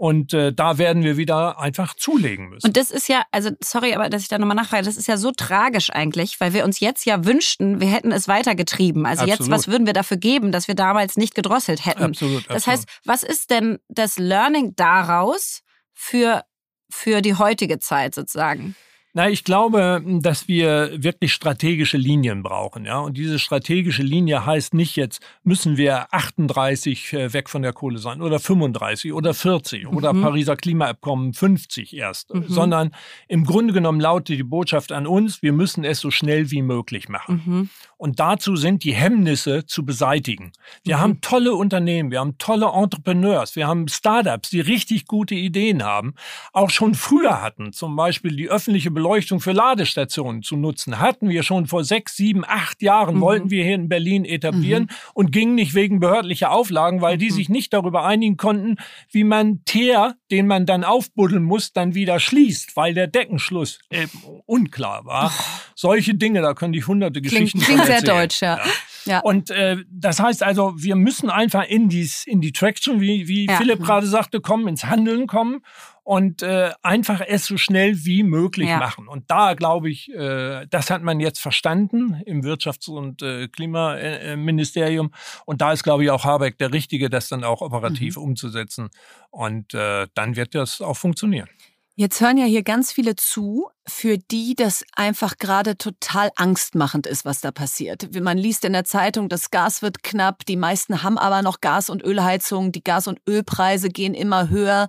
Und 0.00 0.32
äh, 0.32 0.50
da 0.50 0.78
werden 0.78 1.02
wir 1.02 1.18
wieder 1.18 1.58
einfach 1.60 1.92
zulegen 1.92 2.48
müssen. 2.48 2.66
Und 2.66 2.78
das 2.78 2.90
ist 2.90 3.06
ja, 3.10 3.22
also 3.32 3.50
sorry, 3.62 3.92
aber 3.94 4.08
dass 4.08 4.22
ich 4.22 4.28
da 4.28 4.38
nochmal 4.38 4.56
nachfrage, 4.56 4.82
das 4.82 4.96
ist 4.96 5.08
ja 5.08 5.18
so 5.18 5.30
tragisch 5.30 5.90
eigentlich, 5.90 6.40
weil 6.40 6.54
wir 6.54 6.64
uns 6.64 6.80
jetzt 6.80 7.04
ja 7.04 7.26
wünschten, 7.26 7.82
wir 7.82 7.88
hätten 7.88 8.10
es 8.10 8.26
weitergetrieben. 8.26 9.04
Also 9.04 9.24
absolut. 9.24 9.40
jetzt, 9.40 9.50
was 9.50 9.68
würden 9.68 9.84
wir 9.84 9.92
dafür 9.92 10.16
geben, 10.16 10.52
dass 10.52 10.68
wir 10.68 10.74
damals 10.74 11.18
nicht 11.18 11.34
gedrosselt 11.34 11.84
hätten? 11.84 12.02
Absolut. 12.02 12.48
Das 12.48 12.66
heißt, 12.66 12.88
was 13.04 13.22
ist 13.22 13.50
denn 13.50 13.78
das 13.88 14.16
Learning 14.16 14.74
daraus 14.74 15.60
für, 15.92 16.44
für 16.88 17.20
die 17.20 17.34
heutige 17.34 17.78
Zeit 17.78 18.14
sozusagen? 18.14 18.76
Na, 19.12 19.28
ich 19.28 19.42
glaube, 19.42 20.02
dass 20.22 20.46
wir 20.46 20.90
wirklich 21.02 21.32
strategische 21.32 21.96
Linien 21.96 22.42
brauchen, 22.42 22.84
ja. 22.84 23.00
Und 23.00 23.16
diese 23.16 23.38
strategische 23.38 24.02
Linie 24.02 24.46
heißt 24.46 24.74
nicht 24.74 24.94
jetzt 24.96 25.20
müssen 25.42 25.76
wir 25.76 26.12
38 26.14 27.12
äh, 27.12 27.32
weg 27.32 27.48
von 27.48 27.62
der 27.62 27.72
Kohle 27.72 27.98
sein 27.98 28.22
oder 28.22 28.38
35 28.38 29.12
oder 29.12 29.34
40 29.34 29.84
mhm. 29.84 29.96
oder 29.96 30.12
Pariser 30.12 30.56
Klimaabkommen 30.56 31.34
50 31.34 31.96
erst, 31.96 32.32
mhm. 32.32 32.44
sondern 32.48 32.90
im 33.26 33.44
Grunde 33.44 33.72
genommen 33.72 34.00
lautet 34.00 34.38
die 34.38 34.44
Botschaft 34.44 34.92
an 34.92 35.06
uns, 35.06 35.42
wir 35.42 35.52
müssen 35.52 35.84
es 35.84 36.00
so 36.00 36.10
schnell 36.10 36.50
wie 36.50 36.62
möglich 36.62 37.08
machen. 37.08 37.42
Mhm. 37.44 37.68
Und 38.00 38.18
dazu 38.18 38.56
sind 38.56 38.82
die 38.84 38.94
Hemmnisse 38.94 39.66
zu 39.66 39.84
beseitigen. 39.84 40.52
Wir 40.84 40.96
mhm. 40.96 41.00
haben 41.00 41.20
tolle 41.20 41.54
Unternehmen, 41.54 42.10
wir 42.10 42.20
haben 42.20 42.38
tolle 42.38 42.70
Entrepreneurs, 42.74 43.56
wir 43.56 43.66
haben 43.68 43.88
Startups, 43.88 44.48
die 44.48 44.60
richtig 44.60 45.04
gute 45.04 45.34
Ideen 45.34 45.82
haben, 45.82 46.14
auch 46.54 46.70
schon 46.70 46.94
früher 46.94 47.42
hatten, 47.42 47.74
zum 47.74 47.96
Beispiel 47.96 48.34
die 48.34 48.48
öffentliche 48.48 48.90
Beleuchtung 48.90 49.40
für 49.40 49.52
Ladestationen 49.52 50.42
zu 50.42 50.56
nutzen. 50.56 50.98
Hatten 50.98 51.28
wir 51.28 51.42
schon 51.42 51.66
vor 51.66 51.84
sechs, 51.84 52.16
sieben, 52.16 52.42
acht 52.46 52.80
Jahren, 52.80 53.16
mhm. 53.16 53.20
wollten 53.20 53.50
wir 53.50 53.64
hier 53.64 53.74
in 53.74 53.90
Berlin 53.90 54.24
etablieren 54.24 54.84
mhm. 54.84 54.88
und 55.12 55.30
gingen 55.30 55.54
nicht 55.54 55.74
wegen 55.74 56.00
behördlicher 56.00 56.52
Auflagen, 56.52 57.02
weil 57.02 57.18
die 57.18 57.28
mhm. 57.28 57.34
sich 57.34 57.50
nicht 57.50 57.74
darüber 57.74 58.06
einigen 58.06 58.38
konnten, 58.38 58.76
wie 59.10 59.24
man 59.24 59.62
Teer, 59.66 60.16
den 60.30 60.46
man 60.46 60.66
dann 60.66 60.84
aufbuddeln 60.84 61.42
muss, 61.42 61.72
dann 61.72 61.94
wieder 61.94 62.20
schließt, 62.20 62.76
weil 62.76 62.94
der 62.94 63.06
Deckenschluss 63.06 63.78
äh, 63.90 64.06
unklar 64.46 65.04
war. 65.04 65.32
Oh. 65.36 65.44
Solche 65.74 66.14
Dinge, 66.14 66.42
da 66.42 66.54
könnte 66.54 66.78
ich 66.78 66.86
hunderte 66.86 67.20
klingt, 67.20 67.52
Geschichten 67.52 67.60
klingt 67.60 67.86
sehr 67.86 68.02
deutsch, 68.02 68.40
ja. 68.40 68.58
ja. 68.58 68.64
Ja. 69.04 69.20
Und 69.20 69.50
äh, 69.50 69.78
das 69.90 70.20
heißt 70.20 70.42
also, 70.42 70.74
wir 70.76 70.96
müssen 70.96 71.30
einfach 71.30 71.64
in, 71.64 71.88
dies, 71.88 72.26
in 72.26 72.40
die 72.40 72.52
Traction, 72.52 73.00
wie, 73.00 73.28
wie 73.28 73.46
ja. 73.46 73.56
Philipp 73.56 73.82
gerade 73.82 74.06
sagte, 74.06 74.40
kommen, 74.40 74.68
ins 74.68 74.84
Handeln 74.84 75.26
kommen 75.26 75.62
und 76.02 76.42
äh, 76.42 76.72
einfach 76.82 77.20
es 77.26 77.46
so 77.46 77.56
schnell 77.56 78.04
wie 78.04 78.22
möglich 78.22 78.68
ja. 78.68 78.78
machen. 78.78 79.06
Und 79.06 79.30
da 79.30 79.54
glaube 79.54 79.90
ich, 79.90 80.12
äh, 80.12 80.66
das 80.68 80.90
hat 80.90 81.02
man 81.02 81.20
jetzt 81.20 81.40
verstanden 81.40 82.20
im 82.26 82.42
Wirtschafts- 82.42 82.90
und 82.90 83.22
äh, 83.22 83.48
Klimaministerium. 83.48 85.12
Und 85.46 85.60
da 85.60 85.72
ist, 85.72 85.84
glaube 85.84 86.04
ich, 86.04 86.10
auch 86.10 86.24
Habeck 86.24 86.58
der 86.58 86.72
Richtige, 86.72 87.10
das 87.10 87.28
dann 87.28 87.44
auch 87.44 87.60
operativ 87.60 88.16
mhm. 88.16 88.24
umzusetzen. 88.24 88.88
Und 89.30 89.74
äh, 89.74 90.08
dann 90.14 90.36
wird 90.36 90.54
das 90.54 90.80
auch 90.80 90.96
funktionieren. 90.96 91.48
Jetzt 91.96 92.20
hören 92.20 92.38
ja 92.38 92.46
hier 92.46 92.62
ganz 92.62 92.92
viele 92.92 93.16
zu, 93.16 93.68
für 93.86 94.16
die 94.16 94.54
das 94.54 94.84
einfach 94.94 95.36
gerade 95.36 95.76
total 95.76 96.30
angstmachend 96.36 97.06
ist, 97.06 97.24
was 97.24 97.40
da 97.40 97.50
passiert. 97.50 98.18
Man 98.18 98.38
liest 98.38 98.64
in 98.64 98.72
der 98.72 98.84
Zeitung, 98.84 99.28
das 99.28 99.50
Gas 99.50 99.82
wird 99.82 100.02
knapp, 100.02 100.46
die 100.46 100.56
meisten 100.56 101.02
haben 101.02 101.18
aber 101.18 101.42
noch 101.42 101.60
Gas- 101.60 101.90
und 101.90 102.02
Ölheizungen, 102.02 102.72
die 102.72 102.82
Gas- 102.84 103.06
und 103.06 103.20
Ölpreise 103.28 103.90
gehen 103.90 104.14
immer 104.14 104.48
höher. 104.48 104.88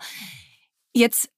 Jetzt 0.94 1.30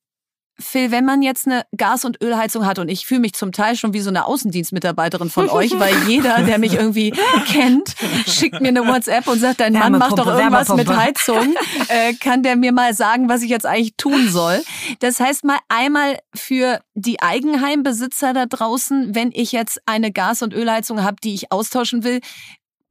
Phil, 0.59 0.91
wenn 0.91 1.03
man 1.03 1.23
jetzt 1.23 1.47
eine 1.47 1.65
Gas- 1.75 2.05
und 2.05 2.21
Ölheizung 2.21 2.65
hat 2.65 2.77
und 2.77 2.87
ich 2.87 3.07
fühle 3.07 3.21
mich 3.21 3.33
zum 3.33 3.51
Teil 3.51 3.75
schon 3.75 3.93
wie 3.93 4.01
so 4.01 4.09
eine 4.09 4.25
Außendienstmitarbeiterin 4.25 5.29
von 5.29 5.49
euch, 5.51 5.77
weil 5.79 5.95
jeder, 6.07 6.43
der 6.43 6.59
mich 6.59 6.75
irgendwie 6.75 7.11
kennt, 7.51 7.95
schickt 8.27 8.61
mir 8.61 8.67
eine 8.67 8.85
WhatsApp 8.87 9.27
und 9.27 9.39
sagt, 9.39 9.59
dein 9.59 9.73
Mann 9.73 9.93
macht 9.93 10.17
doch 10.19 10.27
irgendwas 10.27 10.69
mit 10.69 10.87
Heizung, 10.87 11.55
äh, 11.87 12.13
kann 12.13 12.43
der 12.43 12.55
mir 12.55 12.71
mal 12.71 12.93
sagen, 12.93 13.29
was 13.29 13.41
ich 13.41 13.49
jetzt 13.49 13.65
eigentlich 13.65 13.95
tun 13.97 14.29
soll. 14.29 14.61
Das 14.99 15.19
heißt 15.19 15.43
mal 15.43 15.57
einmal 15.69 16.19
für 16.35 16.81
die 16.93 17.21
Eigenheimbesitzer 17.21 18.33
da 18.33 18.45
draußen, 18.45 19.15
wenn 19.15 19.31
ich 19.33 19.51
jetzt 19.51 19.81
eine 19.87 20.11
Gas- 20.11 20.43
und 20.43 20.53
Ölheizung 20.53 21.03
habe, 21.03 21.15
die 21.23 21.33
ich 21.33 21.51
austauschen 21.51 22.03
will, 22.03 22.21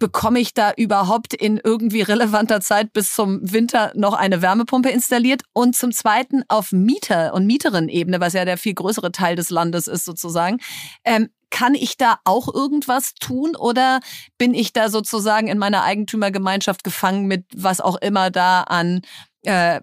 bekomme 0.02 0.40
ich 0.40 0.52
da 0.52 0.72
überhaupt 0.72 1.32
in 1.32 1.60
irgendwie 1.62 2.02
relevanter 2.02 2.60
Zeit 2.60 2.92
bis 2.92 3.14
zum 3.14 3.38
Winter 3.40 3.92
noch 3.94 4.14
eine 4.14 4.42
Wärmepumpe 4.42 4.90
installiert? 4.90 5.42
Und 5.52 5.76
zum 5.76 5.92
Zweiten 5.92 6.42
auf 6.48 6.72
Mieter- 6.72 7.32
und 7.34 7.46
Mieterinnen-Ebene, 7.46 8.18
was 8.18 8.32
ja 8.32 8.44
der 8.44 8.58
viel 8.58 8.74
größere 8.74 9.12
Teil 9.12 9.36
des 9.36 9.50
Landes 9.50 9.86
ist 9.86 10.04
sozusagen, 10.04 10.58
ähm, 11.04 11.28
kann 11.50 11.76
ich 11.76 11.98
da 11.98 12.18
auch 12.24 12.52
irgendwas 12.52 13.14
tun 13.14 13.54
oder 13.54 14.00
bin 14.38 14.54
ich 14.54 14.72
da 14.72 14.88
sozusagen 14.88 15.46
in 15.46 15.58
meiner 15.58 15.84
Eigentümergemeinschaft 15.84 16.82
gefangen 16.82 17.26
mit 17.26 17.44
was 17.54 17.80
auch 17.80 17.94
immer 17.94 18.32
da 18.32 18.62
an 18.62 19.02
äh, 19.46 19.80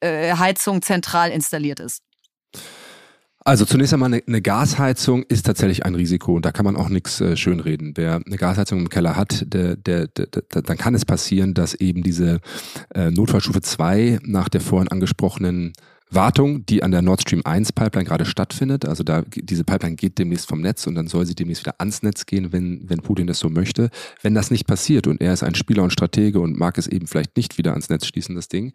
äh, 0.00 0.34
Heizung 0.36 0.82
zentral 0.82 1.30
installiert 1.30 1.80
ist? 1.80 2.02
Also 3.46 3.64
zunächst 3.64 3.94
einmal 3.94 4.12
eine, 4.12 4.42
Gasheizung 4.42 5.22
ist 5.22 5.46
tatsächlich 5.46 5.86
ein 5.86 5.94
Risiko 5.94 6.34
und 6.34 6.44
da 6.44 6.50
kann 6.50 6.64
man 6.64 6.74
auch 6.74 6.88
nichts 6.88 7.20
äh, 7.20 7.36
schönreden. 7.36 7.92
Wer 7.94 8.20
eine 8.26 8.38
Gasheizung 8.38 8.80
im 8.80 8.88
Keller 8.88 9.14
hat, 9.14 9.44
der, 9.54 9.76
der, 9.76 10.08
der, 10.08 10.26
der, 10.26 10.62
dann 10.62 10.76
kann 10.76 10.96
es 10.96 11.04
passieren, 11.04 11.54
dass 11.54 11.74
eben 11.74 12.02
diese 12.02 12.40
äh, 12.92 13.12
Notfallstufe 13.12 13.60
2 13.60 14.18
nach 14.24 14.48
der 14.48 14.60
vorhin 14.60 14.88
angesprochenen 14.88 15.74
Wartung, 16.10 16.66
die 16.66 16.82
an 16.82 16.90
der 16.90 17.02
Nord 17.02 17.22
Stream 17.22 17.42
1 17.44 17.72
Pipeline 17.72 18.04
gerade 18.04 18.24
stattfindet. 18.24 18.84
Also 18.84 19.04
da 19.04 19.22
diese 19.32 19.62
Pipeline 19.62 19.94
geht 19.94 20.18
demnächst 20.18 20.48
vom 20.48 20.60
Netz 20.60 20.84
und 20.88 20.96
dann 20.96 21.06
soll 21.06 21.24
sie 21.24 21.36
demnächst 21.36 21.62
wieder 21.62 21.76
ans 21.78 22.02
Netz 22.02 22.26
gehen, 22.26 22.52
wenn, 22.52 22.90
wenn 22.90 22.98
Putin 22.98 23.28
das 23.28 23.38
so 23.38 23.48
möchte. 23.48 23.90
Wenn 24.22 24.34
das 24.34 24.50
nicht 24.50 24.66
passiert 24.66 25.06
und 25.06 25.20
er 25.20 25.32
ist 25.32 25.44
ein 25.44 25.54
Spieler 25.54 25.84
und 25.84 25.92
Stratege 25.92 26.40
und 26.40 26.58
mag 26.58 26.78
es 26.78 26.88
eben 26.88 27.06
vielleicht 27.06 27.36
nicht 27.36 27.58
wieder 27.58 27.70
ans 27.70 27.90
Netz 27.90 28.06
schließen, 28.06 28.34
das 28.34 28.48
Ding, 28.48 28.72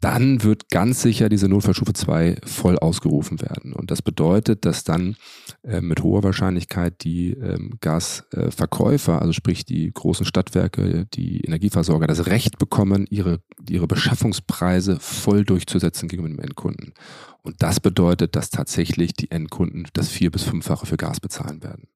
dann 0.00 0.44
wird 0.44 0.70
ganz 0.70 1.02
sicher 1.02 1.28
diese 1.28 1.48
Notfallstufe 1.48 1.92
2 1.92 2.38
voll 2.44 2.78
ausgerufen 2.78 3.40
werden. 3.40 3.72
Und 3.72 3.90
das 3.90 4.00
bedeutet, 4.00 4.64
dass 4.64 4.84
dann 4.84 5.16
äh, 5.64 5.80
mit 5.80 6.02
hoher 6.02 6.22
Wahrscheinlichkeit 6.22 7.02
die 7.02 7.32
ähm, 7.32 7.74
Gasverkäufer, 7.80 9.20
also 9.20 9.32
sprich 9.32 9.64
die 9.64 9.90
großen 9.92 10.24
Stadtwerke, 10.24 11.06
die 11.14 11.40
Energieversorger, 11.40 12.06
das 12.06 12.26
Recht 12.26 12.58
bekommen, 12.58 13.06
ihre, 13.10 13.40
ihre 13.68 13.88
Beschaffungspreise 13.88 14.98
voll 15.00 15.44
durchzusetzen 15.44 16.08
gegenüber 16.08 16.34
dem 16.34 16.44
Endkunden. 16.44 16.94
Und 17.42 17.62
das 17.62 17.80
bedeutet, 17.80 18.36
dass 18.36 18.50
tatsächlich 18.50 19.14
die 19.14 19.30
Endkunden 19.30 19.88
das 19.94 20.08
vier- 20.08 20.30
bis 20.30 20.44
fünffache 20.44 20.86
für 20.86 20.96
Gas 20.96 21.18
bezahlen 21.18 21.62
werden. 21.62 21.88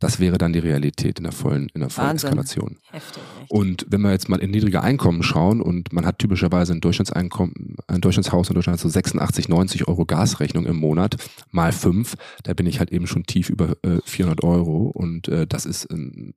Das 0.00 0.20
wäre 0.20 0.38
dann 0.38 0.52
die 0.52 0.60
Realität 0.60 1.18
in 1.18 1.24
der 1.24 1.32
vollen, 1.32 1.68
in 1.74 1.80
der 1.80 1.90
vollen 1.90 2.16
Eskalation. 2.16 2.78
Heftig, 2.90 3.22
und 3.48 3.86
wenn 3.88 4.02
wir 4.02 4.10
jetzt 4.12 4.28
mal 4.28 4.40
in 4.40 4.50
niedrige 4.50 4.82
Einkommen 4.82 5.22
schauen 5.22 5.60
und 5.60 5.92
man 5.92 6.04
hat 6.04 6.18
typischerweise 6.18 6.72
ein 6.72 6.80
Durchschnittseinkommen, 6.80 7.76
ein 7.86 8.00
Durchschnittshaus 8.00 8.48
in 8.48 8.54
Deutschland 8.54 8.78
so 8.78 8.88
86, 8.88 9.48
90 9.48 9.88
Euro 9.88 10.04
Gasrechnung 10.04 10.66
im 10.66 10.76
Monat 10.76 11.16
mal 11.50 11.72
fünf, 11.72 12.16
da 12.42 12.52
bin 12.54 12.66
ich 12.66 12.78
halt 12.78 12.92
eben 12.92 13.06
schon 13.06 13.24
tief 13.24 13.48
über 13.48 13.76
äh, 13.82 13.98
400 14.04 14.44
Euro 14.44 14.88
und 14.88 15.28
äh, 15.28 15.46
das 15.46 15.66
ist 15.66 15.90
ein, 15.90 16.34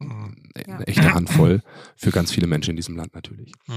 ja. 0.66 0.76
eine 0.76 0.88
echte 0.88 1.14
Handvoll 1.14 1.62
für 1.96 2.12
ganz 2.12 2.32
viele 2.32 2.48
Menschen 2.48 2.72
in 2.72 2.78
diesem 2.78 2.96
Land 2.96 3.14
natürlich. 3.14 3.52
Mhm. 3.68 3.74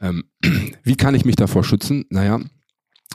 Ähm, 0.00 0.24
wie 0.82 0.96
kann 0.96 1.14
ich 1.14 1.24
mich 1.24 1.36
davor 1.36 1.62
schützen? 1.62 2.04
Naja, 2.10 2.40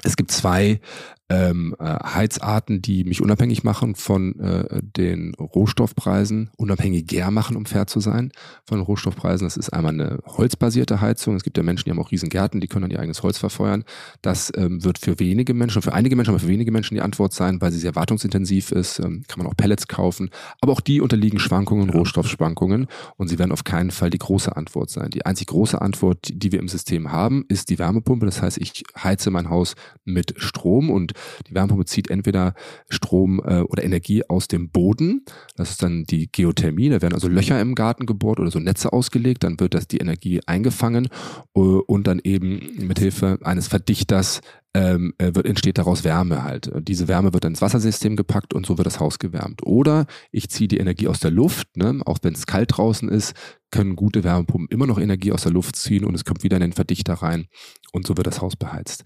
es 0.04 0.16
gibt 0.16 0.32
zwei 0.32 0.80
ähm, 1.30 1.76
äh, 1.80 1.84
Heizarten, 1.84 2.82
die 2.82 3.04
mich 3.04 3.22
unabhängig 3.22 3.64
machen 3.64 3.96
von 3.96 4.40
äh, 4.40 4.82
den 4.82 5.34
Rohstoffpreisen, 5.36 6.52
unabhängiger 6.56 7.32
machen, 7.32 7.58
um 7.58 7.66
fair 7.66 7.86
zu 7.88 8.00
sein, 8.00 8.32
von 8.66 8.80
Rohstoffpreisen. 8.80 9.46
Das 9.46 9.58
ist 9.58 9.70
einmal 9.70 9.94
eine 9.94 10.20
holzbasierte 10.26 11.02
Heizung. 11.02 11.36
Es 11.36 11.44
gibt 11.44 11.58
ja 11.58 11.64
Menschen, 11.64 11.86
die 11.86 11.92
haben 11.92 12.00
auch 12.00 12.12
riesen 12.12 12.30
Gärten, 12.30 12.62
die 12.62 12.68
können 12.68 12.84
dann 12.84 12.92
ihr 12.92 13.00
eigenes 13.00 13.24
Holz 13.24 13.38
verfeuern. 13.38 13.84
Das 14.22 14.54
ähm, 14.56 14.84
wird 14.84 15.00
für 15.00 15.20
wenige 15.20 15.54
Menschen, 15.54 15.82
für 15.82 15.94
einige 15.94 16.16
Menschen, 16.16 16.32
aber 16.32 16.40
für 16.40 16.48
wenige 16.48 16.72
Menschen 16.72 16.96
die 16.96 17.02
Antwort 17.02 17.34
sein, 17.34 17.60
weil 17.60 17.72
sie 17.72 17.80
sehr 17.80 17.96
wartungsintensiv 17.96 18.72
ist. 18.72 19.00
Ähm, 19.00 19.24
kann 19.28 19.40
man 19.40 19.48
auch 19.48 19.58
Pellets 19.58 19.88
kaufen. 19.88 20.30
Aber 20.62 20.72
auch 20.72 20.82
die 20.82 21.02
unterliegen 21.02 21.40
Schwankungen, 21.40 21.90
Rohstoffschwankungen 21.90 22.88
und 23.18 23.28
sie 23.28 23.38
werden 23.38 23.52
auf 23.52 23.66
keinen 23.66 23.92
Fall 23.92 24.10
die 24.10 24.18
große 24.18 24.56
Antwort 24.56 24.90
sein. 24.90 25.10
Die 25.10 25.26
einzig 25.26 25.48
große 25.48 25.82
Antwort, 25.82 26.30
die 26.32 26.54
wir 26.54 26.60
im 26.60 26.70
System 26.70 27.12
haben, 27.12 27.44
ist 27.50 27.70
die 27.70 27.80
Wärmepumpe. 27.80 28.26
Das 28.26 28.42
heißt, 28.42 28.58
ich 28.60 28.84
heize 28.98 29.30
mein 29.30 29.50
Haus 29.50 29.76
mit 30.06 30.36
Strom 30.38 30.90
und 30.90 31.17
die 31.48 31.56
Wärmepumpe 31.56 31.86
zieht 31.86 32.10
entweder 32.10 32.54
Strom 32.90 33.42
äh, 33.46 33.62
oder 33.62 33.84
Energie 33.84 34.24
aus 34.28 34.48
dem 34.48 34.70
Boden. 34.70 35.26
Das 35.56 35.72
ist 35.72 35.84
dann 35.84 36.04
die 36.04 36.32
Geothermie. 36.32 36.90
Da 36.90 37.02
werden 37.02 37.14
also 37.14 37.28
Löcher 37.28 37.60
im 37.60 37.76
Garten 37.76 38.06
gebohrt 38.06 38.40
oder 38.40 38.52
so 38.52 38.60
Netze 38.60 38.94
ausgelegt. 38.94 39.44
Dann 39.44 39.60
wird 39.60 39.74
das 39.74 39.88
die 39.88 39.98
Energie 39.98 40.42
eingefangen 40.46 41.10
äh, 41.56 41.60
und 41.60 42.08
dann 42.08 42.20
eben 42.24 42.70
mit 42.80 43.00
Hilfe 43.00 43.40
eines 43.44 43.68
Verdichters 43.68 44.42
ähm, 44.78 45.14
äh, 45.18 45.34
wird, 45.34 45.48
entsteht 45.48 45.78
daraus 45.78 46.04
Wärme 46.04 46.44
halt. 46.44 46.72
Diese 46.80 47.08
Wärme 47.08 47.34
wird 47.34 47.44
dann 47.44 47.54
ins 47.54 47.62
Wassersystem 47.62 48.16
gepackt 48.16 48.54
und 48.54 48.66
so 48.66 48.78
wird 48.78 48.86
das 48.86 49.00
Haus 49.00 49.18
gewärmt. 49.18 49.66
Oder 49.66 50.06
ich 50.32 50.50
ziehe 50.50 50.68
die 50.68 50.78
Energie 50.78 51.08
aus 51.08 51.20
der 51.20 51.32
Luft, 51.32 51.78
ne? 51.78 52.00
auch 52.06 52.20
wenn 52.22 52.34
es 52.34 52.46
kalt 52.46 52.78
draußen 52.78 53.10
ist, 53.10 53.34
können 53.72 53.96
gute 53.96 54.24
Wärmepumpen 54.24 54.68
immer 54.70 54.88
noch 54.88 55.00
Energie 55.00 55.32
aus 55.32 55.44
der 55.44 55.52
Luft 55.52 55.76
ziehen 55.76 56.06
und 56.06 56.16
es 56.16 56.26
kommt 56.26 56.44
wieder 56.44 56.58
in 56.58 56.62
den 56.62 56.74
Verdichter 56.74 57.16
rein 57.16 57.48
und 57.92 58.06
so 58.06 58.16
wird 58.18 58.28
das 58.28 58.42
Haus 58.42 58.56
beheizt. 58.56 59.04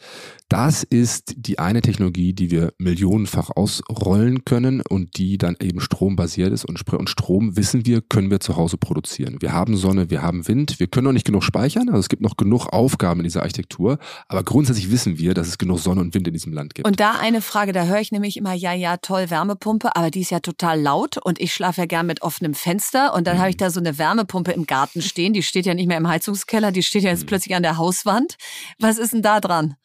Das 0.50 0.84
ist 0.84 1.34
die 1.38 1.60
eine 1.60 1.82
Technologie, 1.82 2.34
die 2.34 2.52
wir 2.52 2.74
millionenfach 2.78 3.50
ausrollen 3.56 4.44
können 4.46 4.82
und 4.82 5.18
die 5.18 5.38
dann 5.38 5.56
eben 5.62 5.80
strombasiert 5.80 6.52
ist 6.52 6.66
und, 6.66 6.80
Strom, 7.08 7.58
wissen 7.58 7.86
wir, 7.86 8.02
können 8.02 8.30
wir 8.30 8.40
zu 8.40 8.58
Hause 8.58 8.78
produzieren. 8.78 9.38
Wir 9.40 9.54
haben 9.54 9.78
Sonne, 9.78 10.10
wir 10.10 10.22
haben 10.22 10.48
Wind, 10.48 10.80
wir 10.80 10.88
können 10.88 11.06
noch 11.06 11.14
nicht 11.14 11.26
genug 11.26 11.44
speichern, 11.44 11.90
also 11.90 12.00
es 12.00 12.10
gibt 12.10 12.22
noch 12.22 12.38
genug 12.38 12.68
Aufgaben 12.68 13.22
in 13.22 13.24
dieser 13.26 13.42
Architektur, 13.42 13.98
aber 14.28 14.44
grundsätzlich 14.44 14.92
wissen 14.92 15.18
wir, 15.18 15.34
dass 15.34 15.48
es 15.48 15.58
genug 15.58 15.80
Sonne 15.80 16.02
und 16.02 16.14
Wind 16.14 16.28
in 16.28 16.34
diesem 16.34 16.54
Land 16.54 16.76
gibt. 16.76 16.88
Und 16.88 17.00
da 17.00 17.14
eine 17.20 17.42
Frage, 17.42 17.72
da 17.72 17.86
höre 17.86 18.00
ich 18.00 18.12
nämlich 18.12 18.38
immer, 18.38 18.54
ja, 18.54 18.74
ja, 18.74 18.98
toll, 18.98 19.30
Wärmepumpe, 19.30 19.96
aber 19.96 20.12
die 20.12 20.22
ist 20.22 20.32
ja 20.32 20.40
total 20.40 20.80
laut 20.80 21.18
und 21.18 21.40
ich 21.40 21.54
schlafe 21.54 21.82
ja 21.82 21.88
gern 21.88 22.06
mit 22.08 22.22
offenem 22.22 22.54
Fenster 22.54 23.14
und 23.14 23.28
dann 23.28 23.38
mhm. 23.38 23.42
habe 23.42 23.50
ich 23.50 23.58
da 23.58 23.70
so 23.70 23.80
eine 23.80 23.98
Wärmepumpe 23.98 24.51
im 24.54 24.66
Garten 24.66 25.02
stehen, 25.02 25.34
die 25.34 25.44
steht 25.44 25.66
ja 25.66 25.74
nicht 25.74 25.88
mehr 25.88 25.98
im 25.98 26.08
Heizungskeller, 26.08 26.72
die 26.72 26.84
steht 26.84 27.04
ja 27.04 27.10
jetzt 27.10 27.24
mhm. 27.24 27.28
plötzlich 27.28 27.56
an 27.56 27.64
der 27.64 27.78
Hauswand. 27.78 28.38
Was 28.80 28.98
ist 28.98 29.14
denn 29.14 29.22
da 29.22 29.40
dran? 29.40 29.76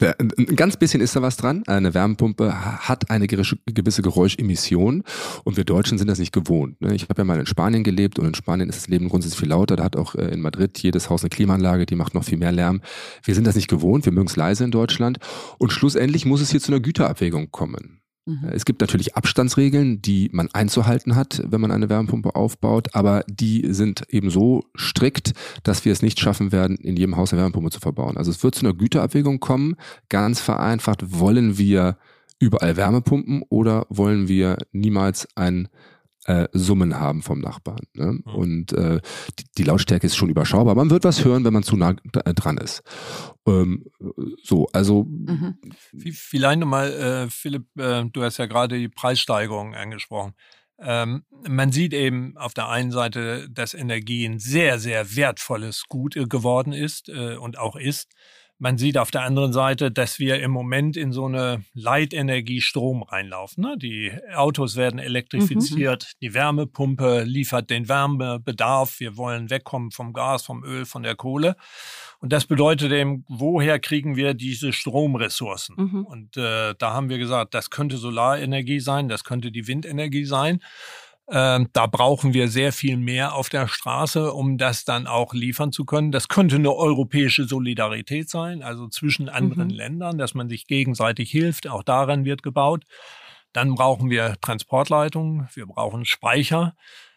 Ein 0.00 0.56
ganz 0.56 0.76
bisschen 0.76 1.00
ist 1.00 1.14
da 1.14 1.22
was 1.22 1.36
dran. 1.36 1.62
Eine 1.66 1.94
Wärmepumpe 1.94 2.88
hat 2.88 3.10
eine 3.10 3.28
gewisse 3.28 4.02
Geräuschemission 4.02 5.04
und 5.44 5.56
wir 5.56 5.64
Deutschen 5.64 5.98
sind 5.98 6.08
das 6.08 6.18
nicht 6.18 6.32
gewohnt. 6.32 6.80
Ne? 6.80 6.94
Ich 6.94 7.04
habe 7.04 7.20
ja 7.20 7.24
mal 7.24 7.38
in 7.38 7.46
Spanien 7.46 7.84
gelebt 7.84 8.18
und 8.18 8.26
in 8.26 8.34
Spanien 8.34 8.68
ist 8.68 8.76
das 8.76 8.88
Leben 8.88 9.08
grundsätzlich 9.08 9.38
viel 9.38 9.50
lauter. 9.50 9.76
Da 9.76 9.84
hat 9.84 9.96
auch 9.96 10.14
äh, 10.16 10.28
in 10.32 10.40
Madrid 10.40 10.78
jedes 10.78 11.08
Haus 11.08 11.22
eine 11.22 11.30
Klimaanlage, 11.30 11.86
die 11.86 11.94
macht 11.94 12.14
noch 12.14 12.24
viel 12.24 12.38
mehr 12.38 12.52
Lärm. 12.52 12.80
Wir 13.22 13.34
sind 13.34 13.46
das 13.46 13.54
nicht 13.54 13.68
gewohnt, 13.68 14.04
wir 14.04 14.12
mögen 14.12 14.26
es 14.26 14.36
leise 14.36 14.64
in 14.64 14.72
Deutschland 14.72 15.18
und 15.58 15.72
schlussendlich 15.72 16.26
muss 16.26 16.40
es 16.40 16.50
hier 16.50 16.60
zu 16.60 16.72
einer 16.72 16.80
Güterabwägung 16.80 17.52
kommen. 17.52 18.01
Mhm. 18.24 18.48
Es 18.52 18.64
gibt 18.64 18.80
natürlich 18.80 19.16
Abstandsregeln, 19.16 20.00
die 20.00 20.28
man 20.32 20.48
einzuhalten 20.52 21.16
hat, 21.16 21.42
wenn 21.44 21.60
man 21.60 21.70
eine 21.70 21.88
Wärmepumpe 21.88 22.34
aufbaut, 22.34 22.94
aber 22.94 23.24
die 23.28 23.72
sind 23.72 24.04
eben 24.08 24.30
so 24.30 24.64
strikt, 24.76 25.32
dass 25.64 25.84
wir 25.84 25.92
es 25.92 26.02
nicht 26.02 26.20
schaffen 26.20 26.52
werden, 26.52 26.76
in 26.76 26.96
jedem 26.96 27.16
Haus 27.16 27.32
eine 27.32 27.42
Wärmepumpe 27.42 27.70
zu 27.70 27.80
verbauen. 27.80 28.16
Also 28.16 28.30
es 28.30 28.42
wird 28.42 28.54
zu 28.54 28.64
einer 28.64 28.74
Güterabwägung 28.74 29.40
kommen. 29.40 29.76
Ganz 30.08 30.40
vereinfacht, 30.40 31.18
wollen 31.18 31.58
wir 31.58 31.96
überall 32.38 32.76
Wärmepumpen 32.76 33.42
oder 33.48 33.86
wollen 33.88 34.28
wir 34.28 34.58
niemals 34.72 35.28
ein 35.36 35.68
äh, 36.24 36.48
Summen 36.52 36.98
haben 36.98 37.22
vom 37.22 37.40
Nachbarn. 37.40 37.84
Ne? 37.94 38.20
Mhm. 38.24 38.34
Und 38.34 38.72
äh, 38.72 39.00
die, 39.38 39.44
die, 39.58 39.64
Lautstärke 39.64 40.06
ist 40.06 40.16
schon 40.16 40.28
überschaubar. 40.28 40.74
Man 40.74 40.90
wird 40.90 41.04
was 41.04 41.24
hören, 41.24 41.44
wenn 41.44 41.52
man 41.52 41.62
zu 41.62 41.76
nah 41.76 41.94
äh, 42.24 42.34
dran 42.34 42.58
ist. 42.58 42.82
Ähm, 43.46 43.84
so, 44.42 44.66
also. 44.72 45.04
Mhm. 45.04 45.58
Vielleicht 46.12 46.60
nochmal, 46.60 46.92
äh, 46.92 47.30
Philipp, 47.30 47.66
äh, 47.76 48.04
du 48.04 48.22
hast 48.22 48.38
ja 48.38 48.46
gerade 48.46 48.78
die 48.78 48.88
Preissteigerung 48.88 49.74
angesprochen. 49.74 50.34
Ähm, 50.78 51.24
man 51.48 51.70
sieht 51.70 51.92
eben 51.92 52.36
auf 52.36 52.54
der 52.54 52.68
einen 52.68 52.90
Seite, 52.90 53.48
dass 53.50 53.74
Energie 53.74 54.24
ein 54.26 54.38
sehr, 54.38 54.78
sehr 54.78 55.14
wertvolles 55.14 55.84
Gut 55.88 56.14
geworden 56.28 56.72
ist 56.72 57.08
äh, 57.08 57.36
und 57.36 57.58
auch 57.58 57.76
ist. 57.76 58.12
Man 58.62 58.78
sieht 58.78 58.96
auf 58.96 59.10
der 59.10 59.22
anderen 59.22 59.52
Seite, 59.52 59.90
dass 59.90 60.20
wir 60.20 60.40
im 60.40 60.52
Moment 60.52 60.96
in 60.96 61.10
so 61.10 61.26
eine 61.26 61.64
Leitenergie 61.74 62.60
Strom 62.60 63.02
reinlaufen. 63.02 63.64
Ne? 63.64 63.76
Die 63.76 64.12
Autos 64.36 64.76
werden 64.76 65.00
elektrifiziert, 65.00 66.04
mhm. 66.04 66.18
die 66.22 66.32
Wärmepumpe 66.32 67.24
liefert 67.24 67.70
den 67.70 67.88
Wärmebedarf. 67.88 69.00
Wir 69.00 69.16
wollen 69.16 69.50
wegkommen 69.50 69.90
vom 69.90 70.12
Gas, 70.12 70.44
vom 70.44 70.62
Öl, 70.62 70.84
von 70.84 71.02
der 71.02 71.16
Kohle. 71.16 71.56
Und 72.20 72.32
das 72.32 72.46
bedeutet 72.46 72.92
eben, 72.92 73.24
woher 73.26 73.80
kriegen 73.80 74.14
wir 74.14 74.32
diese 74.32 74.72
Stromressourcen? 74.72 75.74
Mhm. 75.76 76.04
Und 76.04 76.36
äh, 76.36 76.76
da 76.78 76.92
haben 76.92 77.08
wir 77.08 77.18
gesagt, 77.18 77.54
das 77.54 77.68
könnte 77.68 77.96
Solarenergie 77.96 78.78
sein, 78.78 79.08
das 79.08 79.24
könnte 79.24 79.50
die 79.50 79.66
Windenergie 79.66 80.24
sein. 80.24 80.60
Ähm, 81.30 81.68
da 81.72 81.86
brauchen 81.86 82.34
wir 82.34 82.48
sehr 82.48 82.72
viel 82.72 82.96
mehr 82.96 83.34
auf 83.34 83.48
der 83.48 83.68
Straße, 83.68 84.32
um 84.32 84.58
das 84.58 84.84
dann 84.84 85.06
auch 85.06 85.34
liefern 85.34 85.72
zu 85.72 85.84
können. 85.84 86.10
Das 86.10 86.28
könnte 86.28 86.56
eine 86.56 86.74
europäische 86.74 87.44
Solidarität 87.44 88.28
sein, 88.28 88.62
also 88.62 88.88
zwischen 88.88 89.28
anderen 89.28 89.68
mhm. 89.68 89.74
Ländern, 89.74 90.18
dass 90.18 90.34
man 90.34 90.48
sich 90.48 90.66
gegenseitig 90.66 91.30
hilft. 91.30 91.68
Auch 91.68 91.84
daran 91.84 92.24
wird 92.24 92.42
gebaut. 92.42 92.84
Dann 93.52 93.74
brauchen 93.74 94.10
wir 94.10 94.36
Transportleitungen, 94.40 95.48
wir 95.54 95.66
brauchen 95.66 96.04
Speicher. 96.04 96.74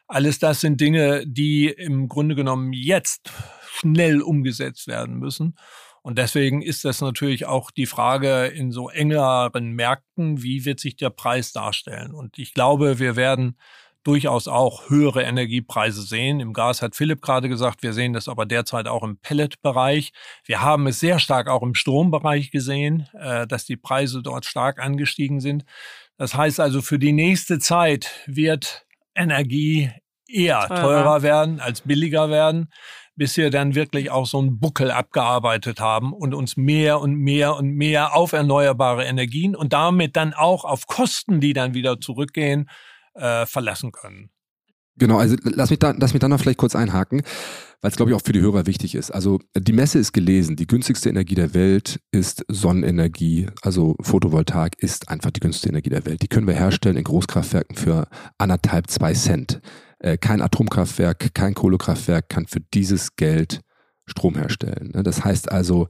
Alles 0.08 0.38
das 0.38 0.62
sind 0.62 0.80
Dinge, 0.82 1.24
die 1.26 1.68
im 1.68 2.08
Grunde 2.08 2.36
genommen 2.36 2.74
jetzt 2.74 3.32
schnell 3.68 4.22
umgesetzt 4.22 4.88
werden 4.88 5.18
müssen. 5.18 5.56
Und 6.04 6.20
deswegen 6.20 6.62
ist 6.62 6.86
das 6.86 7.02
natürlich 7.02 7.48
auch 7.48 7.72
die 7.72 7.88
Frage 7.88 8.46
in 8.46 8.72
so 8.72 8.90
engeren 8.90 9.72
Märkten, 9.72 10.44
wie 10.44 10.64
wird 10.64 10.80
sich 10.80 10.96
der 10.98 11.10
Preis 11.10 11.52
darstellen? 11.52 12.14
Und 12.14 12.38
ich 12.38 12.54
glaube, 12.54 13.00
wir 13.00 13.16
werden 13.16 13.58
durchaus 14.06 14.48
auch 14.48 14.90
höhere 14.90 15.24
Energiepreise 15.24 16.04
sehen. 16.04 16.40
Im 16.40 16.54
Gas 16.54 16.82
hat 16.82 16.96
Philipp 16.96 17.22
gerade 17.22 17.50
gesagt, 17.50 17.84
wir 17.84 17.92
sehen 17.92 18.14
das 18.14 18.28
aber 18.28 18.46
derzeit 18.46 18.88
auch 18.88 19.04
im 19.04 19.18
Pelletbereich. 19.18 20.14
Wir 20.46 20.62
haben 20.62 20.88
es 20.88 21.00
sehr 21.00 21.20
stark 21.20 21.50
auch 21.50 21.64
im 21.64 21.76
Strombereich 21.76 22.52
gesehen, 22.52 23.10
äh, 23.20 23.48
dass 23.48 23.66
die 23.66 23.78
Preise 23.78 24.22
dort 24.22 24.46
stark 24.46 24.80
angestiegen 24.80 25.42
sind. 25.42 25.66
Das 26.18 26.36
heißt 26.36 26.60
also, 26.60 26.82
für 26.82 27.00
die 27.00 27.14
nächste 27.14 27.60
Zeit 27.60 28.12
wird 28.28 28.86
Energie 29.16 29.92
eher 30.28 30.68
teurer, 30.68 30.82
teurer 30.82 31.22
werden 31.24 31.60
als 31.60 31.82
billiger 31.82 32.30
werden 32.30 32.70
bis 33.16 33.38
wir 33.38 33.50
dann 33.50 33.76
wirklich 33.76 34.12
auch 34.12 34.26
so 34.26 34.40
einen 34.40 34.60
Buckel 34.60 34.92
abgearbeitet 34.92 35.80
haben 35.80 36.12
und 36.14 36.34
uns 36.34 36.58
mehr 36.58 37.00
und 37.00 37.16
mehr 37.16 37.56
und 37.56 37.72
mehr 37.72 38.16
auf 38.16 38.34
erneuerbare 38.34 39.06
Energien 39.06 39.56
und 39.56 39.74
damit 39.74 40.16
dann 40.16 40.34
auch 40.34 40.66
auf 40.66 40.86
Kosten, 40.86 41.40
die 41.40 41.54
dann 41.54 41.74
wieder 41.74 42.02
zurückgehen, 42.02 42.70
äh, 43.16 43.46
verlassen 43.46 43.92
können. 43.92 44.30
Genau, 44.98 45.18
also 45.18 45.36
lass 45.44 45.72
mich 45.72 45.80
da, 45.80 45.94
lass 45.98 46.14
mich 46.14 46.22
da 46.22 46.30
noch 46.30 46.40
vielleicht 46.40 46.58
kurz 46.58 46.74
einhaken, 46.74 47.22
weil 47.82 47.92
es 47.92 47.98
glaube 47.98 48.12
ich 48.12 48.16
auch 48.16 48.22
für 48.22 48.32
die 48.32 48.40
Hörer 48.40 48.66
wichtig 48.66 48.96
ist. 48.96 49.12
Also 49.12 49.40
die 49.58 49.74
Messe 49.74 50.00
ist 50.00 50.14
gelesen, 50.14 50.56
die 50.56 50.68
günstigste 50.68 51.10
Energie 51.10 51.36
der 51.36 51.54
Welt 51.54 52.00
ist 52.12 52.46
Sonnenenergie, 52.48 53.48
also 53.62 53.98
Photovoltaik 54.02 54.82
ist 54.82 55.10
einfach 55.10 55.32
die 55.32 55.42
günstigste 55.42 55.70
Energie 55.70 55.90
der 55.90 56.06
Welt. 56.06 56.22
Die 56.22 56.30
können 56.30 56.48
wir 56.48 56.54
herstellen 56.54 56.96
in 56.96 57.04
Großkraftwerken 57.04 57.76
für 57.76 58.08
anderthalb, 58.38 58.90
zwei 58.90 59.14
Cent. 59.14 59.60
Äh, 60.00 60.18
kein 60.18 60.42
Atomkraftwerk, 60.42 61.34
kein 61.34 61.56
Kohlekraftwerk 61.56 62.30
kann 62.30 62.48
für 62.48 62.62
dieses 62.62 63.18
Geld 63.18 63.62
Strom 64.06 64.36
herstellen. 64.36 64.92
Ne? 64.94 65.04
Das 65.04 65.26
heißt 65.26 65.52
also, 65.52 65.90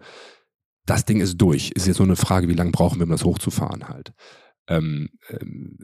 das 0.86 1.05
Ding 1.05 1.19
ist 1.19 1.38
durch. 1.38 1.71
Ist 1.71 1.86
jetzt 1.86 1.97
so 1.97 2.03
eine 2.03 2.15
Frage, 2.15 2.47
wie 2.47 2.53
lange 2.53 2.71
brauchen 2.71 2.99
wir, 2.99 3.03
um 3.03 3.11
das 3.11 3.26
hochzufahren 3.26 3.89
halt. 3.89 4.13
Ähm, 4.67 5.09
ähm, 5.30 5.78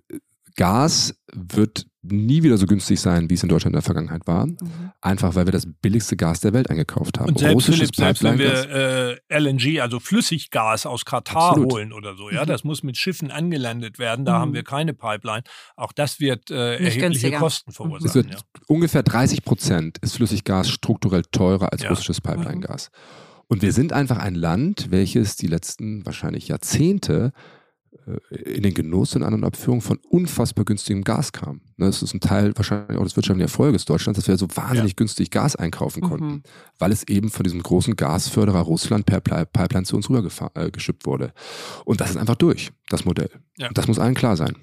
Gas 0.55 1.15
wird 1.33 1.85
nie 2.03 2.41
wieder 2.41 2.57
so 2.57 2.65
günstig 2.65 2.99
sein, 2.99 3.29
wie 3.29 3.35
es 3.35 3.43
in 3.43 3.49
Deutschland 3.49 3.73
in 3.73 3.77
der 3.79 3.83
Vergangenheit 3.83 4.25
war. 4.25 4.47
Mhm. 4.47 4.57
Einfach 5.01 5.35
weil 5.35 5.45
wir 5.45 5.51
das 5.51 5.67
billigste 5.81 6.15
Gas 6.15 6.39
der 6.39 6.51
Welt 6.53 6.69
eingekauft 6.69 7.19
haben. 7.19 7.29
Und 7.29 7.39
selbst, 7.39 7.65
Philipp, 7.65 7.95
selbst 7.95 8.23
wenn 8.23 8.39
wir 8.39 9.19
äh, 9.29 9.39
LNG, 9.39 9.81
also 9.81 9.99
Flüssiggas 9.99 10.85
aus 10.85 11.05
Katar 11.05 11.51
Absolut. 11.51 11.73
holen 11.73 11.93
oder 11.93 12.15
so, 12.15 12.31
ja, 12.31 12.43
mhm. 12.43 12.47
das 12.47 12.63
muss 12.63 12.81
mit 12.81 12.97
Schiffen 12.97 13.29
angelandet 13.29 13.99
werden, 13.99 14.25
da 14.25 14.37
mhm. 14.37 14.41
haben 14.41 14.53
wir 14.53 14.63
keine 14.63 14.93
Pipeline. 14.93 15.43
Auch 15.75 15.91
das 15.91 16.19
wird 16.19 16.49
äh, 16.49 16.73
erhebliche 16.73 16.99
günstiger. 16.99 17.39
Kosten 17.39 17.71
verursachen. 17.71 18.07
Es 18.07 18.15
wird 18.15 18.31
ja. 18.31 18.37
Ungefähr 18.67 19.03
30 19.03 19.43
Prozent 19.43 19.97
ist 19.99 20.15
Flüssiggas 20.15 20.69
strukturell 20.69 21.23
teurer 21.31 21.71
als 21.71 21.83
ja. 21.83 21.89
russisches 21.89 22.19
Pipeline-Gas. 22.19 22.89
Und 23.47 23.61
wir 23.61 23.73
sind 23.73 23.93
einfach 23.93 24.17
ein 24.17 24.33
Land, 24.33 24.91
welches 24.91 25.35
die 25.35 25.47
letzten 25.47 26.05
wahrscheinlich 26.05 26.47
Jahrzehnte 26.47 27.33
in 28.29 28.63
den 28.63 28.73
Genuss 28.73 29.15
in 29.15 29.23
An- 29.23 29.33
und 29.33 29.43
Abführung 29.43 29.81
von 29.81 29.99
unfassbar 30.09 30.65
günstigem 30.65 31.03
Gas 31.03 31.31
kamen. 31.31 31.61
Ne, 31.77 31.85
das 31.87 32.01
ist 32.01 32.13
ein 32.13 32.19
Teil 32.19 32.53
wahrscheinlich 32.55 32.97
auch 32.97 33.03
des 33.03 33.15
wirtschaftlichen 33.15 33.41
Erfolges 33.41 33.85
Deutschlands, 33.85 34.19
dass 34.19 34.27
wir 34.27 34.37
so 34.37 34.47
wahnsinnig 34.55 34.91
ja. 34.91 34.95
günstig 34.95 35.31
Gas 35.31 35.55
einkaufen 35.55 36.01
konnten, 36.01 36.25
mhm. 36.25 36.43
weil 36.79 36.91
es 36.91 37.07
eben 37.07 37.29
von 37.29 37.43
diesem 37.43 37.61
großen 37.61 37.95
Gasförderer 37.95 38.61
Russland 38.61 39.05
per 39.05 39.19
Pipeline 39.19 39.85
zu 39.85 39.95
uns 39.95 40.09
rüber 40.09 40.27
äh, 40.55 40.71
wurde. 41.03 41.33
Und 41.85 42.01
das 42.01 42.11
ist 42.11 42.17
einfach 42.17 42.35
durch, 42.35 42.71
das 42.89 43.05
Modell. 43.05 43.29
Ja. 43.57 43.69
Das 43.73 43.87
muss 43.87 43.99
allen 43.99 44.15
klar 44.15 44.37
sein. 44.37 44.55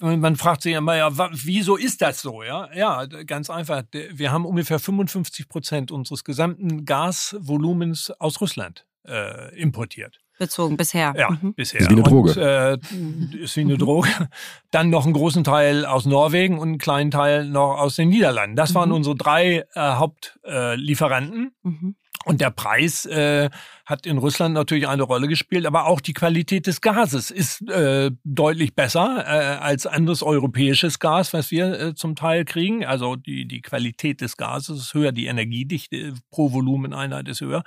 Man 0.00 0.36
fragt 0.36 0.62
sich 0.62 0.74
immer, 0.74 0.96
ja, 0.96 1.10
wieso 1.32 1.76
ist 1.76 2.02
das 2.02 2.20
so? 2.20 2.42
Ja, 2.42 2.68
ja, 2.74 3.06
ganz 3.06 3.48
einfach. 3.48 3.84
Wir 3.92 4.32
haben 4.32 4.44
ungefähr 4.44 4.78
55 4.78 5.48
Prozent 5.48 5.92
unseres 5.92 6.24
gesamten 6.24 6.84
Gasvolumens 6.84 8.10
aus 8.18 8.40
Russland 8.40 8.86
äh, 9.06 9.56
importiert. 9.58 10.23
Bezogen 10.38 10.76
bisher. 10.76 11.14
Ja, 11.16 11.30
mhm. 11.30 11.54
bisher. 11.54 11.80
Ist 11.80 11.90
wie 11.90 11.94
eine 11.94 12.02
Droge. 12.02 12.30
Und, 12.30 12.36
äh, 12.36 13.42
ist 13.42 13.56
wie 13.56 13.60
eine 13.60 13.78
Droge. 13.78 14.08
Dann 14.70 14.90
noch 14.90 15.04
einen 15.04 15.14
großen 15.14 15.44
Teil 15.44 15.86
aus 15.86 16.06
Norwegen 16.06 16.58
und 16.58 16.68
einen 16.68 16.78
kleinen 16.78 17.10
Teil 17.10 17.46
noch 17.46 17.78
aus 17.78 17.96
den 17.96 18.08
Niederlanden. 18.08 18.56
Das 18.56 18.74
waren 18.74 18.88
mhm. 18.88 18.96
unsere 18.96 19.16
drei 19.16 19.64
äh, 19.74 19.80
Hauptlieferanten. 19.80 21.52
Mhm. 21.62 21.96
Und 22.24 22.40
der 22.40 22.50
Preis 22.50 23.04
äh, 23.04 23.50
hat 23.84 24.06
in 24.06 24.16
Russland 24.16 24.54
natürlich 24.54 24.88
eine 24.88 25.02
Rolle 25.02 25.28
gespielt, 25.28 25.66
aber 25.66 25.86
auch 25.86 26.00
die 26.00 26.14
Qualität 26.14 26.66
des 26.66 26.80
Gases 26.80 27.30
ist 27.30 27.68
äh, 27.68 28.10
deutlich 28.24 28.74
besser 28.74 29.24
äh, 29.26 29.58
als 29.58 29.86
anderes 29.86 30.22
europäisches 30.22 30.98
Gas, 30.98 31.34
was 31.34 31.50
wir 31.50 31.78
äh, 31.78 31.94
zum 31.94 32.16
Teil 32.16 32.46
kriegen. 32.46 32.84
Also 32.84 33.16
die, 33.16 33.46
die 33.46 33.60
Qualität 33.60 34.22
des 34.22 34.38
Gases 34.38 34.78
ist 34.78 34.94
höher, 34.94 35.12
die 35.12 35.26
Energiedichte 35.26 36.14
pro 36.30 36.52
Volumeneinheit 36.52 37.28
ist 37.28 37.42
höher. 37.42 37.62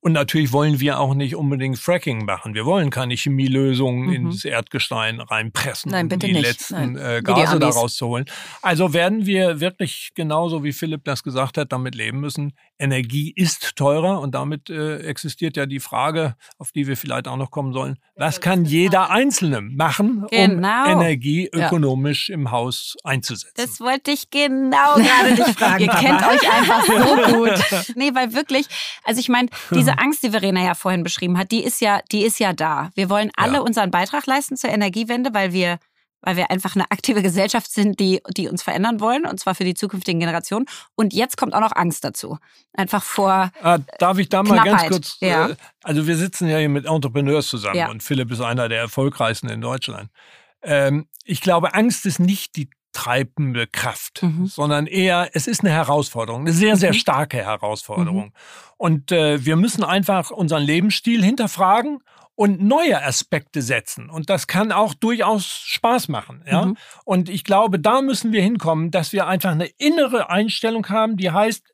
Und 0.00 0.12
natürlich 0.12 0.52
wollen 0.52 0.78
wir 0.78 1.00
auch 1.00 1.14
nicht 1.14 1.34
unbedingt 1.34 1.78
Fracking 1.78 2.26
machen. 2.26 2.54
Wir 2.54 2.64
wollen 2.64 2.90
keine 2.90 3.14
Chemielösungen 3.14 4.06
mhm. 4.06 4.12
ins 4.12 4.44
Erdgestein 4.44 5.20
reinpressen, 5.20 5.90
Nein, 5.90 6.08
bitte 6.08 6.26
um 6.26 6.32
die 6.32 6.38
nicht. 6.38 6.46
letzten 6.46 6.92
Nein. 6.92 6.96
Äh, 6.96 7.22
Gase 7.22 7.58
daraus 7.58 7.96
zu 7.96 8.06
holen. 8.06 8.26
Also 8.62 8.92
werden 8.92 9.26
wir 9.26 9.60
wirklich 9.60 10.12
genauso 10.14 10.62
wie 10.62 10.72
Philipp 10.72 11.04
das 11.04 11.22
gesagt 11.22 11.58
hat, 11.58 11.72
damit 11.72 11.94
leben 11.94 12.20
müssen. 12.20 12.52
Energie 12.78 13.32
ist 13.34 13.74
teurer 13.76 14.20
und 14.20 14.34
damit 14.34 14.70
äh, 14.70 14.98
existiert 14.98 15.56
ja 15.56 15.66
die 15.66 15.80
Frage, 15.80 16.36
auf 16.58 16.72
die 16.72 16.86
wir 16.86 16.96
vielleicht 16.96 17.26
auch 17.26 17.36
noch 17.36 17.50
kommen 17.50 17.72
sollen. 17.72 17.98
Was 18.18 18.40
kann 18.40 18.64
jeder 18.64 19.10
Einzelne 19.10 19.60
machen, 19.60 20.26
genau. 20.30 20.84
um 20.84 20.90
Energie 20.90 21.50
ökonomisch 21.52 22.30
ja. 22.30 22.34
im 22.34 22.50
Haus 22.50 22.96
einzusetzen? 23.04 23.52
Das 23.56 23.78
wollte 23.78 24.10
ich 24.10 24.30
genau 24.30 24.94
gerade 24.94 25.34
dich 25.34 25.54
fragen. 25.58 25.84
Ihr 25.84 25.90
kennt 25.90 26.22
euch 26.26 26.50
einfach 26.50 26.82
so 26.86 27.32
gut. 27.34 27.94
Nee, 27.94 28.14
weil 28.14 28.32
wirklich, 28.32 28.68
also 29.04 29.20
ich 29.20 29.28
meine, 29.28 29.50
diese 29.70 29.98
Angst, 29.98 30.22
die 30.22 30.30
Verena 30.30 30.64
ja 30.64 30.74
vorhin 30.74 31.02
beschrieben 31.02 31.36
hat, 31.36 31.50
die 31.50 31.62
ist 31.62 31.82
ja, 31.82 32.00
die 32.10 32.24
ist 32.24 32.40
ja 32.40 32.54
da. 32.54 32.88
Wir 32.94 33.10
wollen 33.10 33.30
alle 33.36 33.54
ja. 33.54 33.60
unseren 33.60 33.90
Beitrag 33.90 34.24
leisten 34.26 34.56
zur 34.56 34.70
Energiewende, 34.70 35.34
weil 35.34 35.52
wir 35.52 35.78
weil 36.26 36.36
wir 36.36 36.50
einfach 36.50 36.74
eine 36.74 36.90
aktive 36.90 37.22
Gesellschaft 37.22 37.70
sind, 37.70 38.00
die, 38.00 38.20
die 38.36 38.48
uns 38.48 38.64
verändern 38.64 38.98
wollen, 38.98 39.26
und 39.26 39.38
zwar 39.38 39.54
für 39.54 39.62
die 39.62 39.74
zukünftigen 39.74 40.18
Generationen. 40.18 40.66
Und 40.96 41.14
jetzt 41.14 41.36
kommt 41.36 41.54
auch 41.54 41.60
noch 41.60 41.70
Angst 41.74 42.02
dazu. 42.02 42.38
Einfach 42.72 43.04
vor. 43.04 43.52
Ah, 43.62 43.78
darf 44.00 44.18
ich 44.18 44.28
da 44.28 44.42
mal 44.42 44.60
Knappheit. 44.60 44.80
ganz 44.80 44.92
kurz. 44.92 45.16
Ja. 45.20 45.50
Äh, 45.50 45.56
also, 45.84 46.08
wir 46.08 46.16
sitzen 46.16 46.48
ja 46.48 46.58
hier 46.58 46.68
mit 46.68 46.84
Entrepreneurs 46.84 47.46
zusammen 47.46 47.76
ja. 47.76 47.88
und 47.90 48.02
Philipp 48.02 48.32
ist 48.32 48.40
einer 48.40 48.68
der 48.68 48.80
erfolgreichsten 48.80 49.48
in 49.48 49.60
Deutschland. 49.60 50.10
Ähm, 50.62 51.06
ich 51.22 51.40
glaube, 51.40 51.74
Angst 51.74 52.04
ist 52.06 52.18
nicht 52.18 52.56
die 52.56 52.70
treibende 52.90 53.68
Kraft, 53.68 54.24
mhm. 54.24 54.46
sondern 54.46 54.88
eher, 54.88 55.30
es 55.32 55.46
ist 55.46 55.60
eine 55.60 55.70
Herausforderung, 55.70 56.40
eine 56.40 56.52
sehr, 56.52 56.76
sehr 56.76 56.92
mhm. 56.92 56.96
starke 56.96 57.36
Herausforderung. 57.36 58.24
Mhm. 58.24 58.32
Und 58.78 59.12
äh, 59.12 59.44
wir 59.44 59.54
müssen 59.54 59.84
einfach 59.84 60.32
unseren 60.32 60.64
Lebensstil 60.64 61.22
hinterfragen 61.22 62.00
und 62.36 62.62
neue 62.62 63.02
Aspekte 63.02 63.62
setzen. 63.62 64.08
Und 64.10 64.30
das 64.30 64.46
kann 64.46 64.70
auch 64.70 64.94
durchaus 64.94 65.46
Spaß 65.46 66.08
machen. 66.08 66.44
Ja? 66.46 66.66
Mhm. 66.66 66.76
Und 67.04 67.28
ich 67.28 67.42
glaube, 67.42 67.80
da 67.80 68.02
müssen 68.02 68.32
wir 68.32 68.42
hinkommen, 68.42 68.90
dass 68.90 69.12
wir 69.12 69.26
einfach 69.26 69.50
eine 69.50 69.66
innere 69.78 70.30
Einstellung 70.30 70.88
haben, 70.88 71.16
die 71.16 71.30
heißt, 71.30 71.64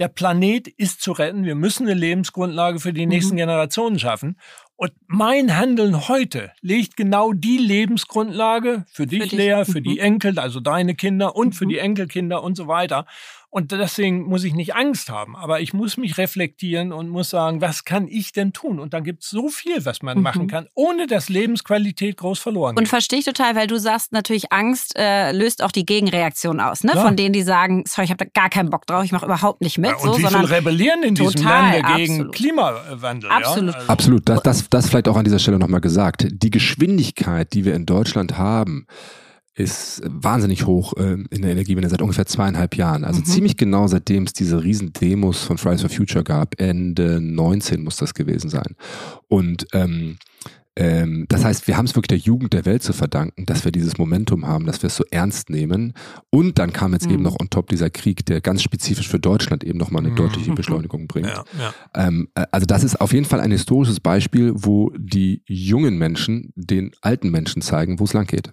der 0.00 0.08
Planet 0.08 0.66
ist 0.66 1.02
zu 1.02 1.12
retten. 1.12 1.44
Wir 1.44 1.54
müssen 1.54 1.86
eine 1.86 1.98
Lebensgrundlage 1.98 2.80
für 2.80 2.92
die 2.92 3.06
nächsten 3.06 3.34
mhm. 3.34 3.40
Generationen 3.40 3.98
schaffen. 3.98 4.38
Und 4.76 4.92
mein 5.06 5.58
Handeln 5.58 6.08
heute 6.08 6.52
legt 6.62 6.96
genau 6.96 7.34
die 7.34 7.58
Lebensgrundlage 7.58 8.86
für 8.90 9.06
dich, 9.06 9.24
für 9.24 9.28
dich. 9.28 9.38
Lea, 9.38 9.64
für 9.66 9.80
mhm. 9.80 9.84
die 9.84 9.98
Enkel, 9.98 10.38
also 10.38 10.58
deine 10.58 10.94
Kinder 10.94 11.36
und 11.36 11.48
mhm. 11.48 11.52
für 11.52 11.66
die 11.66 11.76
Enkelkinder 11.76 12.42
und 12.42 12.56
so 12.56 12.66
weiter. 12.66 13.04
Und 13.52 13.72
deswegen 13.72 14.22
muss 14.22 14.44
ich 14.44 14.54
nicht 14.54 14.76
Angst 14.76 15.08
haben, 15.08 15.34
aber 15.34 15.60
ich 15.60 15.74
muss 15.74 15.96
mich 15.96 16.18
reflektieren 16.18 16.92
und 16.92 17.08
muss 17.08 17.30
sagen, 17.30 17.60
was 17.60 17.84
kann 17.84 18.06
ich 18.06 18.30
denn 18.30 18.52
tun? 18.52 18.78
Und 18.78 18.94
dann 18.94 19.02
gibt 19.02 19.24
es 19.24 19.30
so 19.30 19.48
viel, 19.48 19.84
was 19.84 20.02
man 20.02 20.18
mhm. 20.18 20.22
machen 20.22 20.46
kann, 20.46 20.68
ohne 20.74 21.08
dass 21.08 21.28
Lebensqualität 21.28 22.16
groß 22.16 22.38
verloren 22.38 22.76
geht. 22.76 22.78
Und 22.78 22.86
verstehe 22.86 23.18
ich 23.18 23.24
total, 23.24 23.56
weil 23.56 23.66
du 23.66 23.78
sagst 23.78 24.12
natürlich, 24.12 24.52
Angst 24.52 24.96
äh, 24.96 25.32
löst 25.32 25.64
auch 25.64 25.72
die 25.72 25.84
Gegenreaktion 25.84 26.60
aus, 26.60 26.84
ne? 26.84 26.92
Ja. 26.94 27.02
Von 27.02 27.16
denen, 27.16 27.32
die 27.32 27.42
sagen, 27.42 27.82
sorry, 27.88 28.04
ich 28.04 28.10
habe 28.12 28.24
da 28.24 28.30
gar 28.40 28.50
keinen 28.50 28.70
Bock 28.70 28.86
drauf, 28.86 29.02
ich 29.02 29.10
mache 29.10 29.26
überhaupt 29.26 29.62
nicht 29.62 29.78
mit. 29.78 29.90
Ja, 29.90 29.96
und 29.96 30.14
so, 30.14 30.18
wie 30.18 30.26
viel 30.26 30.44
rebellieren 30.44 31.02
in 31.02 31.16
diesem 31.16 31.42
Lande 31.42 31.82
gegen 31.96 32.12
absolut. 32.12 32.34
Klimawandel? 32.34 33.30
Absolut. 33.30 33.74
Ja? 33.74 33.80
Also 33.80 33.92
absolut. 33.92 34.28
Das, 34.28 34.42
das, 34.42 34.70
das 34.70 34.88
vielleicht 34.88 35.08
auch 35.08 35.16
an 35.16 35.24
dieser 35.24 35.40
Stelle 35.40 35.58
nochmal 35.58 35.80
gesagt. 35.80 36.24
Die 36.30 36.50
Geschwindigkeit, 36.50 37.52
die 37.52 37.64
wir 37.64 37.74
in 37.74 37.84
Deutschland 37.84 38.38
haben, 38.38 38.86
ist 39.60 40.02
wahnsinnig 40.04 40.66
hoch 40.66 40.94
äh, 40.96 41.16
in 41.30 41.42
der 41.42 41.52
Energiewende 41.52 41.88
seit 41.88 42.02
ungefähr 42.02 42.26
zweieinhalb 42.26 42.76
Jahren. 42.76 43.04
Also 43.04 43.20
mhm. 43.20 43.24
ziemlich 43.26 43.56
genau 43.56 43.86
seitdem 43.86 44.24
es 44.24 44.32
diese 44.32 44.62
riesen 44.62 44.92
Demos 44.92 45.42
von 45.42 45.58
Fridays 45.58 45.82
for 45.82 45.90
Future 45.90 46.24
gab. 46.24 46.60
Ende 46.60 47.20
19 47.20 47.82
muss 47.82 47.96
das 47.96 48.14
gewesen 48.14 48.50
sein. 48.50 48.76
Und 49.28 49.66
ähm, 49.72 50.16
ähm, 50.76 51.26
das 51.28 51.44
heißt, 51.44 51.66
wir 51.66 51.76
haben 51.76 51.84
es 51.84 51.96
wirklich 51.96 52.08
der 52.08 52.18
Jugend 52.18 52.52
der 52.52 52.64
Welt 52.64 52.82
zu 52.82 52.92
verdanken, 52.92 53.44
dass 53.44 53.64
wir 53.64 53.72
dieses 53.72 53.98
Momentum 53.98 54.46
haben, 54.46 54.66
dass 54.66 54.82
wir 54.82 54.86
es 54.86 54.96
so 54.96 55.04
ernst 55.10 55.50
nehmen. 55.50 55.92
Und 56.30 56.58
dann 56.58 56.72
kam 56.72 56.92
jetzt 56.92 57.06
mhm. 57.06 57.14
eben 57.14 57.22
noch 57.22 57.36
on 57.40 57.50
top 57.50 57.68
dieser 57.68 57.90
Krieg, 57.90 58.24
der 58.26 58.40
ganz 58.40 58.62
spezifisch 58.62 59.08
für 59.08 59.18
Deutschland 59.18 59.64
eben 59.64 59.78
nochmal 59.78 60.02
eine 60.02 60.12
mhm. 60.12 60.16
deutliche 60.16 60.52
Beschleunigung 60.54 61.06
bringt. 61.08 61.26
Ja, 61.26 61.44
ja. 61.58 61.74
Ähm, 61.94 62.28
äh, 62.34 62.46
also 62.52 62.66
das 62.66 62.84
ist 62.84 63.00
auf 63.00 63.12
jeden 63.12 63.26
Fall 63.26 63.40
ein 63.40 63.50
historisches 63.50 64.00
Beispiel, 64.00 64.52
wo 64.54 64.90
die 64.96 65.42
jungen 65.46 65.98
Menschen 65.98 66.52
den 66.54 66.92
alten 67.02 67.30
Menschen 67.30 67.62
zeigen, 67.62 67.98
wo 67.98 68.04
es 68.04 68.12
lang 68.12 68.26
geht. 68.26 68.52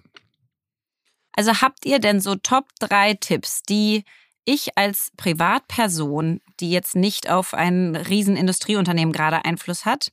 Also 1.38 1.60
habt 1.60 1.86
ihr 1.86 2.00
denn 2.00 2.18
so 2.18 2.34
Top 2.34 2.66
3 2.80 3.14
Tipps, 3.14 3.62
die 3.62 4.02
ich 4.44 4.76
als 4.76 5.12
Privatperson, 5.16 6.40
die 6.58 6.72
jetzt 6.72 6.96
nicht 6.96 7.30
auf 7.30 7.54
ein 7.54 7.94
Riesenindustrieunternehmen 7.94 9.12
gerade 9.12 9.44
Einfluss 9.44 9.84
hat, 9.84 10.08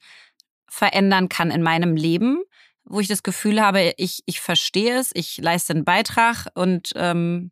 verändern 0.67 1.27
kann 1.27 1.49
in 1.49 1.63
meinem 1.63 1.95
Leben, 1.95 2.43
wo 2.83 2.99
ich 2.99 3.07
das 3.07 3.23
Gefühl 3.23 3.59
habe, 3.59 3.95
ich, 3.97 4.21
ich 4.27 4.39
verstehe 4.39 4.99
es, 4.99 5.09
ich 5.15 5.39
leiste 5.39 5.73
einen 5.73 5.83
Beitrag 5.83 6.45
und 6.53 6.91
ähm, 6.95 7.49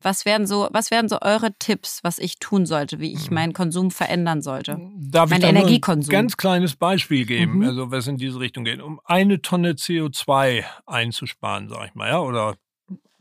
was 0.00 0.24
wären 0.24 0.46
so, 0.46 0.70
was 0.72 0.90
wären 0.90 1.10
so 1.10 1.18
eure 1.20 1.52
Tipps, 1.58 2.02
was 2.02 2.18
ich 2.18 2.38
tun 2.38 2.64
sollte, 2.64 3.00
wie 3.00 3.12
ich 3.12 3.28
mhm. 3.28 3.34
meinen 3.34 3.52
Konsum 3.52 3.90
verändern 3.90 4.40
sollte? 4.40 4.78
Darf 4.96 5.28
mein 5.28 5.42
ich 5.42 5.46
Energiekonsum. 5.46 6.10
ein 6.10 6.22
ganz 6.22 6.38
kleines 6.38 6.74
Beispiel 6.74 7.26
geben, 7.26 7.58
mhm. 7.58 7.64
also 7.64 7.90
was 7.90 8.06
in 8.06 8.16
diese 8.16 8.40
Richtung 8.40 8.64
geht, 8.64 8.80
um 8.80 8.98
eine 9.04 9.42
Tonne 9.42 9.72
CO2 9.72 10.64
einzusparen, 10.86 11.68
sag 11.68 11.88
ich 11.88 11.94
mal, 11.94 12.08
ja, 12.08 12.20
oder 12.20 12.56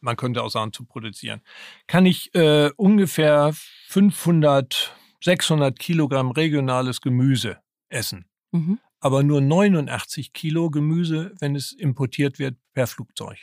man 0.02 0.16
könnte 0.16 0.44
auch 0.44 0.50
sagen, 0.50 0.74
zu 0.74 0.86
produzieren, 0.86 1.42
kann 1.88 2.06
ich 2.06 2.34
äh, 2.36 2.72
ungefähr 2.76 3.52
500, 3.88 4.96
600 5.24 5.78
Kilogramm 5.78 6.32
regionales 6.32 7.02
Gemüse 7.02 7.58
essen. 7.90 8.26
Mhm. 8.52 8.80
Aber 9.00 9.24
nur 9.24 9.42
89 9.42 10.34
Kilo 10.34 10.70
Gemüse, 10.70 11.34
wenn 11.40 11.56
es 11.56 11.72
importiert 11.72 12.40
wird 12.40 12.58
per 12.74 12.88
Flugzeug. 12.88 13.38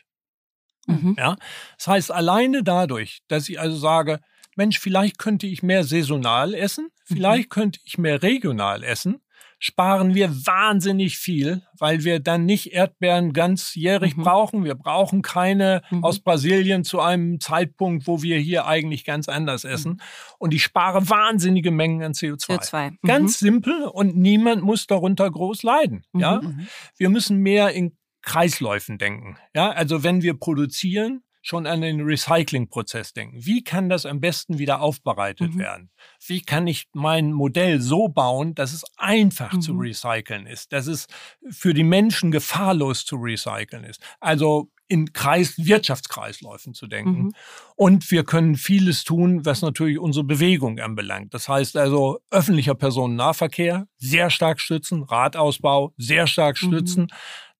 Mhm. 0.86 1.16
Ja? 1.18 1.36
Das 1.78 1.86
heißt, 1.86 2.12
alleine 2.12 2.62
dadurch, 2.62 3.22
dass 3.28 3.48
ich 3.48 3.58
also 3.58 3.76
sage, 3.76 4.20
Mensch, 4.56 4.78
vielleicht 4.78 5.18
könnte 5.18 5.46
ich 5.46 5.62
mehr 5.62 5.84
saisonal 5.84 6.54
essen, 6.54 6.90
vielleicht 7.04 7.50
mhm. 7.50 7.54
könnte 7.54 7.80
ich 7.84 7.98
mehr 7.98 8.22
regional 8.22 8.82
essen, 8.82 9.20
sparen 9.58 10.14
wir 10.14 10.30
wahnsinnig 10.46 11.16
viel, 11.18 11.62
weil 11.78 12.04
wir 12.04 12.20
dann 12.20 12.44
nicht 12.44 12.72
Erdbeeren 12.72 13.32
ganzjährig 13.32 14.16
mhm. 14.16 14.22
brauchen. 14.22 14.64
Wir 14.64 14.74
brauchen 14.74 15.22
keine 15.22 15.82
mhm. 15.90 16.04
aus 16.04 16.20
Brasilien 16.20 16.84
zu 16.84 17.00
einem 17.00 17.40
Zeitpunkt, 17.40 18.06
wo 18.06 18.22
wir 18.22 18.38
hier 18.38 18.66
eigentlich 18.66 19.04
ganz 19.04 19.28
anders 19.28 19.64
mhm. 19.64 19.70
essen. 19.70 19.92
Mhm. 19.92 20.00
Und 20.38 20.54
ich 20.54 20.62
spare 20.62 21.08
wahnsinnige 21.08 21.70
Mengen 21.70 22.02
an 22.02 22.12
CO2. 22.12 22.60
CO2. 22.60 22.90
Mhm. 22.90 22.98
Ganz 23.06 23.38
simpel 23.38 23.84
und 23.84 24.16
niemand 24.16 24.62
muss 24.62 24.86
darunter 24.86 25.30
groß 25.30 25.62
leiden. 25.62 26.04
Ja, 26.12 26.42
mhm. 26.42 26.66
wir 26.98 27.08
müssen 27.08 27.38
mehr 27.38 27.70
in 27.70 27.96
Kreisläufen 28.22 28.98
denken. 28.98 29.38
Ja, 29.54 29.70
also 29.70 30.02
wenn 30.02 30.20
wir 30.20 30.34
produzieren, 30.34 31.22
schon 31.46 31.66
an 31.68 31.80
den 31.80 32.00
Recyclingprozess 32.00 33.12
denken. 33.12 33.46
Wie 33.46 33.62
kann 33.62 33.88
das 33.88 34.04
am 34.04 34.20
besten 34.20 34.58
wieder 34.58 34.80
aufbereitet 34.80 35.54
mhm. 35.54 35.58
werden? 35.60 35.90
Wie 36.26 36.42
kann 36.42 36.66
ich 36.66 36.88
mein 36.92 37.32
Modell 37.32 37.80
so 37.80 38.08
bauen, 38.08 38.56
dass 38.56 38.72
es 38.72 38.84
einfach 38.96 39.52
mhm. 39.52 39.60
zu 39.60 39.72
recyceln 39.74 40.46
ist, 40.46 40.72
dass 40.72 40.88
es 40.88 41.06
für 41.48 41.72
die 41.72 41.84
Menschen 41.84 42.32
gefahrlos 42.32 43.04
zu 43.04 43.14
recyceln 43.16 43.84
ist? 43.84 44.02
Also 44.18 44.70
in 44.88 45.12
Kreis, 45.12 45.54
Wirtschaftskreisläufen 45.56 46.74
zu 46.74 46.86
denken. 46.86 47.22
Mhm. 47.22 47.32
Und 47.74 48.10
wir 48.10 48.24
können 48.24 48.56
vieles 48.56 49.04
tun, 49.04 49.44
was 49.44 49.62
natürlich 49.62 49.98
unsere 49.98 50.24
Bewegung 50.24 50.78
anbelangt. 50.78 51.34
Das 51.34 51.48
heißt 51.48 51.76
also 51.76 52.20
öffentlicher 52.30 52.74
Personennahverkehr 52.74 53.88
sehr 53.98 54.30
stark 54.30 54.60
stützen, 54.60 55.02
Radausbau 55.02 55.92
sehr 55.96 56.26
stark 56.26 56.60
mhm. 56.62 56.66
stützen. 56.66 57.02
Mhm. 57.02 57.08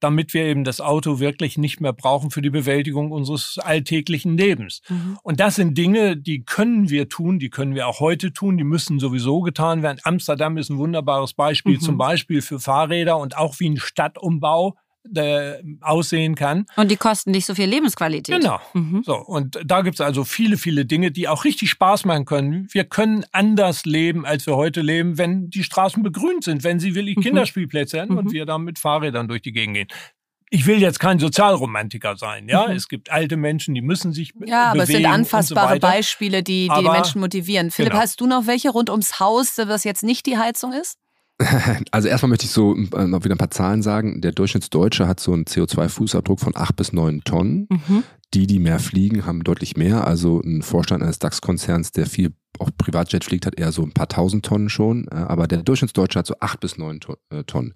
Damit 0.00 0.34
wir 0.34 0.44
eben 0.44 0.64
das 0.64 0.80
Auto 0.80 1.20
wirklich 1.20 1.58
nicht 1.58 1.80
mehr 1.80 1.92
brauchen 1.92 2.30
für 2.30 2.42
die 2.42 2.50
Bewältigung 2.50 3.10
unseres 3.10 3.58
alltäglichen 3.58 4.36
Lebens. 4.36 4.82
Mhm. 4.88 5.18
Und 5.22 5.40
das 5.40 5.56
sind 5.56 5.76
Dinge, 5.76 6.16
die 6.16 6.44
können 6.44 6.90
wir 6.90 7.08
tun, 7.08 7.38
die 7.38 7.50
können 7.50 7.74
wir 7.74 7.86
auch 7.86 8.00
heute 8.00 8.32
tun, 8.32 8.58
die 8.58 8.64
müssen 8.64 8.98
sowieso 8.98 9.40
getan 9.40 9.82
werden. 9.82 10.00
Amsterdam 10.04 10.58
ist 10.58 10.70
ein 10.70 10.78
wunderbares 10.78 11.34
Beispiel, 11.34 11.74
mhm. 11.74 11.80
zum 11.80 11.98
Beispiel 11.98 12.42
für 12.42 12.60
Fahrräder 12.60 13.18
und 13.18 13.36
auch 13.36 13.58
wie 13.60 13.70
ein 13.70 13.78
Stadtumbau 13.78 14.76
äh, 15.14 15.62
aussehen 15.80 16.34
kann. 16.34 16.66
Und 16.76 16.90
die 16.90 16.96
kosten 16.96 17.30
nicht 17.30 17.46
so 17.46 17.54
viel 17.54 17.68
Lebensqualität. 17.68 18.40
Genau. 18.40 18.60
Mhm. 18.74 19.02
So, 19.04 19.16
und 19.16 19.58
da 19.64 19.82
gibt 19.82 19.94
es 19.94 20.00
also 20.00 20.24
viele, 20.24 20.56
viele 20.56 20.86
Dinge, 20.86 21.10
die 21.10 21.28
auch 21.28 21.44
richtig 21.44 21.70
Spaß 21.70 22.04
machen 22.04 22.24
können. 22.24 22.68
Wir 22.72 22.84
können 22.84 23.24
anders 23.32 23.84
leben, 23.84 24.24
als 24.24 24.46
wir 24.46 24.56
heute 24.56 24.80
leben, 24.80 25.18
wenn 25.18 25.50
die 25.50 25.64
Straßen 25.64 26.02
begrünt 26.02 26.44
sind, 26.44 26.64
wenn 26.64 26.80
sie 26.80 26.94
wirklich 26.94 27.16
mhm. 27.16 27.22
Kinderspielplätze 27.22 27.98
sind 27.98 28.10
mhm. 28.10 28.18
und 28.18 28.32
wir 28.32 28.46
da 28.46 28.58
mit 28.58 28.78
Fahrrädern 28.78 29.28
durch 29.28 29.42
die 29.42 29.52
Gegend 29.52 29.76
gehen 29.76 29.88
ich 30.50 30.66
will 30.66 30.80
jetzt 30.80 31.00
kein 31.00 31.18
Sozialromantiker 31.18 32.16
sein, 32.16 32.48
ja. 32.48 32.68
Mhm. 32.68 32.76
Es 32.76 32.88
gibt 32.88 33.10
alte 33.10 33.36
Menschen, 33.36 33.74
die 33.74 33.82
müssen 33.82 34.12
sich 34.12 34.32
Ja, 34.44 34.70
aber 34.70 34.84
es 34.84 34.88
sind 34.88 35.04
anfassbare 35.04 35.74
so 35.74 35.80
Beispiele, 35.80 36.42
die, 36.42 36.68
die, 36.68 36.82
die 36.82 36.88
Menschen 36.88 37.20
motivieren. 37.20 37.70
Philipp, 37.70 37.92
genau. 37.92 38.02
hast 38.02 38.20
du 38.20 38.26
noch 38.26 38.46
welche 38.46 38.70
rund 38.70 38.88
ums 38.88 39.18
Haus, 39.18 39.58
was 39.58 39.84
jetzt 39.84 40.02
nicht 40.02 40.24
die 40.26 40.38
Heizung 40.38 40.72
ist? 40.72 40.98
Also 41.90 42.08
erstmal 42.08 42.30
möchte 42.30 42.46
ich 42.46 42.50
so 42.50 42.74
äh, 42.74 43.06
noch 43.06 43.24
wieder 43.24 43.34
ein 43.34 43.38
paar 43.38 43.50
Zahlen 43.50 43.82
sagen. 43.82 44.20
Der 44.20 44.32
Durchschnittsdeutsche 44.32 45.06
hat 45.06 45.20
so 45.20 45.32
einen 45.32 45.44
CO2-Fußabdruck 45.44 46.40
von 46.40 46.56
acht 46.56 46.76
bis 46.76 46.92
neun 46.92 47.22
Tonnen. 47.24 47.68
Mhm. 47.70 48.02
Die, 48.34 48.46
die 48.46 48.58
mehr 48.58 48.78
fliegen, 48.78 49.24
haben 49.24 49.44
deutlich 49.44 49.76
mehr. 49.76 50.06
Also 50.06 50.40
ein 50.40 50.62
Vorstand 50.62 51.02
eines 51.02 51.18
DAX-Konzerns, 51.18 51.92
der 51.92 52.06
viel 52.06 52.32
auch 52.58 52.70
Privatjet 52.76 53.24
fliegt, 53.24 53.46
hat 53.46 53.58
eher 53.58 53.70
so 53.70 53.82
ein 53.82 53.92
paar 53.92 54.08
tausend 54.08 54.44
Tonnen 54.44 54.68
schon. 54.68 55.06
Äh, 55.08 55.16
aber 55.16 55.46
der 55.46 55.62
Durchschnittsdeutsche 55.62 56.18
hat 56.18 56.26
so 56.26 56.34
acht 56.40 56.60
bis 56.60 56.78
neun 56.78 57.00
äh, 57.30 57.44
Tonnen. 57.44 57.74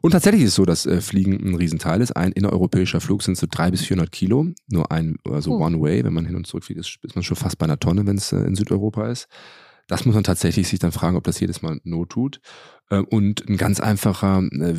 Und 0.00 0.10
tatsächlich 0.10 0.42
ist 0.42 0.50
es 0.50 0.54
so, 0.56 0.66
dass 0.66 0.86
Fliegen 1.00 1.32
ein 1.32 1.54
Riesenteil 1.54 2.02
ist. 2.02 2.14
Ein 2.14 2.32
innereuropäischer 2.32 3.00
Flug 3.00 3.22
sind 3.22 3.38
so 3.38 3.46
drei 3.50 3.70
bis 3.70 3.86
vierhundert 3.86 4.12
Kilo. 4.12 4.48
Nur 4.68 4.92
ein, 4.92 5.16
also 5.26 5.52
oh. 5.52 5.64
One 5.64 5.80
Way. 5.80 6.04
Wenn 6.04 6.12
man 6.12 6.26
hin 6.26 6.36
und 6.36 6.46
zurück 6.46 6.64
fliegt, 6.64 6.80
ist, 6.80 6.98
ist 7.00 7.14
man 7.14 7.24
schon 7.24 7.38
fast 7.38 7.56
bei 7.56 7.64
einer 7.64 7.80
Tonne, 7.80 8.06
wenn 8.06 8.18
es 8.18 8.30
in 8.30 8.54
Südeuropa 8.54 9.08
ist. 9.08 9.28
Das 9.88 10.04
muss 10.06 10.14
man 10.14 10.24
tatsächlich 10.24 10.68
sich 10.68 10.78
dann 10.78 10.92
fragen, 10.92 11.16
ob 11.16 11.24
das 11.24 11.40
jedes 11.40 11.62
Mal 11.62 11.80
Not 11.84 12.10
tut. 12.10 12.40
Äh, 12.90 12.98
und 12.98 13.48
ein 13.48 13.56
ganz 13.56 13.80
einfacher. 13.80 14.42
Äh, 14.52 14.74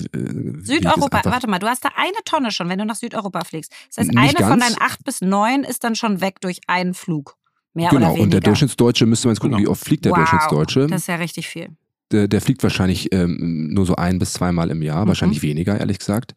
Südeuropa, 0.59 1.21
warte 1.25 1.47
mal, 1.47 1.59
du 1.59 1.67
hast 1.67 1.83
da 1.85 1.89
eine 1.95 2.17
Tonne 2.25 2.51
schon, 2.51 2.69
wenn 2.69 2.79
du 2.79 2.85
nach 2.85 2.95
Südeuropa 2.95 3.43
fliegst. 3.43 3.71
Das 3.89 4.05
heißt, 4.05 4.17
eine 4.17 4.33
ganz. 4.33 4.49
von 4.49 4.59
deinen 4.59 4.75
acht 4.79 5.03
bis 5.03 5.21
neun 5.21 5.63
ist 5.63 5.83
dann 5.83 5.95
schon 5.95 6.21
weg 6.21 6.41
durch 6.41 6.59
einen 6.67 6.93
Flug. 6.93 7.37
Mehr 7.73 7.89
genau, 7.89 7.97
oder 7.97 8.07
weniger. 8.09 8.23
und 8.23 8.33
der 8.33 8.41
Durchschnittsdeutsche, 8.41 9.05
müsste 9.05 9.27
man 9.27 9.33
jetzt 9.33 9.41
gucken, 9.41 9.57
genau. 9.57 9.67
wie 9.67 9.71
oft 9.71 9.83
fliegt 9.83 10.05
der 10.05 10.11
wow, 10.11 10.19
Durchschnittsdeutsche. 10.19 10.87
Das 10.87 11.01
ist 11.01 11.07
ja 11.07 11.15
richtig 11.15 11.47
viel. 11.47 11.69
Der, 12.11 12.27
der 12.27 12.39
fliegt 12.39 12.61
wahrscheinlich 12.63 13.11
ähm, 13.13 13.73
nur 13.73 13.85
so 13.85 13.95
ein 13.95 14.19
bis 14.19 14.33
zweimal 14.33 14.69
im 14.69 14.81
Jahr, 14.81 15.03
mhm. 15.03 15.09
wahrscheinlich 15.09 15.41
weniger, 15.41 15.79
ehrlich 15.79 15.99
gesagt. 15.99 16.35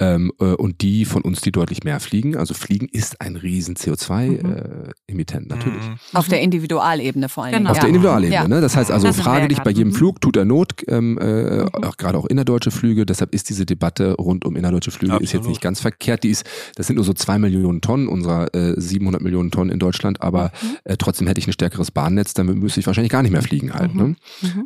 Ähm, 0.00 0.32
äh, 0.40 0.54
und 0.54 0.80
die 0.80 1.04
von 1.04 1.20
uns, 1.22 1.42
die 1.42 1.52
deutlich 1.52 1.84
mehr 1.84 2.00
fliegen. 2.00 2.34
Also 2.36 2.54
Fliegen 2.54 2.88
ist 2.90 3.20
ein 3.20 3.36
riesen 3.36 3.76
CO2-Emittent, 3.76 5.46
mhm. 5.46 5.52
äh, 5.52 5.56
natürlich. 5.56 5.86
Mhm. 5.86 5.98
Auf 6.14 6.28
der 6.28 6.40
Individualebene 6.40 7.28
vor 7.28 7.44
allem. 7.44 7.58
Genau. 7.58 7.70
Auf 7.70 7.76
ja. 7.76 7.82
der 7.82 7.88
Individualebene. 7.90 8.34
Ja. 8.34 8.48
Ne? 8.48 8.62
Das 8.62 8.76
heißt 8.76 8.90
also, 8.90 9.06
das 9.06 9.20
frage 9.20 9.48
dich 9.48 9.60
bei 9.60 9.70
jedem 9.70 9.88
mhm. 9.88 9.96
Flug, 9.96 10.20
tut 10.22 10.38
er 10.38 10.46
Not, 10.46 10.72
ähm, 10.88 11.18
äh, 11.18 11.64
mhm. 11.64 11.68
auch, 11.84 11.98
gerade 11.98 12.16
auch 12.16 12.24
innerdeutsche 12.24 12.70
Flüge. 12.70 13.04
Deshalb 13.04 13.34
ist 13.34 13.50
diese 13.50 13.66
Debatte 13.66 14.14
rund 14.14 14.46
um 14.46 14.56
innerdeutsche 14.56 14.90
Flüge 14.90 15.18
ist 15.18 15.32
jetzt 15.32 15.46
nicht 15.46 15.60
ganz 15.60 15.80
verkehrt. 15.80 16.24
Die 16.24 16.30
ist, 16.30 16.46
das 16.76 16.86
sind 16.86 16.96
nur 16.96 17.04
so 17.04 17.12
zwei 17.12 17.38
Millionen 17.38 17.82
Tonnen 17.82 18.08
unserer 18.08 18.54
äh, 18.54 18.80
700 18.80 19.20
Millionen 19.20 19.50
Tonnen 19.50 19.70
in 19.70 19.78
Deutschland, 19.78 20.22
aber 20.22 20.52
mhm. 20.62 20.76
äh, 20.84 20.96
trotzdem 20.96 21.26
hätte 21.26 21.40
ich 21.40 21.46
ein 21.46 21.52
stärkeres 21.52 21.90
Bahnnetz, 21.90 22.32
dann 22.32 22.46
müsste 22.46 22.80
ich 22.80 22.86
wahrscheinlich 22.86 23.12
gar 23.12 23.22
nicht 23.22 23.32
mehr 23.32 23.42
fliegen 23.42 23.74
halt. 23.74 23.94
Ne? 23.94 24.16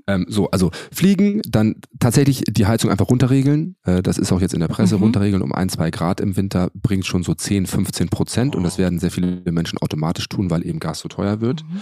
Ähm, 0.07 0.27
so, 0.29 0.49
also 0.51 0.71
fliegen, 0.93 1.43
dann 1.49 1.77
tatsächlich 1.99 2.45
die 2.49 2.67
Heizung 2.67 2.91
einfach 2.91 3.09
runterregeln. 3.09 3.75
Äh, 3.85 4.01
das 4.03 4.17
ist 4.19 4.31
auch 4.31 4.41
jetzt 4.41 4.55
in 4.55 4.61
der 4.61 4.69
Presse 4.69 4.95
runterregeln 4.97 5.24
um 5.33 5.53
ein, 5.53 5.69
zwei 5.69 5.91
Grad 5.91 6.21
im 6.21 6.37
Winter 6.37 6.71
bringt 6.75 7.07
schon 7.07 7.23
so 7.23 7.35
10, 7.35 7.67
15 7.67 8.09
Prozent 8.09 8.57
und 8.57 8.63
das 8.63 8.79
werden 8.79 8.99
sehr 8.99 9.11
viele 9.11 9.41
Menschen 9.51 9.79
automatisch 9.79 10.29
tun, 10.29 10.51
weil 10.51 10.67
eben 10.67 10.81
Gas 10.81 11.01
so 11.01 11.09
teuer 11.09 11.41
wird. 11.41 11.65
Mhm. 11.65 11.81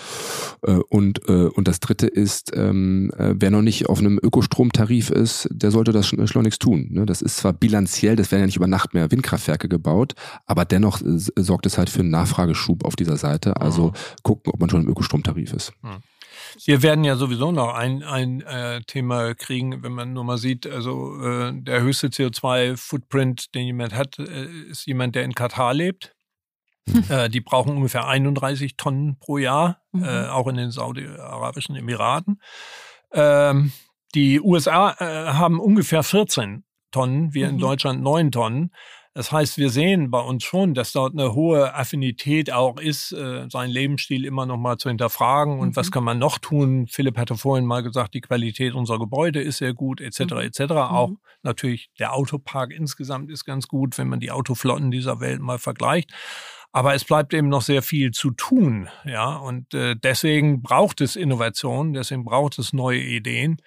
Äh, 0.62 0.80
und, 0.88 1.28
äh, 1.28 1.46
und 1.46 1.68
das 1.68 1.80
dritte 1.80 2.06
ist, 2.06 2.52
ähm, 2.54 3.10
äh, 3.16 3.34
wer 3.36 3.50
noch 3.50 3.62
nicht 3.62 3.88
auf 3.88 3.98
einem 3.98 4.18
Ökostromtarif 4.22 5.10
ist, 5.10 5.48
der 5.50 5.70
sollte 5.70 5.92
das 5.92 6.06
schleunigst 6.06 6.60
tun. 6.60 6.88
Ne? 6.90 7.06
Das 7.06 7.22
ist 7.22 7.38
zwar 7.38 7.52
bilanziell, 7.52 8.16
das 8.16 8.30
werden 8.30 8.42
ja 8.42 8.46
nicht 8.46 8.56
über 8.56 8.66
Nacht 8.66 8.94
mehr 8.94 9.10
Windkraftwerke 9.10 9.68
gebaut, 9.68 10.14
aber 10.46 10.64
dennoch 10.64 11.00
sorgt 11.02 11.66
es 11.66 11.78
halt 11.78 11.90
für 11.90 12.00
einen 12.00 12.10
Nachfrageschub 12.10 12.84
auf 12.84 12.96
dieser 12.96 13.16
Seite. 13.16 13.60
Also 13.60 13.88
mhm. 13.88 13.92
gucken, 14.22 14.52
ob 14.52 14.60
man 14.60 14.70
schon 14.70 14.82
im 14.82 14.88
Ökostromtarif 14.88 15.52
ist. 15.52 15.72
Mhm. 15.82 16.02
Wir 16.64 16.82
werden 16.82 17.04
ja 17.04 17.16
sowieso 17.16 17.52
noch 17.52 17.74
ein, 17.74 18.02
ein 18.02 18.40
äh, 18.42 18.80
Thema 18.82 19.34
kriegen, 19.34 19.82
wenn 19.82 19.92
man 19.92 20.12
nur 20.12 20.24
mal 20.24 20.38
sieht, 20.38 20.66
also 20.66 21.20
äh, 21.20 21.52
der 21.54 21.82
höchste 21.82 22.08
CO2-Footprint, 22.08 23.54
den 23.54 23.66
jemand 23.66 23.94
hat, 23.94 24.18
äh, 24.18 24.46
ist 24.70 24.86
jemand, 24.86 25.14
der 25.14 25.24
in 25.24 25.34
Katar 25.34 25.74
lebt. 25.74 26.14
Hm. 26.90 27.04
Äh, 27.08 27.28
die 27.28 27.40
brauchen 27.40 27.76
ungefähr 27.76 28.06
31 28.06 28.76
Tonnen 28.76 29.18
pro 29.18 29.38
Jahr, 29.38 29.80
mhm. 29.92 30.04
äh, 30.04 30.26
auch 30.26 30.48
in 30.48 30.56
den 30.56 30.70
Saudi-Arabischen 30.70 31.76
Emiraten. 31.76 32.40
Ähm, 33.12 33.72
die 34.14 34.40
USA 34.40 34.96
äh, 34.98 35.32
haben 35.32 35.60
ungefähr 35.60 36.02
14 36.02 36.64
Tonnen, 36.90 37.34
wir 37.34 37.46
mhm. 37.46 37.54
in 37.54 37.58
Deutschland 37.58 38.02
9 38.02 38.32
Tonnen. 38.32 38.72
Das 39.14 39.30
heißt, 39.30 39.58
wir 39.58 39.68
sehen 39.68 40.10
bei 40.10 40.20
uns 40.20 40.42
schon, 40.42 40.72
dass 40.72 40.92
dort 40.92 41.12
eine 41.12 41.34
hohe 41.34 41.74
Affinität 41.74 42.50
auch 42.50 42.80
ist, 42.80 43.12
äh, 43.12 43.46
seinen 43.50 43.70
Lebensstil 43.70 44.24
immer 44.24 44.46
noch 44.46 44.56
mal 44.56 44.78
zu 44.78 44.88
hinterfragen 44.88 45.58
und 45.58 45.70
mhm. 45.70 45.76
was 45.76 45.90
kann 45.90 46.02
man 46.02 46.18
noch 46.18 46.38
tun. 46.38 46.86
Philipp 46.86 47.18
hatte 47.18 47.36
vorhin 47.36 47.66
mal 47.66 47.82
gesagt, 47.82 48.14
die 48.14 48.22
Qualität 48.22 48.72
unserer 48.72 48.98
Gebäude 48.98 49.42
ist 49.42 49.58
sehr 49.58 49.74
gut, 49.74 50.00
etc. 50.00 50.20
Mhm. 50.20 50.38
etc. 50.38 50.60
Auch 50.60 51.10
mhm. 51.10 51.18
natürlich 51.42 51.90
der 51.98 52.14
Autopark 52.14 52.72
insgesamt 52.72 53.30
ist 53.30 53.44
ganz 53.44 53.68
gut, 53.68 53.98
wenn 53.98 54.08
man 54.08 54.20
die 54.20 54.30
Autoflotten 54.30 54.90
dieser 54.90 55.20
Welt 55.20 55.40
mal 55.40 55.58
vergleicht. 55.58 56.10
Aber 56.74 56.94
es 56.94 57.04
bleibt 57.04 57.34
eben 57.34 57.50
noch 57.50 57.60
sehr 57.60 57.82
viel 57.82 58.12
zu 58.12 58.30
tun, 58.30 58.88
ja. 59.04 59.36
Und 59.36 59.74
äh, 59.74 59.94
deswegen 59.94 60.62
braucht 60.62 61.02
es 61.02 61.16
Innovation, 61.16 61.92
deswegen 61.92 62.24
braucht 62.24 62.58
es 62.58 62.72
neue 62.72 63.00
Ideen. 63.00 63.58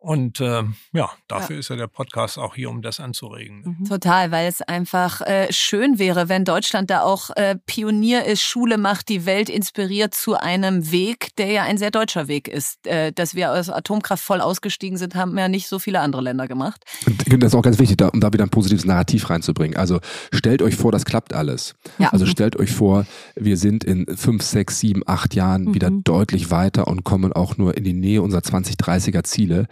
Und 0.00 0.40
äh, 0.40 0.62
ja, 0.92 1.10
dafür 1.26 1.56
ja. 1.56 1.60
ist 1.60 1.70
ja 1.70 1.76
der 1.76 1.88
Podcast 1.88 2.38
auch 2.38 2.54
hier, 2.54 2.70
um 2.70 2.82
das 2.82 3.00
anzuregen. 3.00 3.62
Ne? 3.62 3.76
Mhm. 3.80 3.84
Total, 3.84 4.30
weil 4.30 4.46
es 4.46 4.62
einfach 4.62 5.20
äh, 5.22 5.52
schön 5.52 5.98
wäre, 5.98 6.28
wenn 6.28 6.44
Deutschland 6.44 6.88
da 6.88 7.02
auch 7.02 7.30
äh, 7.34 7.56
Pionier 7.66 8.24
ist, 8.24 8.42
Schule 8.42 8.78
macht, 8.78 9.08
die 9.08 9.26
Welt 9.26 9.48
inspiriert 9.48 10.14
zu 10.14 10.36
einem 10.36 10.92
Weg, 10.92 11.34
der 11.36 11.50
ja 11.50 11.64
ein 11.64 11.78
sehr 11.78 11.90
deutscher 11.90 12.28
Weg 12.28 12.46
ist. 12.46 12.86
Äh, 12.86 13.12
dass 13.12 13.34
wir 13.34 13.50
aus 13.52 13.70
Atomkraft 13.70 14.22
voll 14.22 14.40
ausgestiegen 14.40 14.98
sind, 14.98 15.16
haben 15.16 15.36
ja 15.36 15.48
nicht 15.48 15.66
so 15.66 15.80
viele 15.80 15.98
andere 15.98 16.22
Länder 16.22 16.46
gemacht. 16.46 16.84
Und 17.04 17.42
das 17.42 17.52
ist 17.52 17.54
auch 17.56 17.62
ganz 17.62 17.80
wichtig, 17.80 18.00
um 18.12 18.20
da 18.20 18.32
wieder 18.32 18.44
ein 18.44 18.50
positives 18.50 18.84
Narrativ 18.84 19.28
reinzubringen. 19.28 19.76
Also 19.76 19.98
stellt 20.32 20.62
euch 20.62 20.76
vor, 20.76 20.92
das 20.92 21.06
klappt 21.06 21.32
alles. 21.32 21.74
Ja. 21.98 22.10
Also 22.10 22.24
stellt 22.26 22.54
euch 22.56 22.70
vor, 22.70 23.04
wir 23.34 23.56
sind 23.56 23.82
in 23.82 24.06
fünf, 24.16 24.44
sechs, 24.44 24.78
sieben, 24.78 25.02
acht 25.06 25.34
Jahren 25.34 25.64
mhm. 25.64 25.74
wieder 25.74 25.90
deutlich 25.90 26.52
weiter 26.52 26.86
und 26.86 27.02
kommen 27.02 27.32
auch 27.32 27.56
nur 27.56 27.76
in 27.76 27.82
die 27.82 27.94
Nähe 27.94 28.22
unserer 28.22 28.42
2030er 28.42 29.24
Ziele 29.24 29.66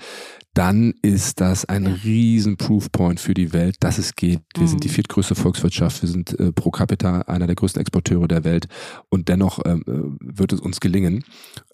dann 0.57 0.95
ist 1.03 1.41
das 1.43 1.67
ein 1.67 1.85
ja. 1.85 1.93
riesen 2.03 2.57
Proofpoint 2.57 3.21
für 3.21 3.35
die 3.35 3.53
Welt, 3.53 3.77
dass 3.81 3.99
es 3.99 4.17
geht. 4.17 4.41
Wir 4.55 4.63
mhm. 4.63 4.69
sind 4.69 4.85
die 4.85 4.89
mhm. 4.89 4.93
viertgrößte 4.93 5.35
Volkswirtschaft, 5.35 6.03
wir 6.03 6.09
sind 6.09 6.39
äh, 6.41 6.51
pro 6.51 6.71
capita 6.71 7.21
einer 7.23 7.47
der 7.47 7.57
größten 7.57 7.81
Exporteure 7.81 8.27
der 8.27 8.45
Welt 8.45 8.67
und 9.11 9.29
dennoch 9.29 9.61
ähm, 9.67 9.85
äh, 9.87 10.37
wird 10.39 10.55
es 10.55 10.61
uns 10.61 10.81
gelingen. 10.81 11.25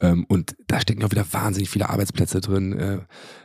Ähm, 0.01 0.25
und 0.29 0.57
da 0.67 0.81
stecken 0.81 1.05
auch 1.05 1.13
wieder 1.13 1.27
wahnsinnig 1.31 1.71
viele 1.71 1.91
Arbeitsplätze 1.91 2.41
drin. 2.41 2.73
Äh, 2.73 2.99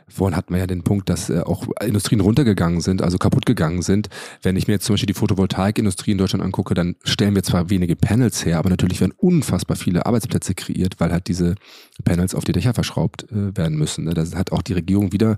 vorhin 0.08 0.36
hatten 0.36 0.52
wir 0.52 0.60
ja 0.60 0.66
den 0.66 0.82
Punkt, 0.82 1.08
dass 1.08 1.30
äh, 1.30 1.40
auch 1.40 1.66
Industrien 1.80 2.20
runtergegangen 2.20 2.80
sind, 2.80 3.02
also 3.02 3.18
kaputt 3.18 3.46
gegangen 3.46 3.82
sind. 3.82 4.08
Wenn 4.42 4.56
ich 4.56 4.66
mir 4.66 4.74
jetzt 4.74 4.84
zum 4.84 4.94
Beispiel 4.94 5.06
die 5.06 5.14
Photovoltaikindustrie 5.14 6.12
in 6.12 6.18
Deutschland 6.18 6.44
angucke, 6.44 6.74
dann 6.74 6.96
stellen 7.04 7.34
wir 7.34 7.42
zwar 7.42 7.70
wenige 7.70 7.96
Panels 7.96 8.44
her, 8.44 8.58
aber 8.58 8.70
natürlich 8.70 9.00
werden 9.00 9.14
unfassbar 9.16 9.76
viele 9.76 10.06
Arbeitsplätze 10.06 10.54
kreiert, 10.54 10.98
weil 10.98 11.12
halt 11.12 11.28
diese 11.28 11.54
Panels 12.04 12.34
auf 12.34 12.44
die 12.44 12.52
Dächer 12.52 12.74
verschraubt 12.74 13.30
äh, 13.30 13.56
werden 13.56 13.78
müssen. 13.78 14.04
Ne? 14.04 14.14
Da 14.14 14.24
hat 14.36 14.52
auch 14.52 14.62
die 14.62 14.74
Regierung 14.74 15.12
wieder 15.12 15.36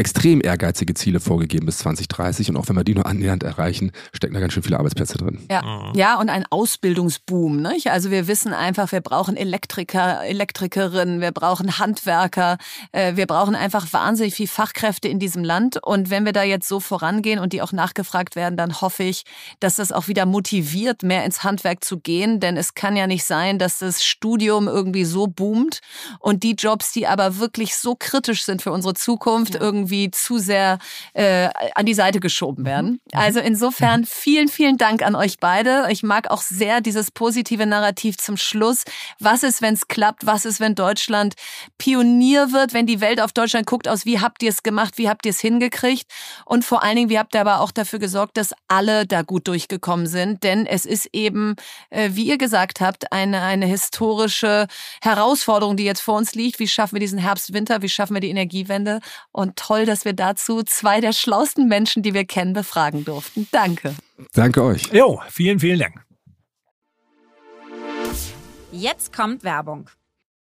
extrem 0.00 0.40
ehrgeizige 0.40 0.94
Ziele 0.94 1.18
vorgegeben 1.18 1.66
bis 1.66 1.78
2030 1.78 2.50
und 2.50 2.56
auch 2.56 2.68
wenn 2.68 2.76
wir 2.76 2.84
die 2.84 2.94
nur 2.94 3.06
annähernd 3.06 3.42
erreichen, 3.42 3.90
stecken 4.12 4.32
da 4.32 4.38
ganz 4.38 4.52
schön 4.52 4.62
viele 4.62 4.78
Arbeitsplätze 4.78 5.18
drin. 5.18 5.40
Ja, 5.50 5.90
ja 5.92 6.20
und 6.20 6.28
ein 6.28 6.44
Ausbildungsboom. 6.48 7.60
Nicht? 7.60 7.90
Also 7.90 8.12
wir 8.12 8.28
wissen 8.28 8.52
einfach, 8.52 8.92
wir 8.92 9.00
brauchen 9.00 9.36
Elektriker, 9.36 10.24
Elektrikerinnen, 10.24 11.20
wir 11.20 11.32
brauchen 11.32 11.80
Handwerker, 11.80 12.58
äh, 12.92 13.16
wir 13.16 13.26
brauchen 13.26 13.56
einfach 13.56 13.92
wahnsinnig 13.92 14.34
viel 14.34 14.46
Fachkräfte 14.46 15.08
in 15.08 15.18
diesem 15.18 15.42
Land 15.42 15.82
und 15.84 16.10
wenn 16.10 16.24
wir 16.24 16.32
da 16.32 16.44
jetzt 16.44 16.68
so 16.68 16.78
vorangehen 16.78 17.40
und 17.40 17.52
die 17.52 17.60
auch 17.60 17.72
nachgefragt 17.72 18.36
werden, 18.36 18.56
dann 18.56 18.80
hoffe 18.80 19.02
ich, 19.02 19.24
dass 19.58 19.76
das 19.76 19.90
auch 19.90 20.06
wieder 20.06 20.26
motiviert, 20.26 21.02
mehr 21.02 21.24
ins 21.24 21.42
Handwerk 21.42 21.82
zu 21.82 21.98
gehen, 21.98 22.38
denn 22.38 22.56
es 22.56 22.74
kann 22.74 22.96
ja 22.96 23.08
nicht 23.08 23.24
sein, 23.24 23.58
dass 23.58 23.80
das 23.80 24.04
Studium 24.04 24.68
irgendwie 24.68 25.04
so 25.04 25.26
boomt 25.26 25.80
und 26.20 26.44
die 26.44 26.54
Jobs, 26.54 26.92
die 26.92 27.08
aber 27.08 27.38
wirklich 27.38 27.74
so 27.74 27.96
kritisch 27.98 28.44
sind 28.44 28.62
für 28.62 28.70
unsere 28.70 28.94
Zukunft, 28.94 29.56
irgendwie 29.56 29.87
irgendwie 29.88 30.10
zu 30.10 30.38
sehr 30.38 30.78
äh, 31.14 31.48
an 31.74 31.86
die 31.86 31.94
Seite 31.94 32.20
geschoben 32.20 32.64
werden. 32.64 33.00
Mhm. 33.12 33.18
Also 33.18 33.40
insofern 33.40 34.04
vielen, 34.04 34.48
vielen 34.48 34.78
Dank 34.78 35.02
an 35.02 35.14
euch 35.14 35.38
beide. 35.38 35.86
Ich 35.90 36.02
mag 36.02 36.30
auch 36.30 36.42
sehr 36.42 36.80
dieses 36.80 37.10
positive 37.10 37.66
Narrativ 37.66 38.18
zum 38.18 38.36
Schluss. 38.36 38.84
Was 39.18 39.42
ist, 39.42 39.62
wenn 39.62 39.74
es 39.74 39.88
klappt? 39.88 40.26
Was 40.26 40.44
ist, 40.44 40.60
wenn 40.60 40.74
Deutschland 40.74 41.34
Pionier 41.78 42.52
wird, 42.52 42.74
wenn 42.74 42.86
die 42.86 43.00
Welt 43.00 43.20
auf 43.20 43.32
Deutschland 43.32 43.66
guckt 43.66 43.88
aus, 43.88 44.04
wie 44.04 44.20
habt 44.20 44.42
ihr 44.42 44.50
es 44.50 44.62
gemacht, 44.62 44.98
wie 44.98 45.08
habt 45.08 45.24
ihr 45.26 45.30
es 45.30 45.40
hingekriegt? 45.40 46.06
Und 46.44 46.64
vor 46.64 46.82
allen 46.82 46.96
Dingen, 46.96 47.10
wie 47.10 47.18
habt 47.18 47.34
ihr 47.34 47.40
aber 47.40 47.60
auch 47.60 47.70
dafür 47.70 47.98
gesorgt, 47.98 48.36
dass 48.36 48.52
alle 48.68 49.06
da 49.06 49.22
gut 49.22 49.48
durchgekommen 49.48 50.06
sind? 50.06 50.42
Denn 50.42 50.66
es 50.66 50.84
ist 50.86 51.08
eben, 51.12 51.56
äh, 51.90 52.10
wie 52.12 52.24
ihr 52.24 52.38
gesagt 52.38 52.80
habt, 52.80 53.12
eine, 53.12 53.42
eine 53.42 53.66
historische 53.66 54.66
Herausforderung, 55.02 55.76
die 55.76 55.84
jetzt 55.84 56.00
vor 56.00 56.16
uns 56.16 56.34
liegt. 56.34 56.58
Wie 56.58 56.68
schaffen 56.68 56.96
wir 56.96 57.00
diesen 57.00 57.18
Herbst, 57.18 57.52
Winter? 57.52 57.82
Wie 57.82 57.88
schaffen 57.88 58.14
wir 58.14 58.20
die 58.20 58.30
Energiewende? 58.30 59.00
Und 59.32 59.56
toll, 59.56 59.77
dass 59.86 60.04
wir 60.04 60.12
dazu 60.12 60.62
zwei 60.62 61.00
der 61.00 61.12
schlauesten 61.12 61.68
Menschen, 61.68 62.02
die 62.02 62.14
wir 62.14 62.24
kennen, 62.24 62.52
befragen 62.52 63.04
durften. 63.04 63.48
Danke. 63.50 63.94
Danke 64.32 64.62
euch. 64.62 64.82
Jo, 64.92 65.20
vielen, 65.28 65.58
vielen 65.58 65.78
Dank. 65.78 66.04
Jetzt 68.72 69.12
kommt 69.12 69.44
Werbung. 69.44 69.88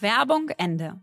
Werbung 0.00 0.50
Ende. 0.58 1.00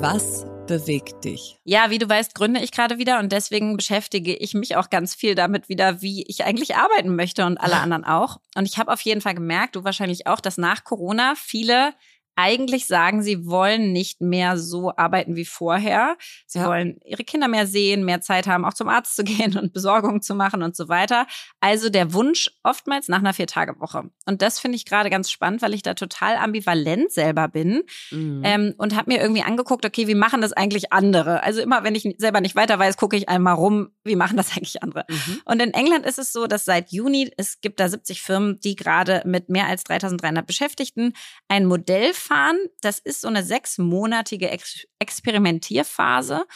Was 0.00 0.46
bewegt 0.68 1.24
dich? 1.24 1.58
Ja, 1.64 1.90
wie 1.90 1.98
du 1.98 2.08
weißt, 2.08 2.34
gründe 2.36 2.60
ich 2.60 2.70
gerade 2.70 2.98
wieder 2.98 3.18
und 3.18 3.32
deswegen 3.32 3.76
beschäftige 3.76 4.36
ich 4.36 4.54
mich 4.54 4.76
auch 4.76 4.90
ganz 4.90 5.16
viel 5.16 5.34
damit 5.34 5.68
wieder, 5.68 6.02
wie 6.02 6.24
ich 6.28 6.44
eigentlich 6.44 6.76
arbeiten 6.76 7.16
möchte 7.16 7.44
und 7.46 7.58
alle 7.58 7.76
anderen 7.80 8.04
auch. 8.04 8.38
Und 8.54 8.66
ich 8.66 8.78
habe 8.78 8.92
auf 8.92 9.00
jeden 9.00 9.20
Fall 9.20 9.34
gemerkt, 9.34 9.74
du 9.74 9.82
wahrscheinlich 9.82 10.28
auch, 10.28 10.40
dass 10.40 10.56
nach 10.56 10.84
Corona 10.84 11.34
viele 11.36 11.92
eigentlich 12.36 12.86
sagen, 12.86 13.22
sie 13.22 13.46
wollen 13.46 13.92
nicht 13.92 14.20
mehr 14.20 14.58
so 14.58 14.92
arbeiten 14.94 15.36
wie 15.36 15.46
vorher. 15.46 16.16
Sie 16.46 16.58
ja. 16.58 16.66
wollen 16.66 16.98
ihre 17.04 17.24
Kinder 17.24 17.48
mehr 17.48 17.66
sehen, 17.66 18.04
mehr 18.04 18.20
Zeit 18.20 18.46
haben, 18.46 18.64
auch 18.66 18.74
zum 18.74 18.88
Arzt 18.88 19.16
zu 19.16 19.24
gehen 19.24 19.58
und 19.58 19.72
Besorgungen 19.72 20.20
zu 20.22 20.34
machen 20.34 20.62
und 20.62 20.76
so 20.76 20.88
weiter. 20.88 21.26
Also 21.60 21.88
der 21.88 22.12
Wunsch 22.12 22.50
oftmals 22.62 23.08
nach 23.08 23.18
einer 23.18 23.32
Vier-Tage-Woche. 23.32 24.10
Und 24.26 24.42
das 24.42 24.60
finde 24.60 24.76
ich 24.76 24.84
gerade 24.84 25.08
ganz 25.08 25.30
spannend, 25.30 25.62
weil 25.62 25.74
ich 25.74 25.82
da 25.82 25.94
total 25.94 26.36
ambivalent 26.36 27.10
selber 27.10 27.48
bin 27.48 27.82
mhm. 28.10 28.42
ähm, 28.44 28.74
und 28.76 28.94
habe 28.94 29.12
mir 29.12 29.20
irgendwie 29.20 29.42
angeguckt, 29.42 29.86
okay, 29.86 30.06
wie 30.06 30.14
machen 30.14 30.42
das 30.42 30.52
eigentlich 30.52 30.92
andere? 30.92 31.42
Also 31.42 31.62
immer, 31.62 31.84
wenn 31.84 31.94
ich 31.94 32.14
selber 32.18 32.42
nicht 32.42 32.54
weiter 32.54 32.78
weiß, 32.78 32.98
gucke 32.98 33.16
ich 33.16 33.30
einmal 33.30 33.54
rum, 33.54 33.88
wie 34.04 34.16
machen 34.16 34.36
das 34.36 34.52
eigentlich 34.56 34.82
andere? 34.82 35.04
Mhm. 35.08 35.40
Und 35.46 35.62
in 35.62 35.72
England 35.72 36.04
ist 36.04 36.18
es 36.18 36.32
so, 36.32 36.46
dass 36.46 36.66
seit 36.66 36.92
Juni, 36.92 37.32
es 37.38 37.62
gibt 37.62 37.80
da 37.80 37.88
70 37.88 38.20
Firmen, 38.20 38.60
die 38.60 38.76
gerade 38.76 39.22
mit 39.24 39.48
mehr 39.48 39.66
als 39.66 39.84
3300 39.84 40.46
Beschäftigten 40.46 41.14
ein 41.48 41.64
Modell 41.64 42.12
fahren. 42.26 42.58
Das 42.80 42.98
ist 42.98 43.20
so 43.20 43.28
eine 43.28 43.42
sechsmonatige 43.42 44.50
Ex 44.50 44.86
Experimentierphase. 44.98 46.46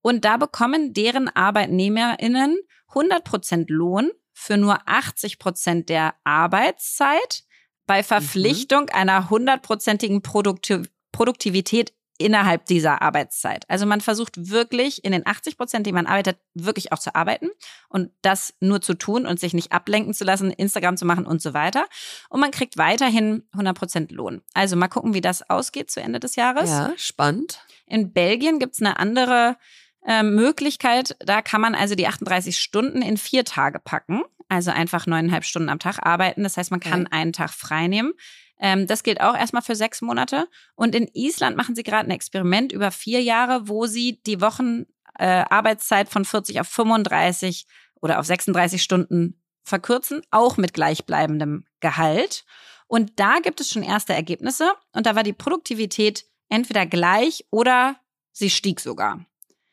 Und 0.00 0.24
da 0.24 0.36
bekommen 0.36 0.92
deren 0.94 1.28
ArbeitnehmerInnen 1.28 2.58
100 2.88 3.24
Prozent 3.24 3.70
Lohn 3.70 4.10
für 4.32 4.56
nur 4.56 4.88
80 4.88 5.38
Prozent 5.38 5.88
der 5.88 6.14
Arbeitszeit 6.24 7.42
bei 7.86 8.00
mhm. 8.00 8.04
Verpflichtung 8.04 8.82
mhm. 8.82 8.94
einer 8.94 9.30
hundertprozentigen 9.30 10.22
Produktiv 10.22 10.88
Produktivität 11.10 11.94
innerhalb 12.18 12.66
dieser 12.66 13.00
Arbeitszeit. 13.00 13.64
Also 13.68 13.86
man 13.86 14.00
versucht 14.00 14.50
wirklich 14.50 15.04
in 15.04 15.12
den 15.12 15.26
80 15.26 15.56
Prozent, 15.56 15.86
die 15.86 15.92
man 15.92 16.06
arbeitet, 16.06 16.38
wirklich 16.54 16.92
auch 16.92 16.98
zu 16.98 17.14
arbeiten 17.14 17.48
und 17.88 18.10
das 18.22 18.54
nur 18.60 18.80
zu 18.80 18.94
tun 18.94 19.24
und 19.24 19.38
sich 19.40 19.54
nicht 19.54 19.72
ablenken 19.72 20.12
zu 20.12 20.24
lassen, 20.24 20.50
Instagram 20.50 20.96
zu 20.96 21.06
machen 21.06 21.26
und 21.26 21.40
so 21.40 21.54
weiter. 21.54 21.86
Und 22.28 22.40
man 22.40 22.50
kriegt 22.50 22.76
weiterhin 22.76 23.44
100 23.52 23.78
Prozent 23.78 24.12
Lohn. 24.12 24.42
Also 24.52 24.76
mal 24.76 24.88
gucken, 24.88 25.14
wie 25.14 25.20
das 25.20 25.48
ausgeht 25.48 25.90
zu 25.90 26.00
Ende 26.00 26.20
des 26.20 26.36
Jahres. 26.36 26.68
Ja, 26.68 26.92
spannend. 26.96 27.60
In 27.86 28.12
Belgien 28.12 28.58
gibt 28.58 28.74
es 28.74 28.80
eine 28.80 28.98
andere 28.98 29.56
äh, 30.04 30.22
Möglichkeit. 30.22 31.16
Da 31.20 31.40
kann 31.40 31.60
man 31.60 31.74
also 31.74 31.94
die 31.94 32.08
38 32.08 32.58
Stunden 32.58 33.00
in 33.00 33.16
vier 33.16 33.44
Tage 33.44 33.78
packen. 33.78 34.22
Also 34.48 34.70
einfach 34.70 35.06
neuneinhalb 35.06 35.44
Stunden 35.44 35.68
am 35.68 35.78
Tag 35.78 36.04
arbeiten. 36.04 36.42
Das 36.42 36.56
heißt, 36.56 36.70
man 36.70 36.80
kann 36.80 37.02
okay. 37.06 37.12
einen 37.12 37.32
Tag 37.32 37.50
frei 37.50 37.86
nehmen. 37.86 38.14
Ähm, 38.60 38.86
das 38.86 39.02
gilt 39.02 39.20
auch 39.20 39.36
erstmal 39.36 39.62
für 39.62 39.74
sechs 39.74 40.00
Monate. 40.02 40.48
Und 40.74 40.94
in 40.94 41.08
Island 41.14 41.56
machen 41.56 41.74
sie 41.74 41.82
gerade 41.82 42.08
ein 42.08 42.12
Experiment 42.12 42.72
über 42.72 42.90
vier 42.90 43.22
Jahre, 43.22 43.68
wo 43.68 43.86
sie 43.86 44.20
die 44.26 44.40
Wochenarbeitszeit 44.40 46.08
äh, 46.08 46.10
von 46.10 46.24
40 46.24 46.60
auf 46.60 46.68
35 46.68 47.66
oder 48.00 48.18
auf 48.18 48.26
36 48.26 48.82
Stunden 48.82 49.42
verkürzen, 49.64 50.22
auch 50.30 50.56
mit 50.56 50.72
gleichbleibendem 50.74 51.64
Gehalt. 51.80 52.44
Und 52.86 53.20
da 53.20 53.38
gibt 53.40 53.60
es 53.60 53.70
schon 53.70 53.82
erste 53.82 54.14
Ergebnisse. 54.14 54.72
Und 54.92 55.06
da 55.06 55.14
war 55.14 55.22
die 55.22 55.32
Produktivität 55.32 56.24
entweder 56.48 56.86
gleich 56.86 57.44
oder 57.50 57.96
sie 58.32 58.50
stieg 58.50 58.80
sogar. 58.80 59.24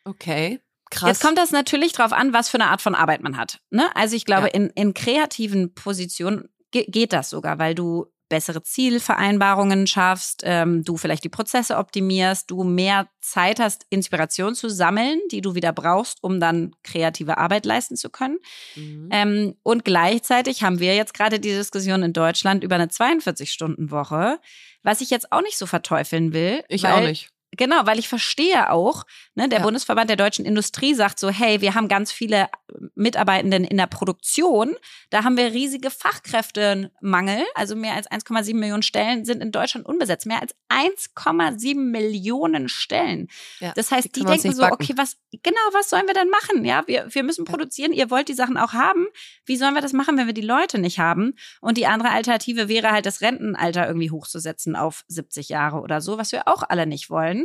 Okay. 0.04 0.60
Krass. 0.92 1.10
Jetzt 1.10 1.22
kommt 1.22 1.38
das 1.38 1.52
natürlich 1.52 1.94
darauf 1.94 2.14
an, 2.14 2.32
was 2.32 2.50
für 2.50 2.60
eine 2.60 2.70
Art 2.70 2.82
von 2.82 2.94
Arbeit 2.94 3.24
man 3.24 3.38
hat. 3.38 3.60
Ne? 3.72 3.94
Also 3.96 4.16
ich 4.16 4.26
glaube, 4.26 4.48
ja. 4.48 4.54
in, 4.54 4.70
in 4.72 4.94
kreativen 4.94 5.74
Positionen 5.74 6.50
geht 6.72 7.14
das 7.14 7.30
sogar, 7.30 7.58
weil 7.58 7.74
du 7.74 8.06
bessere 8.30 8.64
Zielvereinbarungen 8.64 9.88
schaffst, 9.88 10.42
ähm, 10.44 10.84
du 10.84 10.98
vielleicht 10.98 11.24
die 11.24 11.30
Prozesse 11.30 11.78
optimierst, 11.78 12.50
du 12.50 12.64
mehr 12.64 13.08
Zeit 13.22 13.60
hast, 13.60 13.86
Inspiration 13.90 14.56
zu 14.56 14.70
sammeln, 14.70 15.20
die 15.32 15.42
du 15.42 15.56
wieder 15.56 15.74
brauchst, 15.74 16.24
um 16.24 16.40
dann 16.40 16.76
kreative 16.84 17.38
Arbeit 17.38 17.66
leisten 17.66 17.96
zu 17.96 18.10
können. 18.10 18.38
Mhm. 18.76 19.10
Ähm, 19.12 19.56
und 19.64 19.86
gleichzeitig 19.86 20.64
haben 20.64 20.80
wir 20.80 20.96
jetzt 20.96 21.14
gerade 21.14 21.40
die 21.40 21.50
Diskussion 21.50 22.04
in 22.04 22.14
Deutschland 22.14 22.64
über 22.64 22.76
eine 22.76 22.88
42-Stunden-Woche, 22.88 24.40
was 24.84 25.02
ich 25.02 25.10
jetzt 25.10 25.32
auch 25.32 25.42
nicht 25.42 25.58
so 25.58 25.66
verteufeln 25.66 26.34
will. 26.34 26.64
Ich 26.68 26.88
auch 26.88 27.02
nicht. 27.02 27.30
Genau, 27.58 27.86
weil 27.86 28.00
ich 28.00 28.08
verstehe 28.08 28.72
auch, 28.72 29.06
ne, 29.36 29.50
der 29.50 29.60
ja. 29.60 29.66
Bundesverband 29.66 30.10
der 30.10 30.18
deutschen 30.18 30.46
Industrie 30.46 30.94
sagt 30.94 31.20
so, 31.20 31.30
hey, 31.30 31.62
wir 31.62 31.76
haben 31.76 31.88
ganz 31.88 32.12
viele 32.12 32.48
Mitarbeitenden 32.96 33.64
in 33.64 33.78
der 33.78 33.88
Produktion, 33.88 34.76
da 35.10 35.24
haben 35.24 35.38
wir 35.38 35.54
riesige 35.54 35.90
Fachkräftemangel, 35.92 37.44
also 37.54 37.76
mehr 37.76 37.94
als 37.94 38.10
1,7 38.10 38.56
Millionen 38.56 38.84
Stellen 38.84 39.26
sind 39.26 39.42
in 39.42 39.52
Deutschland 39.52 39.86
unbesetzt, 39.86 40.26
mehr 40.26 40.42
als 40.42 40.56
1,7 40.70 41.76
Millionen 41.76 42.70
Stellen. 42.70 43.28
Ja, 43.60 43.74
das 43.76 43.92
heißt, 43.92 44.16
die, 44.16 44.22
die 44.22 44.26
denken 44.26 44.54
so, 44.54 44.62
backen. 44.62 44.74
okay, 44.74 44.94
was 44.96 45.18
genau, 45.44 45.58
was 45.74 45.90
sollen 45.90 46.08
wir 46.08 46.14
denn 46.14 46.30
machen? 46.30 46.66
Ja, 46.66 46.84
wir 46.88 47.08
wir 47.10 47.24
müssen 47.24 47.46
produzieren, 47.46 47.92
ihr 47.92 48.10
wollt 48.10 48.28
die 48.28 48.34
Sachen 48.34 48.58
auch 48.58 48.74
haben. 48.74 49.08
Wie 49.46 49.58
sollen 49.58 49.74
wir 49.74 49.82
das 49.82 49.94
machen, 49.94 50.18
wenn 50.18 50.28
wir 50.28 50.34
die 50.34 50.42
Leute 50.42 50.80
nicht 50.80 51.00
haben? 51.00 51.36
Und 51.62 51.78
die 51.78 51.88
andere 51.88 52.10
Alternative 52.10 52.68
wäre 52.68 52.92
halt 52.92 53.06
das 53.06 53.22
Rentenalter 53.22 53.88
irgendwie 53.88 54.12
hochzusetzen 54.12 54.76
auf 54.76 55.04
70 55.08 55.50
Jahre 55.50 55.80
oder 55.80 56.02
so, 56.02 56.18
was 56.18 56.32
wir 56.32 56.48
auch 56.48 56.64
alle 56.68 56.86
nicht 56.86 57.10
wollen. 57.10 57.45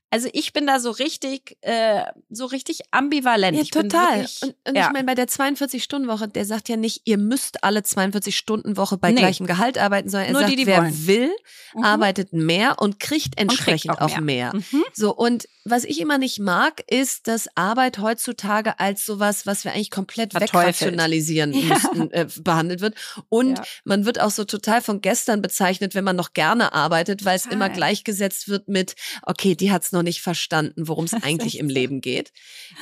Also 0.13 0.27
ich 0.33 0.51
bin 0.51 0.67
da 0.67 0.81
so 0.81 0.91
richtig, 0.91 1.57
äh, 1.61 2.03
so 2.29 2.45
richtig 2.45 2.81
ambivalent. 2.91 3.55
Ja, 3.55 3.63
ich 3.63 3.71
total. 3.71 4.19
Wirklich, 4.19 4.41
und, 4.41 4.55
und 4.67 4.75
ja. 4.75 4.87
ich 4.87 4.91
meine, 4.91 5.05
bei 5.05 5.15
der 5.15 5.27
42-Stunden-Woche, 5.27 6.27
der 6.27 6.43
sagt 6.43 6.67
ja 6.67 6.75
nicht, 6.75 7.03
ihr 7.05 7.17
müsst 7.17 7.63
alle 7.63 7.79
42-Stunden-Woche 7.79 8.97
bei 8.97 9.11
nee. 9.11 9.19
gleichem 9.19 9.47
Gehalt 9.47 9.77
arbeiten, 9.77 10.09
sondern 10.09 10.27
er 10.27 10.33
Nur 10.33 10.41
sagt, 10.41 10.51
die, 10.51 10.57
die 10.57 10.67
wer 10.67 10.81
wollen. 10.81 11.07
will, 11.07 11.31
mhm. 11.75 11.83
arbeitet 11.85 12.33
mehr 12.33 12.79
und 12.79 12.99
kriegt 12.99 13.39
entsprechend 13.39 13.91
und 13.91 13.99
kriegt 13.99 14.11
auch, 14.11 14.17
auch, 14.17 14.21
mehr. 14.21 14.51
mehr. 14.51 14.61
Mhm. 14.71 14.83
So, 14.93 15.15
und 15.15 15.47
was 15.63 15.85
ich 15.85 16.01
immer 16.01 16.17
nicht 16.17 16.39
mag, 16.39 16.83
ist, 16.87 17.27
dass 17.27 17.47
Arbeit 17.55 17.99
heutzutage 17.99 18.79
als 18.79 19.05
sowas, 19.05 19.45
was 19.45 19.63
wir 19.63 19.71
eigentlich 19.71 19.91
komplett 19.91 20.33
wegrationalisieren 20.33 21.53
ja. 21.53 21.61
müssten, 21.61 22.11
äh, 22.11 22.27
behandelt 22.41 22.81
wird. 22.81 22.95
Und 23.29 23.59
ja. 23.59 23.63
man 23.85 24.05
wird 24.05 24.19
auch 24.19 24.31
so 24.31 24.43
total 24.43 24.81
von 24.81 24.99
gestern 24.99 25.41
bezeichnet, 25.41 25.95
wenn 25.95 26.03
man 26.03 26.15
noch 26.17 26.33
gerne 26.33 26.73
arbeitet, 26.73 27.23
weil 27.23 27.37
es 27.37 27.45
immer 27.45 27.69
gleichgesetzt 27.69 28.49
wird 28.49 28.67
mit, 28.67 28.95
okay, 29.23 29.55
die 29.55 29.71
hat's 29.71 29.91
noch 29.91 30.00
noch 30.01 30.07
nicht 30.07 30.21
verstanden, 30.21 30.87
worum 30.87 31.05
es 31.05 31.13
eigentlich 31.23 31.59
im 31.59 31.69
Leben 31.69 32.01
geht. 32.01 32.31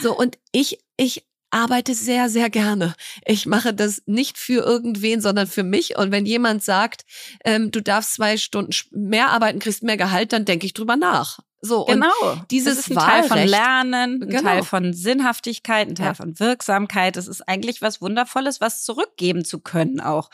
So, 0.02 0.18
und 0.18 0.38
ich, 0.52 0.80
ich 0.98 1.26
arbeite 1.52 1.94
sehr, 1.94 2.30
sehr 2.30 2.50
gerne. 2.50 2.96
Ich 3.26 3.46
mache 3.46 3.74
das 3.74 4.04
nicht 4.06 4.38
für 4.38 4.64
irgendwen, 4.64 5.22
sondern 5.22 5.48
für 5.48 5.64
mich. 5.64 5.98
Und 5.98 6.12
wenn 6.12 6.26
jemand 6.26 6.64
sagt, 6.64 7.06
ähm, 7.44 7.72
du 7.72 7.82
darfst 7.82 8.14
zwei 8.14 8.38
Stunden 8.38 8.72
mehr 8.92 9.30
arbeiten, 9.30 9.60
kriegst 9.60 9.84
mehr 9.84 9.98
Gehalt, 9.98 10.34
dann 10.34 10.46
denke 10.46 10.66
ich 10.66 10.74
drüber 10.74 10.96
nach. 10.96 11.40
So, 11.62 11.86
genau. 11.86 12.08
dieses 12.52 12.78
das 12.78 12.88
ist 12.88 12.92
ein 12.92 12.96
Wahlrecht, 12.96 13.30
Teil 13.30 13.40
von 13.40 13.48
Lernen, 13.50 14.24
ein 14.24 14.30
genau. 14.30 14.42
Teil 14.44 14.64
von 14.64 14.94
Sinnhaftigkeit, 14.94 15.90
ein 15.90 15.96
Teil 15.96 16.08
ja. 16.08 16.14
von 16.14 16.40
Wirksamkeit. 16.40 17.18
Das 17.18 17.28
ist 17.28 17.48
eigentlich 17.50 17.82
was 17.82 18.02
Wundervolles, 18.02 18.62
was 18.62 18.84
zurückgeben 18.84 19.44
zu 19.44 19.60
können 19.60 20.00
auch. 20.00 20.30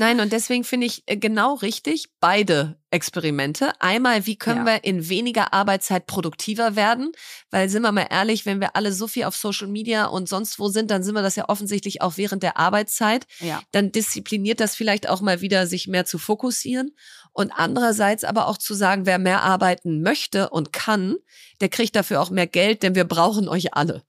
Nein, 0.00 0.20
und 0.20 0.32
deswegen 0.32 0.62
finde 0.62 0.86
ich 0.86 1.02
äh, 1.06 1.16
genau 1.16 1.54
richtig 1.54 2.06
beide 2.20 2.78
Experimente. 2.92 3.72
Einmal, 3.80 4.26
wie 4.26 4.36
können 4.36 4.64
ja. 4.64 4.74
wir 4.74 4.84
in 4.84 5.08
weniger 5.08 5.52
Arbeitszeit 5.52 6.06
produktiver 6.06 6.76
werden? 6.76 7.10
Weil 7.50 7.68
sind 7.68 7.82
wir 7.82 7.90
mal 7.90 8.06
ehrlich, 8.08 8.46
wenn 8.46 8.60
wir 8.60 8.76
alle 8.76 8.92
so 8.92 9.08
viel 9.08 9.24
auf 9.24 9.34
Social 9.34 9.66
Media 9.66 10.06
und 10.06 10.28
sonst 10.28 10.60
wo 10.60 10.68
sind, 10.68 10.92
dann 10.92 11.02
sind 11.02 11.16
wir 11.16 11.22
das 11.22 11.34
ja 11.34 11.48
offensichtlich 11.48 12.00
auch 12.00 12.16
während 12.16 12.44
der 12.44 12.58
Arbeitszeit. 12.58 13.26
Ja. 13.40 13.60
Dann 13.72 13.90
diszipliniert 13.90 14.60
das 14.60 14.76
vielleicht 14.76 15.08
auch 15.08 15.20
mal 15.20 15.40
wieder, 15.40 15.66
sich 15.66 15.88
mehr 15.88 16.06
zu 16.06 16.18
fokussieren. 16.18 16.94
Und 17.32 17.50
andererseits 17.50 18.22
aber 18.22 18.46
auch 18.46 18.58
zu 18.58 18.74
sagen, 18.74 19.04
wer 19.04 19.18
mehr 19.18 19.42
arbeiten 19.42 20.02
möchte 20.02 20.50
und 20.50 20.72
kann, 20.72 21.16
der 21.60 21.70
kriegt 21.70 21.96
dafür 21.96 22.20
auch 22.20 22.30
mehr 22.30 22.46
Geld, 22.46 22.84
denn 22.84 22.94
wir 22.94 23.04
brauchen 23.04 23.48
euch 23.48 23.74
alle. 23.74 24.04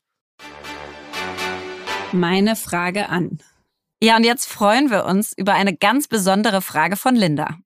Meine 2.12 2.56
Frage 2.56 3.10
an. 3.10 3.40
Ja, 4.02 4.16
und 4.16 4.24
jetzt 4.24 4.45
freuen 4.45 4.89
wir 4.89 5.06
uns 5.06 5.34
über 5.34 5.54
eine 5.54 5.76
ganz 5.76 6.08
besondere 6.08 6.62
Frage 6.62 6.95
von 6.95 7.16
Linda. 7.16 7.58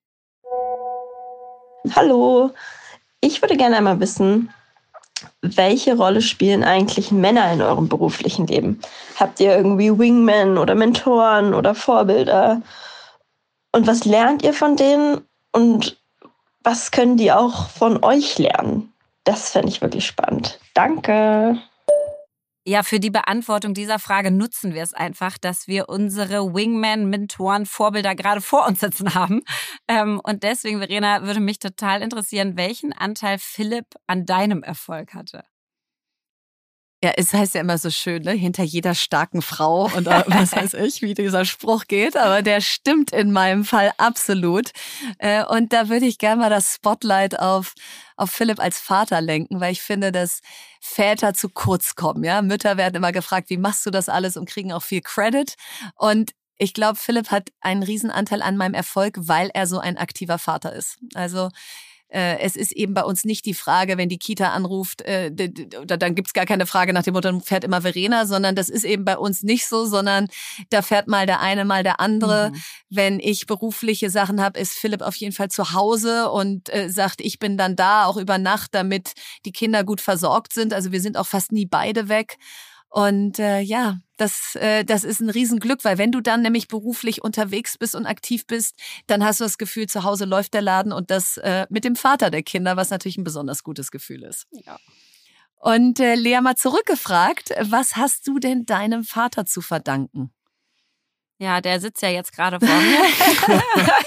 Hallo, 1.95 2.51
ich 3.21 3.41
würde 3.41 3.55
gerne 3.55 3.77
einmal 3.77 3.99
wissen, 3.99 4.51
welche 5.41 5.95
Rolle 5.95 6.21
spielen 6.21 6.63
eigentlich 6.63 7.11
Männer 7.11 7.51
in 7.53 7.61
eurem 7.61 7.88
beruflichen 7.88 8.47
Leben? 8.47 8.79
Habt 9.19 9.39
ihr 9.39 9.55
irgendwie 9.55 9.97
Wingmen 9.97 10.57
oder 10.57 10.73
Mentoren 10.73 11.53
oder 11.53 11.75
Vorbilder? 11.75 12.61
Und 13.71 13.86
was 13.86 14.05
lernt 14.05 14.43
ihr 14.43 14.53
von 14.53 14.75
denen? 14.75 15.21
Und 15.51 16.01
was 16.63 16.91
können 16.91 17.17
die 17.17 17.31
auch 17.31 17.69
von 17.69 18.03
euch 18.03 18.39
lernen? 18.39 18.91
Das 19.23 19.51
fände 19.51 19.69
ich 19.69 19.81
wirklich 19.81 20.05
spannend. 20.05 20.59
Danke. 20.73 21.59
Ja, 22.66 22.82
für 22.84 23.01
die 23.01 23.09
Beantwortung 23.09 23.74
dieser 23.74 23.99
Frage 23.99 24.32
nutzen 24.32 24.74
wir 24.74 24.84
es 24.84 24.93
einfach, 24.93 25.38
dass 25.38 25.68
wir 25.68 25.89
unsere 25.89 26.53
Wingman, 26.53 27.09
Mentoren, 27.09 27.66
Vorbilder 27.66 28.16
gerade 28.16 28.39
vor 28.39 28.66
uns 28.66 28.80
sitzen 28.80 29.14
haben. 29.16 29.41
Ähm, 29.89 30.22
und 30.24 30.43
deswegen, 30.43 30.80
Verena, 30.80 31.24
würde 31.24 31.41
mich 31.41 31.59
total 31.59 32.01
interessieren, 32.01 32.55
welchen 32.55 32.93
Anteil 32.93 33.38
Philipp 33.38 33.88
an 34.07 34.26
deinem 34.26 34.64
Erfolg 34.64 35.14
hatte. 35.14 35.43
Ja, 37.04 37.12
es 37.18 37.34
heißt 37.34 37.56
ja 37.56 37.60
immer 37.60 37.78
so 37.78 37.89
schön, 37.89 38.24
ne? 38.24 38.32
hinter 38.32 38.64
jeder 38.64 38.95
starken 38.95 39.41
Frau 39.41 39.91
und 39.93 40.08
äh, 40.08 40.24
was 40.28 40.54
weiß 40.56 40.74
ich, 40.76 41.01
wie 41.01 41.14
dieser 41.14 41.43
Spruch 41.43 41.84
geht, 41.89 42.16
aber 42.16 42.41
der 42.41 42.62
stimmt 42.62 43.12
in 43.12 43.34
meinem 43.34 43.66
Fall 43.66 43.91
absolut. 43.97 44.72
Äh, 45.18 45.43
und 45.43 45.74
da 45.74 45.89
würde 45.89 46.06
ich 46.06 46.18
gerne 46.18 46.39
mal 46.43 46.49
das 46.49 46.76
Spotlight 46.76 47.38
auf, 47.38 47.74
auf 48.16 48.30
Philipp 48.32 48.58
als 48.62 48.80
Vater 48.80 49.20
lenken, 49.20 49.60
weil 49.60 49.74
ich 49.74 49.82
finde, 49.82 50.14
dass 50.14 50.39
Väter 50.80 51.34
zu 51.34 51.49
kurz 51.49 51.95
kommen. 51.95 52.24
Ja, 52.24 52.41
Mütter 52.41 52.78
werden 52.78 52.95
immer 52.95 53.12
gefragt, 53.12 53.49
wie 53.49 53.58
machst 53.58 53.86
du 53.86 53.91
das 53.91 54.08
alles 54.08 54.38
und 54.38 54.47
kriegen 54.47 54.72
auch 54.72 54.84
viel 54.84 55.01
Credit. 55.01 55.56
Und 55.97 56.32
ich 56.58 56.74
glaube, 56.74 56.95
Philipp 56.97 57.32
hat 57.32 57.49
einen 57.60 57.84
Riesenanteil 57.84 58.41
an 58.41 58.56
meinem 58.56 58.76
Erfolg, 58.76 59.16
weil 59.18 59.49
er 59.54 59.68
so 59.68 59.78
ein 59.80 59.97
aktiver 59.97 60.38
Vater 60.38 60.72
ist. 60.72 60.99
Also 61.16 61.49
es 62.14 62.55
ist 62.55 62.72
eben 62.74 62.93
bei 62.93 63.03
uns 63.03 63.26
nicht 63.26 63.45
die 63.45 63.55
Frage, 63.55 63.97
wenn 63.97 64.07
die 64.07 64.20
Kita 64.20 64.51
anruft, 64.51 65.01
äh, 65.01 65.32
dann 65.34 66.14
gibt's 66.14 66.34
gar 66.34 66.45
keine 66.45 66.68
Frage 66.68 66.93
nach 66.93 67.03
dem 67.03 67.16
Motto, 67.16 67.39
fährt 67.39 67.64
immer 67.64 67.82
Verena, 67.82 68.28
sondern 68.28 68.55
das 68.55 68.70
ist 68.70 68.84
eben 68.84 69.03
bei 69.03 69.18
uns 69.18 69.41
nicht 69.41 69.68
so, 69.68 69.86
sondern 69.86 70.28
da 70.70 70.84
fährt 70.84 71.07
mal 71.07 71.26
der 71.26 71.39
eine, 71.39 71.66
mal 71.66 71.82
der 71.82 71.99
andere. 71.99 72.51
Mhm. 72.51 72.61
Wenn 72.89 73.20
ich 73.20 73.47
berufliche 73.47 74.11
Sachen 74.11 74.41
habe, 74.41 74.59
ist 74.59 74.74
Philipp 74.74 75.01
auf 75.01 75.16
jeden 75.16 75.34
Fall 75.34 75.49
zu 75.49 75.74
Hause 75.74 76.30
und 76.30 76.72
äh, 76.74 76.89
sagt, 76.89 77.20
ich 77.20 77.39
bin 77.39 77.57
dann 77.57 77.76
da, 77.76 78.05
auch 78.05 78.18
über 78.18 78.38
Nacht, 78.38 78.76
damit 78.76 79.14
die 79.45 79.51
Kinder 79.51 79.84
gut 79.84 79.99
versorgt 79.99 80.53
sind. 80.53 80.74
Also 80.74 80.91
wir 80.91 81.01
sind 81.01 81.18
auch 81.18 81.28
fast 81.28 81.51
nie 81.51 81.66
beide 81.66 82.09
weg. 82.09 82.38
Und 82.93 83.39
äh, 83.39 83.59
ja, 83.59 83.97
das, 84.17 84.53
äh, 84.53 84.85
das 84.85 85.03
ist 85.03 85.19
ein 85.19 85.31
Riesenglück, 85.31 85.83
weil 85.83 85.97
wenn 85.97 86.11
du 86.11 86.21
dann 86.21 86.43
nämlich 86.43 86.67
beruflich 86.67 87.23
unterwegs 87.23 87.75
bist 87.75 87.95
und 87.95 88.05
aktiv 88.05 88.45
bist, 88.45 88.79
dann 89.07 89.25
hast 89.25 89.39
du 89.39 89.45
das 89.45 89.57
Gefühl, 89.57 89.87
zu 89.87 90.03
Hause 90.03 90.25
läuft 90.25 90.53
der 90.53 90.61
Laden 90.61 90.91
und 90.93 91.09
das 91.09 91.37
äh, 91.37 91.65
mit 91.71 91.85
dem 91.85 91.95
Vater 91.95 92.29
der 92.29 92.43
Kinder, 92.43 92.77
was 92.77 92.91
natürlich 92.91 93.17
ein 93.17 93.23
besonders 93.23 93.63
gutes 93.63 93.89
Gefühl 93.89 94.21
ist. 94.21 94.45
Ja. 94.51 94.77
Und 95.55 95.99
äh, 95.99 96.13
Lea 96.13 96.39
mal 96.39 96.55
zurückgefragt, 96.55 97.55
was 97.61 97.95
hast 97.95 98.27
du 98.27 98.37
denn 98.37 98.67
deinem 98.67 99.03
Vater 99.03 99.47
zu 99.47 99.61
verdanken? 99.61 100.31
Ja, 101.39 101.61
der 101.61 101.79
sitzt 101.79 102.03
ja 102.03 102.09
jetzt 102.09 102.31
gerade 102.31 102.59
vor 102.59 102.75
mir. 102.79 102.99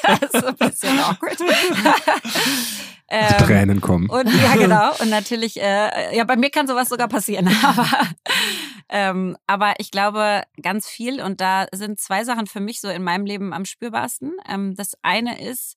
das 0.21 0.33
ist 0.33 0.45
ein 0.45 0.57
bisschen 0.59 0.97
awkward. 1.01 1.39
ähm, 3.09 3.39
Tränen 3.39 3.81
kommen. 3.81 4.09
Und 4.09 4.29
ja, 4.29 4.55
genau. 4.57 4.91
Und 5.01 5.11
natürlich, 5.11 5.61
äh, 5.61 6.17
ja, 6.17 6.25
bei 6.25 6.37
mir 6.37 6.51
kann 6.51 6.67
sowas 6.67 6.89
sogar 6.89 7.09
passieren. 7.09 7.49
Aber, 7.63 7.89
ähm, 8.89 9.37
aber 9.49 9.75
ich 9.79 9.91
glaube 9.91 10.43
ganz 10.63 10.89
viel. 10.89 11.21
Und 11.21 11.41
da 11.41 11.67
sind 11.73 12.01
zwei 12.01 12.25
Sachen 12.25 12.47
für 12.47 12.61
mich 12.61 12.81
so 12.81 12.89
in 12.89 13.03
meinem 13.03 13.27
Leben 13.27 13.53
am 13.53 13.65
spürbarsten. 13.65 14.37
Ähm, 14.49 14.77
das 14.77 14.95
eine 15.03 15.41
ist, 15.41 15.77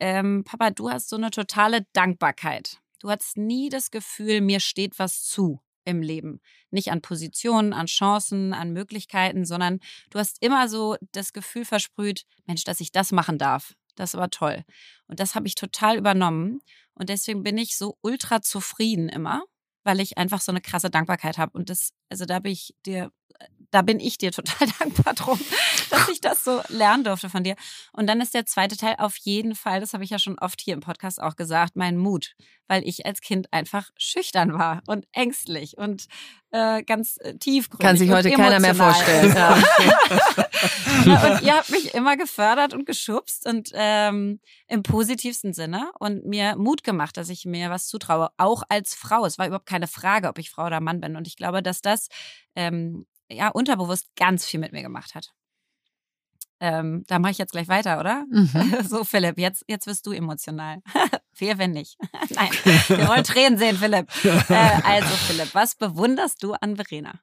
ähm, 0.00 0.44
Papa, 0.44 0.70
du 0.70 0.90
hast 0.90 1.08
so 1.08 1.16
eine 1.16 1.30
totale 1.30 1.86
Dankbarkeit. 1.92 2.78
Du 3.00 3.10
hast 3.10 3.36
nie 3.36 3.68
das 3.68 3.90
Gefühl, 3.90 4.40
mir 4.40 4.60
steht 4.60 4.98
was 4.98 5.24
zu 5.24 5.60
im 5.84 6.02
Leben. 6.02 6.40
Nicht 6.70 6.90
an 6.92 7.02
Positionen, 7.02 7.72
an 7.72 7.86
Chancen, 7.86 8.52
an 8.52 8.72
Möglichkeiten, 8.72 9.44
sondern 9.44 9.80
du 10.10 10.18
hast 10.18 10.42
immer 10.42 10.68
so 10.68 10.96
das 11.12 11.32
Gefühl 11.32 11.64
versprüht, 11.64 12.24
Mensch, 12.46 12.64
dass 12.64 12.80
ich 12.80 12.92
das 12.92 13.12
machen 13.12 13.38
darf. 13.38 13.74
Das 13.94 14.14
war 14.14 14.30
toll. 14.30 14.64
Und 15.06 15.20
das 15.20 15.34
habe 15.34 15.46
ich 15.46 15.54
total 15.54 15.96
übernommen. 15.96 16.60
Und 16.94 17.08
deswegen 17.08 17.42
bin 17.42 17.58
ich 17.58 17.76
so 17.76 17.98
ultra 18.02 18.42
zufrieden 18.42 19.08
immer, 19.08 19.42
weil 19.84 20.00
ich 20.00 20.18
einfach 20.18 20.40
so 20.40 20.52
eine 20.52 20.60
krasse 20.60 20.90
Dankbarkeit 20.90 21.38
habe. 21.38 21.56
Und 21.56 21.70
das, 21.70 21.92
also 22.08 22.24
da 22.24 22.38
bin 22.38 22.52
ich 22.52 22.74
dir 22.86 23.10
da 23.72 23.82
bin 23.82 23.98
ich 23.98 24.18
dir 24.18 24.30
total 24.30 24.68
dankbar 24.78 25.14
drum, 25.14 25.40
dass 25.90 26.08
ich 26.08 26.20
das 26.20 26.44
so 26.44 26.60
lernen 26.68 27.04
durfte 27.04 27.28
von 27.28 27.42
dir. 27.42 27.56
Und 27.92 28.06
dann 28.06 28.20
ist 28.20 28.34
der 28.34 28.46
zweite 28.46 28.76
Teil 28.76 28.94
auf 28.98 29.16
jeden 29.16 29.54
Fall, 29.56 29.80
das 29.80 29.94
habe 29.94 30.04
ich 30.04 30.10
ja 30.10 30.18
schon 30.18 30.38
oft 30.38 30.60
hier 30.60 30.74
im 30.74 30.80
Podcast 30.80 31.20
auch 31.20 31.34
gesagt, 31.34 31.74
mein 31.74 31.96
Mut, 31.96 32.34
weil 32.68 32.86
ich 32.86 33.04
als 33.06 33.20
Kind 33.20 33.52
einfach 33.52 33.90
schüchtern 33.96 34.52
war 34.52 34.82
und 34.86 35.06
ängstlich 35.12 35.76
und 35.78 36.06
äh, 36.50 36.82
ganz 36.82 37.16
äh, 37.20 37.34
tiefgründig. 37.36 37.86
Kann 37.86 37.96
sich 37.96 38.10
heute 38.10 38.30
keiner 38.30 38.60
mehr 38.60 38.74
vorstellen. 38.74 39.34
Ja. 41.04 41.32
und 41.32 41.42
ihr 41.42 41.56
habt 41.56 41.70
mich 41.70 41.92
immer 41.94 42.16
gefördert 42.16 42.74
und 42.74 42.86
geschubst 42.86 43.48
und 43.48 43.70
ähm, 43.74 44.38
im 44.68 44.84
positivsten 44.84 45.52
Sinne 45.52 45.90
und 45.98 46.24
mir 46.24 46.54
Mut 46.56 46.84
gemacht, 46.84 47.16
dass 47.16 47.30
ich 47.30 47.44
mir 47.44 47.70
was 47.70 47.88
zutraue, 47.88 48.30
auch 48.36 48.62
als 48.68 48.94
Frau. 48.94 49.24
Es 49.26 49.38
war 49.38 49.48
überhaupt 49.48 49.66
keine 49.66 49.88
Frage, 49.88 50.28
ob 50.28 50.38
ich 50.38 50.50
Frau 50.50 50.66
oder 50.66 50.80
Mann 50.80 51.00
bin. 51.00 51.16
Und 51.16 51.26
ich 51.26 51.36
glaube, 51.36 51.62
dass 51.62 51.82
das 51.82 52.08
ähm, 52.54 53.06
ja 53.32 53.48
unterbewusst 53.48 54.06
ganz 54.16 54.44
viel 54.44 54.60
mit 54.60 54.72
mir 54.72 54.82
gemacht 54.82 55.14
hat. 55.14 55.32
Ähm, 56.60 57.02
da 57.08 57.18
mache 57.18 57.32
ich 57.32 57.38
jetzt 57.38 57.50
gleich 57.50 57.66
weiter, 57.66 57.98
oder? 57.98 58.24
Mhm. 58.30 58.76
So, 58.88 59.02
Philipp, 59.02 59.36
jetzt, 59.36 59.64
jetzt 59.66 59.88
wirst 59.88 60.06
du 60.06 60.12
emotional. 60.12 60.80
Wer, 61.36 61.58
wenn 61.58 61.72
nicht? 61.72 61.98
Nein, 62.30 62.50
wir 62.88 63.08
wollen 63.08 63.24
Tränen 63.24 63.58
sehen, 63.58 63.76
Philipp. 63.76 64.06
Äh, 64.24 64.80
also, 64.84 65.08
Philipp, 65.26 65.54
was 65.54 65.74
bewunderst 65.74 66.42
du 66.42 66.52
an 66.52 66.76
Verena? 66.76 67.20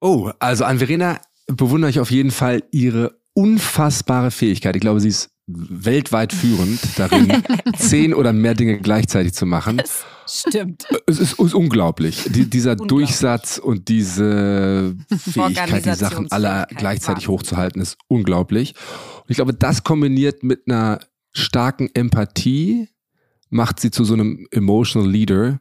Oh, 0.00 0.30
also 0.38 0.64
an 0.64 0.78
Verena 0.78 1.20
bewundere 1.46 1.90
ich 1.90 2.00
auf 2.00 2.10
jeden 2.10 2.30
Fall 2.30 2.62
ihre 2.72 3.22
unfassbare 3.34 4.30
Fähigkeit. 4.30 4.76
Ich 4.76 4.82
glaube, 4.82 5.00
sie 5.00 5.08
ist 5.08 5.30
weltweit 5.46 6.32
führend 6.32 6.80
darin, 6.96 7.42
zehn 7.76 8.14
oder 8.14 8.32
mehr 8.32 8.54
Dinge 8.54 8.78
gleichzeitig 8.78 9.34
zu 9.34 9.44
machen. 9.46 9.78
Das 9.78 10.04
stimmt. 10.26 10.86
Es 11.06 11.18
ist, 11.18 11.38
ist 11.38 11.54
unglaublich. 11.54 12.24
Die, 12.30 12.48
dieser 12.48 12.72
unglaublich. 12.72 13.08
Durchsatz 13.08 13.58
und 13.58 13.88
diese 13.88 14.96
Fähigkeit, 15.08 15.84
die 15.84 15.94
Sachen 15.94 16.30
alle 16.30 16.66
gleichzeitig 16.76 17.28
hochzuhalten, 17.28 17.82
ist 17.82 17.96
unglaublich. 18.08 18.74
Und 19.18 19.30
ich 19.30 19.36
glaube, 19.36 19.54
das 19.54 19.82
kombiniert 19.82 20.42
mit 20.42 20.62
einer 20.66 21.00
starken 21.32 21.88
Empathie 21.94 22.88
macht 23.52 23.80
sie 23.80 23.90
zu 23.90 24.04
so 24.04 24.14
einem 24.14 24.46
emotional 24.50 25.08
Leader, 25.08 25.60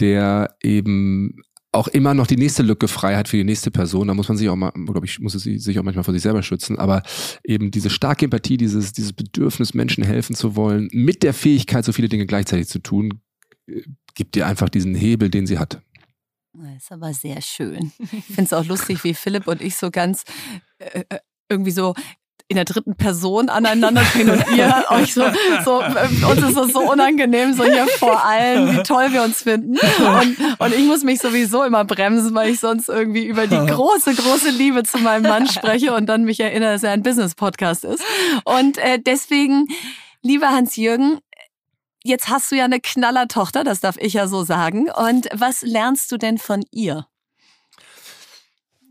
der 0.00 0.56
eben 0.62 1.42
auch 1.72 1.88
immer 1.88 2.12
noch 2.12 2.26
die 2.26 2.36
nächste 2.36 2.62
Lücke 2.62 2.86
frei 2.86 3.16
hat 3.16 3.28
für 3.28 3.38
die 3.38 3.44
nächste 3.44 3.70
Person. 3.70 4.08
Da 4.08 4.14
muss 4.14 4.28
man 4.28 4.36
sich 4.36 4.48
auch 4.50 4.56
mal, 4.56 4.72
glaube 4.72 5.06
ich, 5.06 5.18
muss 5.18 5.34
es 5.34 5.42
sich 5.42 5.78
auch 5.78 5.82
manchmal 5.82 6.04
vor 6.04 6.12
sich 6.12 6.22
selber 6.22 6.42
schützen. 6.42 6.78
Aber 6.78 7.02
eben 7.42 7.70
diese 7.70 7.88
starke 7.88 8.26
Empathie, 8.26 8.58
dieses, 8.58 8.92
dieses 8.92 9.14
Bedürfnis, 9.14 9.72
Menschen 9.72 10.04
helfen 10.04 10.36
zu 10.36 10.54
wollen, 10.54 10.88
mit 10.92 11.22
der 11.22 11.32
Fähigkeit, 11.32 11.84
so 11.84 11.92
viele 11.92 12.10
Dinge 12.10 12.26
gleichzeitig 12.26 12.68
zu 12.68 12.78
tun, 12.78 13.20
äh, 13.66 13.82
gibt 14.14 14.36
ihr 14.36 14.46
einfach 14.46 14.68
diesen 14.68 14.94
Hebel, 14.94 15.30
den 15.30 15.46
sie 15.46 15.58
hat. 15.58 15.80
Das 16.52 16.82
ist 16.82 16.92
aber 16.92 17.14
sehr 17.14 17.40
schön. 17.40 17.92
Ich 18.12 18.24
finde 18.26 18.42
es 18.42 18.52
auch 18.52 18.66
lustig, 18.66 19.02
wie 19.04 19.14
Philipp 19.14 19.46
und 19.46 19.62
ich 19.62 19.76
so 19.76 19.90
ganz 19.90 20.24
äh, 20.78 21.04
äh 21.08 21.18
irgendwie 21.48 21.70
so 21.70 21.94
in 22.52 22.56
der 22.56 22.64
dritten 22.64 22.94
Person 22.94 23.48
aneinander 23.48 24.04
stehen 24.04 24.30
und 24.30 24.44
ihr 24.54 24.84
euch 24.90 25.14
so, 25.14 25.24
so 25.64 25.82
uns 25.82 26.42
ist 26.42 26.56
das 26.56 26.72
so 26.72 26.80
unangenehm, 26.80 27.54
so 27.54 27.64
hier 27.64 27.86
vor 27.98 28.24
allen, 28.24 28.76
wie 28.76 28.82
toll 28.82 29.12
wir 29.12 29.22
uns 29.22 29.42
finden. 29.42 29.78
Und, 29.98 30.36
und 30.58 30.74
ich 30.74 30.84
muss 30.84 31.02
mich 31.02 31.20
sowieso 31.20 31.64
immer 31.64 31.84
bremsen, 31.84 32.34
weil 32.34 32.50
ich 32.50 32.60
sonst 32.60 32.88
irgendwie 32.88 33.24
über 33.24 33.46
die 33.46 33.56
große, 33.66 34.14
große 34.14 34.50
Liebe 34.50 34.82
zu 34.82 34.98
meinem 34.98 35.22
Mann 35.22 35.48
spreche 35.48 35.94
und 35.94 36.06
dann 36.06 36.24
mich 36.24 36.40
erinnere, 36.40 36.74
dass 36.74 36.82
er 36.82 36.92
ein 36.92 37.02
Business-Podcast 37.02 37.84
ist. 37.84 38.04
Und 38.44 38.76
äh, 38.78 38.98
deswegen, 38.98 39.68
lieber 40.20 40.50
Hans-Jürgen, 40.50 41.20
jetzt 42.04 42.28
hast 42.28 42.52
du 42.52 42.56
ja 42.56 42.66
eine 42.66 42.80
Knallertochter, 42.80 43.64
das 43.64 43.80
darf 43.80 43.96
ich 43.98 44.12
ja 44.12 44.28
so 44.28 44.44
sagen. 44.44 44.90
Und 44.90 45.28
was 45.32 45.62
lernst 45.62 46.12
du 46.12 46.18
denn 46.18 46.36
von 46.36 46.62
ihr? 46.70 47.06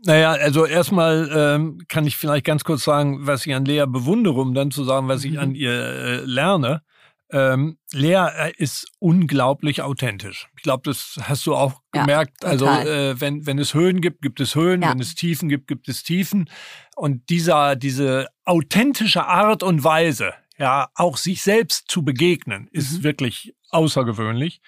Naja, 0.04 0.32
also 0.32 0.66
erstmal 0.66 1.30
ähm, 1.32 1.78
kann 1.88 2.06
ich 2.06 2.16
vielleicht 2.16 2.44
ganz 2.44 2.64
kurz 2.64 2.82
sagen, 2.82 3.26
was 3.26 3.46
ich 3.46 3.54
an 3.54 3.64
Lea 3.64 3.84
bewundere, 3.86 4.40
um 4.40 4.52
dann 4.52 4.70
zu 4.70 4.82
sagen, 4.82 5.08
was 5.08 5.24
ich 5.24 5.32
mhm. 5.32 5.38
an 5.38 5.54
ihr 5.54 5.72
äh, 5.72 6.16
lerne. 6.24 6.82
Ähm, 7.30 7.78
Lea 7.92 8.26
äh, 8.36 8.52
ist 8.56 8.88
unglaublich 8.98 9.80
authentisch. 9.80 10.48
Ich 10.56 10.62
glaube, 10.62 10.82
das 10.84 11.18
hast 11.22 11.46
du 11.46 11.54
auch 11.54 11.80
ja, 11.94 12.02
gemerkt. 12.02 12.44
Also 12.44 12.66
äh, 12.66 13.18
wenn, 13.20 13.46
wenn 13.46 13.58
es 13.58 13.74
Höhen 13.74 14.00
gibt, 14.00 14.22
gibt 14.22 14.40
es 14.40 14.54
Höhen, 14.54 14.82
ja. 14.82 14.90
wenn 14.90 14.98
es 14.98 15.14
Tiefen 15.14 15.48
gibt, 15.48 15.68
gibt 15.68 15.88
es 15.88 16.02
Tiefen. 16.02 16.50
Und 16.96 17.30
dieser, 17.30 17.76
diese 17.76 18.26
authentische 18.44 19.24
Art 19.26 19.62
und 19.62 19.82
Weise, 19.84 20.34
ja, 20.58 20.88
auch 20.94 21.16
sich 21.16 21.42
selbst 21.42 21.90
zu 21.90 22.04
begegnen, 22.04 22.68
ist 22.72 22.98
mhm. 22.98 23.04
wirklich 23.04 23.54
außergewöhnlich. 23.70 24.60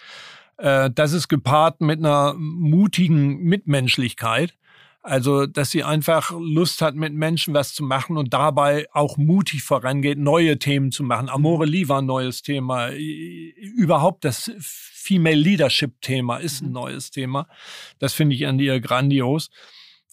Äh, 0.56 0.90
das 0.94 1.12
ist 1.12 1.28
gepaart 1.28 1.80
mit 1.80 1.98
einer 1.98 2.34
mutigen 2.38 3.40
Mitmenschlichkeit. 3.42 4.54
Also, 5.06 5.44
dass 5.44 5.70
sie 5.70 5.84
einfach 5.84 6.30
Lust 6.30 6.80
hat, 6.80 6.94
mit 6.94 7.12
Menschen 7.12 7.52
was 7.52 7.74
zu 7.74 7.84
machen 7.84 8.16
und 8.16 8.32
dabei 8.32 8.86
auch 8.90 9.18
mutig 9.18 9.62
vorangeht, 9.62 10.16
neue 10.16 10.58
Themen 10.58 10.92
zu 10.92 11.02
machen. 11.02 11.28
Amore 11.28 11.66
Lee 11.66 11.88
war 11.88 12.00
ein 12.00 12.06
neues 12.06 12.40
Thema. 12.40 12.88
Überhaupt 12.90 14.24
das 14.24 14.50
Female 14.58 15.36
Leadership 15.36 16.00
Thema 16.00 16.38
ist 16.38 16.62
ein 16.62 16.68
mhm. 16.68 16.72
neues 16.72 17.10
Thema. 17.10 17.46
Das 17.98 18.14
finde 18.14 18.34
ich 18.34 18.46
an 18.46 18.58
ihr 18.58 18.80
grandios. 18.80 19.50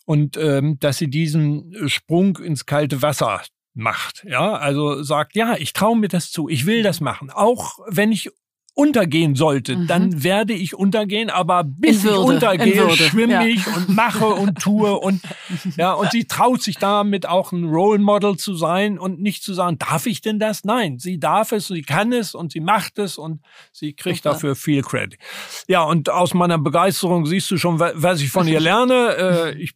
Und 0.03 0.35
ähm, 0.35 0.77
dass 0.79 0.97
sie 0.97 1.09
diesen 1.09 1.87
Sprung 1.87 2.37
ins 2.39 2.65
kalte 2.65 3.01
Wasser 3.01 3.43
macht. 3.73 4.25
Ja, 4.27 4.55
also 4.55 5.03
sagt, 5.03 5.37
ja, 5.37 5.55
ich 5.55 5.71
traue 5.71 5.97
mir 5.97 6.09
das 6.09 6.31
zu, 6.31 6.49
ich 6.49 6.65
will 6.65 6.83
das 6.83 6.99
machen, 6.99 7.29
auch 7.29 7.79
wenn 7.87 8.11
ich 8.11 8.29
untergehen 8.73 9.35
sollte, 9.35 9.75
mhm. 9.75 9.87
dann 9.87 10.23
werde 10.23 10.53
ich 10.53 10.75
untergehen, 10.75 11.29
aber 11.29 11.63
bis 11.65 12.05
ich 12.05 12.11
untergehe, 12.11 12.89
schwimme 12.91 13.33
ja. 13.33 13.43
ich 13.43 13.67
und 13.67 13.89
mache 13.89 14.27
und 14.27 14.59
tue 14.59 14.97
und 14.97 15.21
ja, 15.77 15.93
und 15.93 16.11
sie 16.11 16.25
traut 16.25 16.61
sich 16.61 16.77
damit 16.77 17.27
auch 17.27 17.51
ein 17.51 17.65
Role 17.65 17.99
Model 17.99 18.37
zu 18.37 18.55
sein 18.55 18.97
und 18.97 19.21
nicht 19.21 19.43
zu 19.43 19.53
sagen, 19.53 19.77
darf 19.77 20.05
ich 20.05 20.21
denn 20.21 20.39
das? 20.39 20.63
Nein, 20.63 20.99
sie 20.99 21.19
darf 21.19 21.51
es, 21.51 21.67
sie 21.67 21.81
kann 21.81 22.13
es 22.13 22.33
und 22.33 22.53
sie 22.53 22.61
macht 22.61 22.97
es 22.97 23.17
und 23.17 23.41
sie 23.73 23.93
kriegt 23.93 24.23
Super. 24.23 24.35
dafür 24.35 24.55
viel 24.55 24.83
Credit. 24.83 25.19
Ja, 25.67 25.83
und 25.83 26.09
aus 26.09 26.33
meiner 26.33 26.57
Begeisterung 26.57 27.25
siehst 27.25 27.51
du 27.51 27.57
schon, 27.57 27.79
was 27.79 28.21
ich 28.21 28.29
von 28.29 28.47
ihr 28.47 28.61
lerne. 28.61 29.15
Äh, 29.17 29.61
ich 29.61 29.73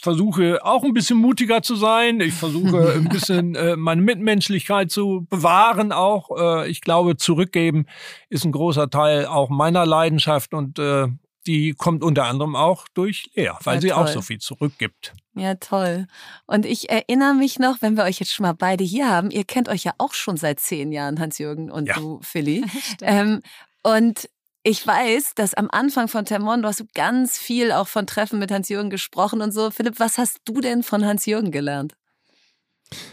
versuche 0.00 0.64
auch 0.64 0.84
ein 0.84 0.94
bisschen 0.94 1.18
mutiger 1.18 1.62
zu 1.62 1.76
sein. 1.76 2.20
Ich 2.20 2.34
versuche 2.34 2.92
ein 2.96 3.08
bisschen 3.08 3.54
äh, 3.54 3.76
meine 3.76 4.02
Mitmenschlichkeit 4.02 4.90
zu 4.90 5.26
bewahren 5.28 5.92
auch. 5.92 6.30
Äh, 6.36 6.68
ich 6.68 6.80
glaube, 6.80 7.16
zurückgeben 7.16 7.86
ist 8.28 8.44
ein 8.44 8.52
großer 8.52 8.90
Teil 8.90 9.26
auch 9.26 9.48
meiner 9.48 9.86
Leidenschaft 9.86 10.54
und 10.54 10.78
äh, 10.78 11.08
die 11.46 11.72
kommt 11.72 12.04
unter 12.04 12.24
anderem 12.24 12.54
auch 12.56 12.86
durch 12.92 13.30
Lea, 13.34 13.52
weil 13.64 13.76
ja, 13.76 13.80
sie 13.80 13.92
auch 13.92 14.06
so 14.06 14.20
viel 14.20 14.38
zurückgibt. 14.38 15.14
Ja, 15.34 15.54
toll. 15.54 16.06
Und 16.46 16.66
ich 16.66 16.90
erinnere 16.90 17.34
mich 17.34 17.58
noch, 17.58 17.80
wenn 17.80 17.96
wir 17.96 18.04
euch 18.04 18.20
jetzt 18.20 18.34
schon 18.34 18.44
mal 18.44 18.52
beide 18.52 18.84
hier 18.84 19.08
haben, 19.08 19.30
ihr 19.30 19.44
kennt 19.44 19.68
euch 19.68 19.84
ja 19.84 19.92
auch 19.98 20.12
schon 20.12 20.36
seit 20.36 20.60
zehn 20.60 20.92
Jahren, 20.92 21.18
Hans-Jürgen 21.18 21.70
und 21.70 21.88
ja. 21.88 21.94
du, 21.94 22.20
Philly. 22.22 22.64
ähm, 23.02 23.40
und 23.82 24.28
ich 24.62 24.86
weiß, 24.86 25.32
dass 25.34 25.54
am 25.54 25.68
Anfang 25.70 26.08
von 26.08 26.24
Termon, 26.24 26.64
hast 26.64 26.80
du 26.80 26.84
ganz 26.94 27.38
viel 27.38 27.72
auch 27.72 27.88
von 27.88 28.06
Treffen 28.06 28.38
mit 28.38 28.50
Hans-Jürgen 28.50 28.90
gesprochen 28.90 29.40
und 29.40 29.52
so. 29.52 29.70
Philipp, 29.70 29.98
was 29.98 30.18
hast 30.18 30.38
du 30.44 30.60
denn 30.60 30.82
von 30.82 31.04
Hans-Jürgen 31.04 31.50
gelernt? 31.50 31.94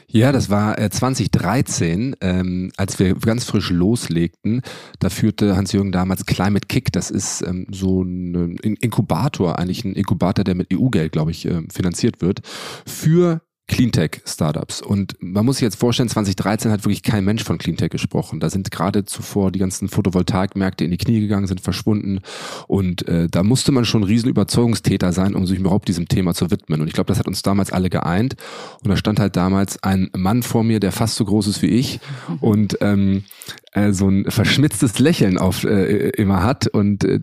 Ja, 0.08 0.32
das 0.32 0.50
war 0.50 0.80
äh, 0.80 0.90
2013, 0.90 2.16
ähm, 2.22 2.72
als 2.78 3.00
wir 3.00 3.16
ganz 3.16 3.44
frisch 3.44 3.70
loslegten. 3.70 4.62
Da 5.00 5.10
führte 5.10 5.58
Hans-Jürgen 5.58 5.92
damals 5.92 6.26
Climate 6.26 6.68
Kick. 6.68 6.92
Das 6.94 7.12
ist 7.12 7.42
ähm, 7.42 7.68
so 7.70 8.02
ein 8.02 8.58
Inkubator, 8.58 9.60
eigentlich 9.60 9.84
ein 9.84 9.94
Inkubator, 9.94 10.46
der 10.46 10.56
mit 10.56 10.74
EU-Geld, 10.74 11.12
glaube 11.12 11.32
ich, 11.32 11.46
äh, 11.46 11.64
finanziert 11.70 12.22
wird, 12.22 12.42
für 12.86 13.42
Cleantech-Startups. 13.68 14.82
Und 14.82 15.16
man 15.20 15.46
muss 15.46 15.58
sich 15.58 15.64
jetzt 15.64 15.80
vorstellen, 15.80 16.10
2013 16.10 16.72
hat 16.72 16.84
wirklich 16.86 17.02
kein 17.02 17.26
Mensch 17.26 17.44
von 17.44 17.58
Cleantech 17.58 17.90
gesprochen. 17.90 18.40
Da 18.40 18.50
sind 18.50 18.70
gerade 18.70 19.06
zuvor 19.06 19.52
die 19.52 19.60
ganzen 19.60 19.90
Photovoltaikmärkte 19.90 20.86
in 20.86 20.92
die 20.92 20.98
Knie 20.98 21.20
gegangen, 21.20 21.48
sind 21.48 21.62
verschwunden. 21.62 22.20
Und 22.68 23.08
äh, 23.08 23.28
da 23.28 23.44
musste 23.44 23.72
man 23.72 23.86
schon 23.86 24.04
riesen 24.04 24.30
Überzeugungstäter 24.30 25.12
sein, 25.14 25.34
um 25.34 25.48
sich 25.48 25.60
überhaupt 25.60 25.88
diesem 25.88 26.08
Thema 26.08 26.36
zu 26.36 26.52
widmen. 26.52 26.82
Und 26.82 26.88
ich 26.88 26.94
glaube, 26.94 27.08
das 27.08 27.18
hat 27.18 27.28
uns 27.28 27.42
damals 27.42 27.72
alle 27.72 27.90
geeint. 27.90 28.36
Und 28.84 28.90
da 28.90 28.98
stand 28.98 29.20
halt 29.20 29.36
damals 29.36 29.82
ein 29.82 30.10
Mann 30.16 30.44
vor 30.44 30.64
mir, 30.64 30.80
der 30.80 30.92
fast 30.92 31.16
so 31.16 31.26
groß 31.26 31.48
ist 31.48 31.62
wie 31.64 31.68
ich. 31.68 32.00
Und 32.42 32.78
ähm, 32.82 33.24
äh, 33.76 33.92
so 33.92 34.08
ein 34.08 34.26
verschmitztes 34.32 35.00
Lächeln 35.00 35.38
auf 35.38 35.66
äh, 35.66 36.10
immer 36.12 36.44
hat 36.44 36.68
und 36.68 37.04
äh, 37.04 37.20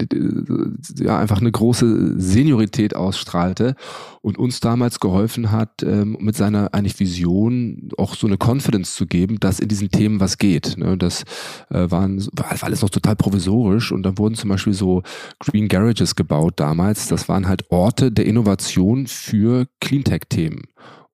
ja 0.96 1.18
einfach 1.18 1.40
eine 1.40 1.50
große 1.50 2.20
Seniorität 2.20 2.94
ausstrahlte 2.94 3.74
und 4.20 4.38
uns 4.38 4.61
damals 4.61 5.00
geholfen 5.00 5.50
hat, 5.50 5.82
ähm, 5.82 6.18
mit 6.20 6.36
seiner 6.36 6.74
eigentlich 6.74 7.00
Vision 7.00 7.88
auch 7.96 8.14
so 8.14 8.26
eine 8.26 8.36
Confidence 8.36 8.94
zu 8.94 9.07
geben, 9.07 9.40
dass 9.40 9.61
in 9.61 9.68
diesen 9.68 9.90
Themen 9.90 10.20
was 10.20 10.36
geht. 10.36 10.76
Ne? 10.76 10.98
Das 10.98 11.24
äh, 11.70 11.90
waren, 11.90 12.24
war 12.36 12.62
alles 12.62 12.82
noch 12.82 12.90
total 12.90 13.16
provisorisch 13.16 13.90
und 13.90 14.03
dann 14.03 14.18
wurden 14.18 14.34
zum 14.34 14.50
Beispiel 14.50 14.74
so 14.74 15.03
Green 15.40 15.68
Garages 15.68 16.14
gebaut 16.16 16.55
damals. 16.57 17.09
Das 17.09 17.28
waren 17.30 17.48
halt 17.48 17.70
Orte 17.70 18.12
der 18.12 18.26
Innovation 18.26 19.07
für 19.07 19.66
Cleantech-Themen. 19.80 20.64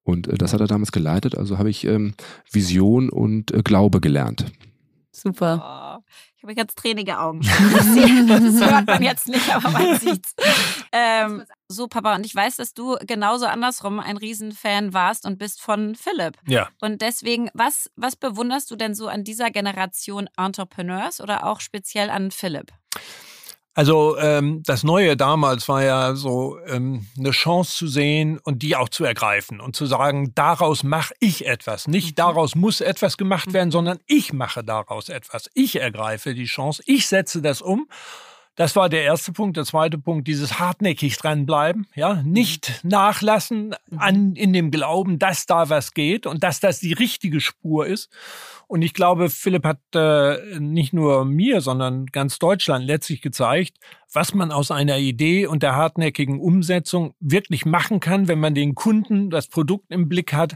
Und 0.03 0.27
äh, 0.27 0.37
das 0.37 0.51
hat 0.51 0.59
er 0.59 0.67
damals 0.67 0.91
geleitet, 0.91 1.37
also 1.37 1.57
habe 1.57 1.69
ich 1.69 1.85
ähm, 1.85 2.13
Vision 2.51 3.09
und 3.09 3.51
äh, 3.51 3.61
Glaube 3.63 4.01
gelernt. 4.01 4.51
Super. 5.11 6.01
Oh, 6.01 6.09
ich 6.37 6.43
habe 6.43 6.55
ganz 6.55 6.75
tränige 6.75 7.19
Augen. 7.19 7.41
Das 7.69 8.71
hört 8.71 8.87
man 8.87 9.01
jetzt 9.01 9.27
nicht, 9.27 9.53
aber 9.53 9.69
man 9.69 9.99
sieht's. 9.99 10.35
Ähm, 10.91 11.43
so, 11.67 11.87
Papa, 11.87 12.15
und 12.15 12.25
ich 12.25 12.33
weiß, 12.33 12.57
dass 12.57 12.73
du 12.73 12.97
genauso 13.01 13.45
andersrum 13.45 13.99
ein 13.99 14.17
Riesenfan 14.17 14.93
warst 14.93 15.25
und 15.25 15.37
bist 15.37 15.61
von 15.61 15.95
Philipp. 15.95 16.37
Ja. 16.47 16.69
Und 16.79 17.01
deswegen, 17.01 17.49
was, 17.53 17.89
was 17.95 18.15
bewunderst 18.15 18.71
du 18.71 18.75
denn 18.75 18.95
so 18.95 19.07
an 19.07 19.23
dieser 19.23 19.51
Generation 19.51 20.29
Entrepreneurs 20.37 21.21
oder 21.21 21.45
auch 21.45 21.59
speziell 21.59 22.09
an 22.09 22.31
Philipp? 22.31 22.71
Also 23.75 24.17
ähm, 24.17 24.63
das 24.65 24.83
Neue 24.83 25.15
damals 25.15 25.69
war 25.69 25.83
ja 25.83 26.15
so 26.15 26.57
ähm, 26.67 27.07
eine 27.17 27.31
Chance 27.31 27.77
zu 27.77 27.87
sehen 27.87 28.39
und 28.43 28.61
die 28.63 28.75
auch 28.75 28.89
zu 28.89 29.05
ergreifen 29.05 29.61
und 29.61 29.75
zu 29.75 29.85
sagen, 29.85 30.33
daraus 30.35 30.83
mache 30.83 31.13
ich 31.19 31.45
etwas. 31.45 31.87
Nicht 31.87 32.11
mhm. 32.11 32.15
daraus 32.15 32.55
muss 32.55 32.81
etwas 32.81 33.15
gemacht 33.15 33.47
mhm. 33.49 33.53
werden, 33.53 33.71
sondern 33.71 33.99
ich 34.07 34.33
mache 34.33 34.63
daraus 34.63 35.09
etwas. 35.09 35.49
Ich 35.53 35.79
ergreife 35.79 36.33
die 36.33 36.45
Chance, 36.45 36.83
ich 36.85 37.07
setze 37.07 37.41
das 37.41 37.61
um. 37.61 37.87
Das 38.55 38.75
war 38.75 38.89
der 38.89 39.03
erste 39.03 39.31
Punkt. 39.31 39.55
Der 39.55 39.63
zweite 39.63 39.97
Punkt, 39.97 40.27
dieses 40.27 40.59
hartnäckig 40.59 41.15
dranbleiben, 41.15 41.87
ja, 41.95 42.21
nicht 42.23 42.83
mhm. 42.83 42.89
nachlassen 42.89 43.75
an, 43.95 44.35
in 44.35 44.51
dem 44.51 44.71
Glauben, 44.71 45.17
dass 45.17 45.45
da 45.45 45.69
was 45.69 45.93
geht 45.93 46.25
und 46.25 46.43
dass 46.43 46.59
das 46.59 46.81
die 46.81 46.91
richtige 46.91 47.39
Spur 47.39 47.87
ist. 47.87 48.09
Und 48.69 48.83
ich 48.83 48.93
glaube, 48.93 49.31
Philipp 49.31 49.65
hat 49.65 49.79
äh, 49.95 50.59
nicht 50.59 50.93
nur 50.93 51.25
mir, 51.25 51.59
sondern 51.59 52.05
ganz 52.05 52.37
Deutschland 52.37 52.85
letztlich 52.85 53.19
gezeigt, 53.19 53.77
was 54.13 54.35
man 54.35 54.51
aus 54.51 54.69
einer 54.69 54.99
Idee 54.99 55.47
und 55.47 55.63
der 55.63 55.75
hartnäckigen 55.75 56.39
Umsetzung 56.39 57.15
wirklich 57.19 57.65
machen 57.65 57.99
kann, 57.99 58.27
wenn 58.27 58.39
man 58.39 58.53
den 58.53 58.75
Kunden, 58.75 59.31
das 59.31 59.47
Produkt 59.47 59.91
im 59.91 60.07
Blick 60.07 60.33
hat 60.33 60.55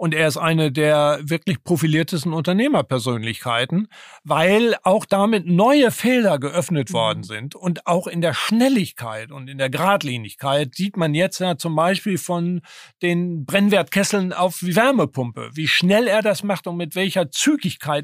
und 0.00 0.14
er 0.14 0.28
ist 0.28 0.38
eine 0.38 0.72
der 0.72 1.20
wirklich 1.22 1.62
profiliertesten 1.62 2.32
Unternehmerpersönlichkeiten, 2.32 3.88
weil 4.24 4.74
auch 4.82 5.04
damit 5.04 5.46
neue 5.46 5.90
Felder 5.90 6.38
geöffnet 6.38 6.88
mhm. 6.88 6.94
worden 6.94 7.22
sind. 7.22 7.54
Und 7.54 7.86
auch 7.86 8.06
in 8.06 8.22
der 8.22 8.32
Schnelligkeit 8.32 9.30
und 9.30 9.48
in 9.48 9.58
der 9.58 9.68
Gradlinigkeit 9.68 10.74
sieht 10.74 10.96
man 10.96 11.12
jetzt 11.12 11.38
ja 11.38 11.58
zum 11.58 11.76
Beispiel 11.76 12.16
von 12.16 12.62
den 13.02 13.44
Brennwertkesseln 13.44 14.32
auf 14.32 14.60
die 14.62 14.74
Wärmepumpe, 14.74 15.50
wie 15.52 15.68
schnell 15.68 16.06
er 16.06 16.22
das 16.22 16.42
macht 16.42 16.66
und 16.66 16.78
mit 16.78 16.94
welcher 16.94 17.30
Zügigkeit 17.30 17.49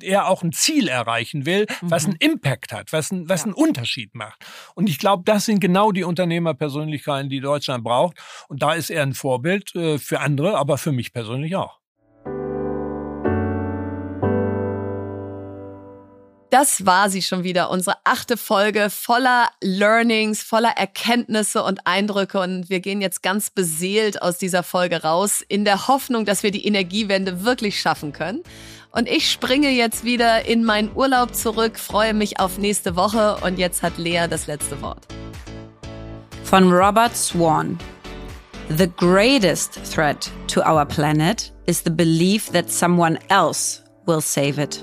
er 0.03 0.29
auch 0.29 0.43
ein 0.43 0.53
Ziel 0.53 0.89
erreichen 0.89 1.47
will, 1.47 1.67
mhm. 1.81 1.91
was 1.91 2.07
einen 2.07 2.17
Impact 2.17 2.73
hat, 2.73 2.93
was, 2.93 3.11
ein, 3.11 3.29
was 3.29 3.41
ja. 3.41 3.47
einen 3.47 3.55
Unterschied 3.55 4.15
macht. 4.15 4.45
Und 4.75 4.89
ich 4.89 4.99
glaube, 4.99 5.23
das 5.25 5.45
sind 5.45 5.61
genau 5.61 5.93
die 5.93 6.05
Unternehmerpersönlichkeiten, 6.05 7.31
die 7.31 7.41
Deutschland 7.41 7.85
braucht. 7.85 8.17
Und 8.49 8.63
da 8.63 8.75
ist 8.75 8.91
er 8.91 9.03
ein 9.03 9.15
Vorbild 9.15 9.75
äh, 9.75 9.99
für 9.99 10.21
andere, 10.21 10.57
aber 10.57 10.79
für 10.79 10.93
mich 10.93 11.13
persönlich 11.13 11.57
auch. 11.57 11.79
Das 16.51 16.87
war 16.87 17.11
sie 17.11 17.23
schon 17.23 17.43
wieder, 17.43 17.71
unsere 17.71 17.97
achte 18.05 18.37
Folge 18.37 18.89
voller 18.89 19.51
Learnings, 19.61 20.43
voller 20.45 20.71
Erkenntnisse 20.71 21.63
und 21.63 21.87
Eindrücke. 21.87 22.39
Und 22.39 22.71
wir 22.71 22.79
gehen 22.79 23.01
jetzt 23.01 23.23
ganz 23.23 23.51
beseelt 23.51 24.23
aus 24.23 24.39
dieser 24.39 24.63
Folge 24.63 25.03
raus, 25.03 25.45
in 25.47 25.65
der 25.65 25.89
Hoffnung, 25.89 26.25
dass 26.25 26.45
wir 26.45 26.53
die 26.53 26.65
Energiewende 26.65 27.45
wirklich 27.45 27.81
schaffen 27.81 28.13
können. 28.13 28.43
Und 28.97 29.09
ich 29.09 29.31
springe 29.31 29.69
jetzt 29.69 30.05
wieder 30.05 30.47
in 30.47 30.65
meinen 30.65 30.91
Urlaub 30.95 31.35
zurück, 31.35 31.79
freue 31.79 32.15
mich 32.15 32.41
auf 32.41 32.57
nächste 32.57 32.97
Woche. 32.97 33.37
Und 33.45 33.59
jetzt 33.59 33.83
hat 33.83 33.99
Lea 33.99 34.27
das 34.27 34.47
letzte 34.47 34.81
Wort. 34.81 35.07
Von 36.45 36.73
Robert 36.73 37.15
Swan. 37.15 37.79
The 38.71 38.89
greatest 38.97 39.79
threat 39.93 40.31
to 40.49 40.63
our 40.63 40.87
planet 40.87 41.53
is 41.67 41.83
the 41.85 41.91
belief 41.91 42.51
that 42.53 42.71
someone 42.71 43.19
else 43.29 43.83
will 44.07 44.23
save 44.23 44.59
it. 44.59 44.83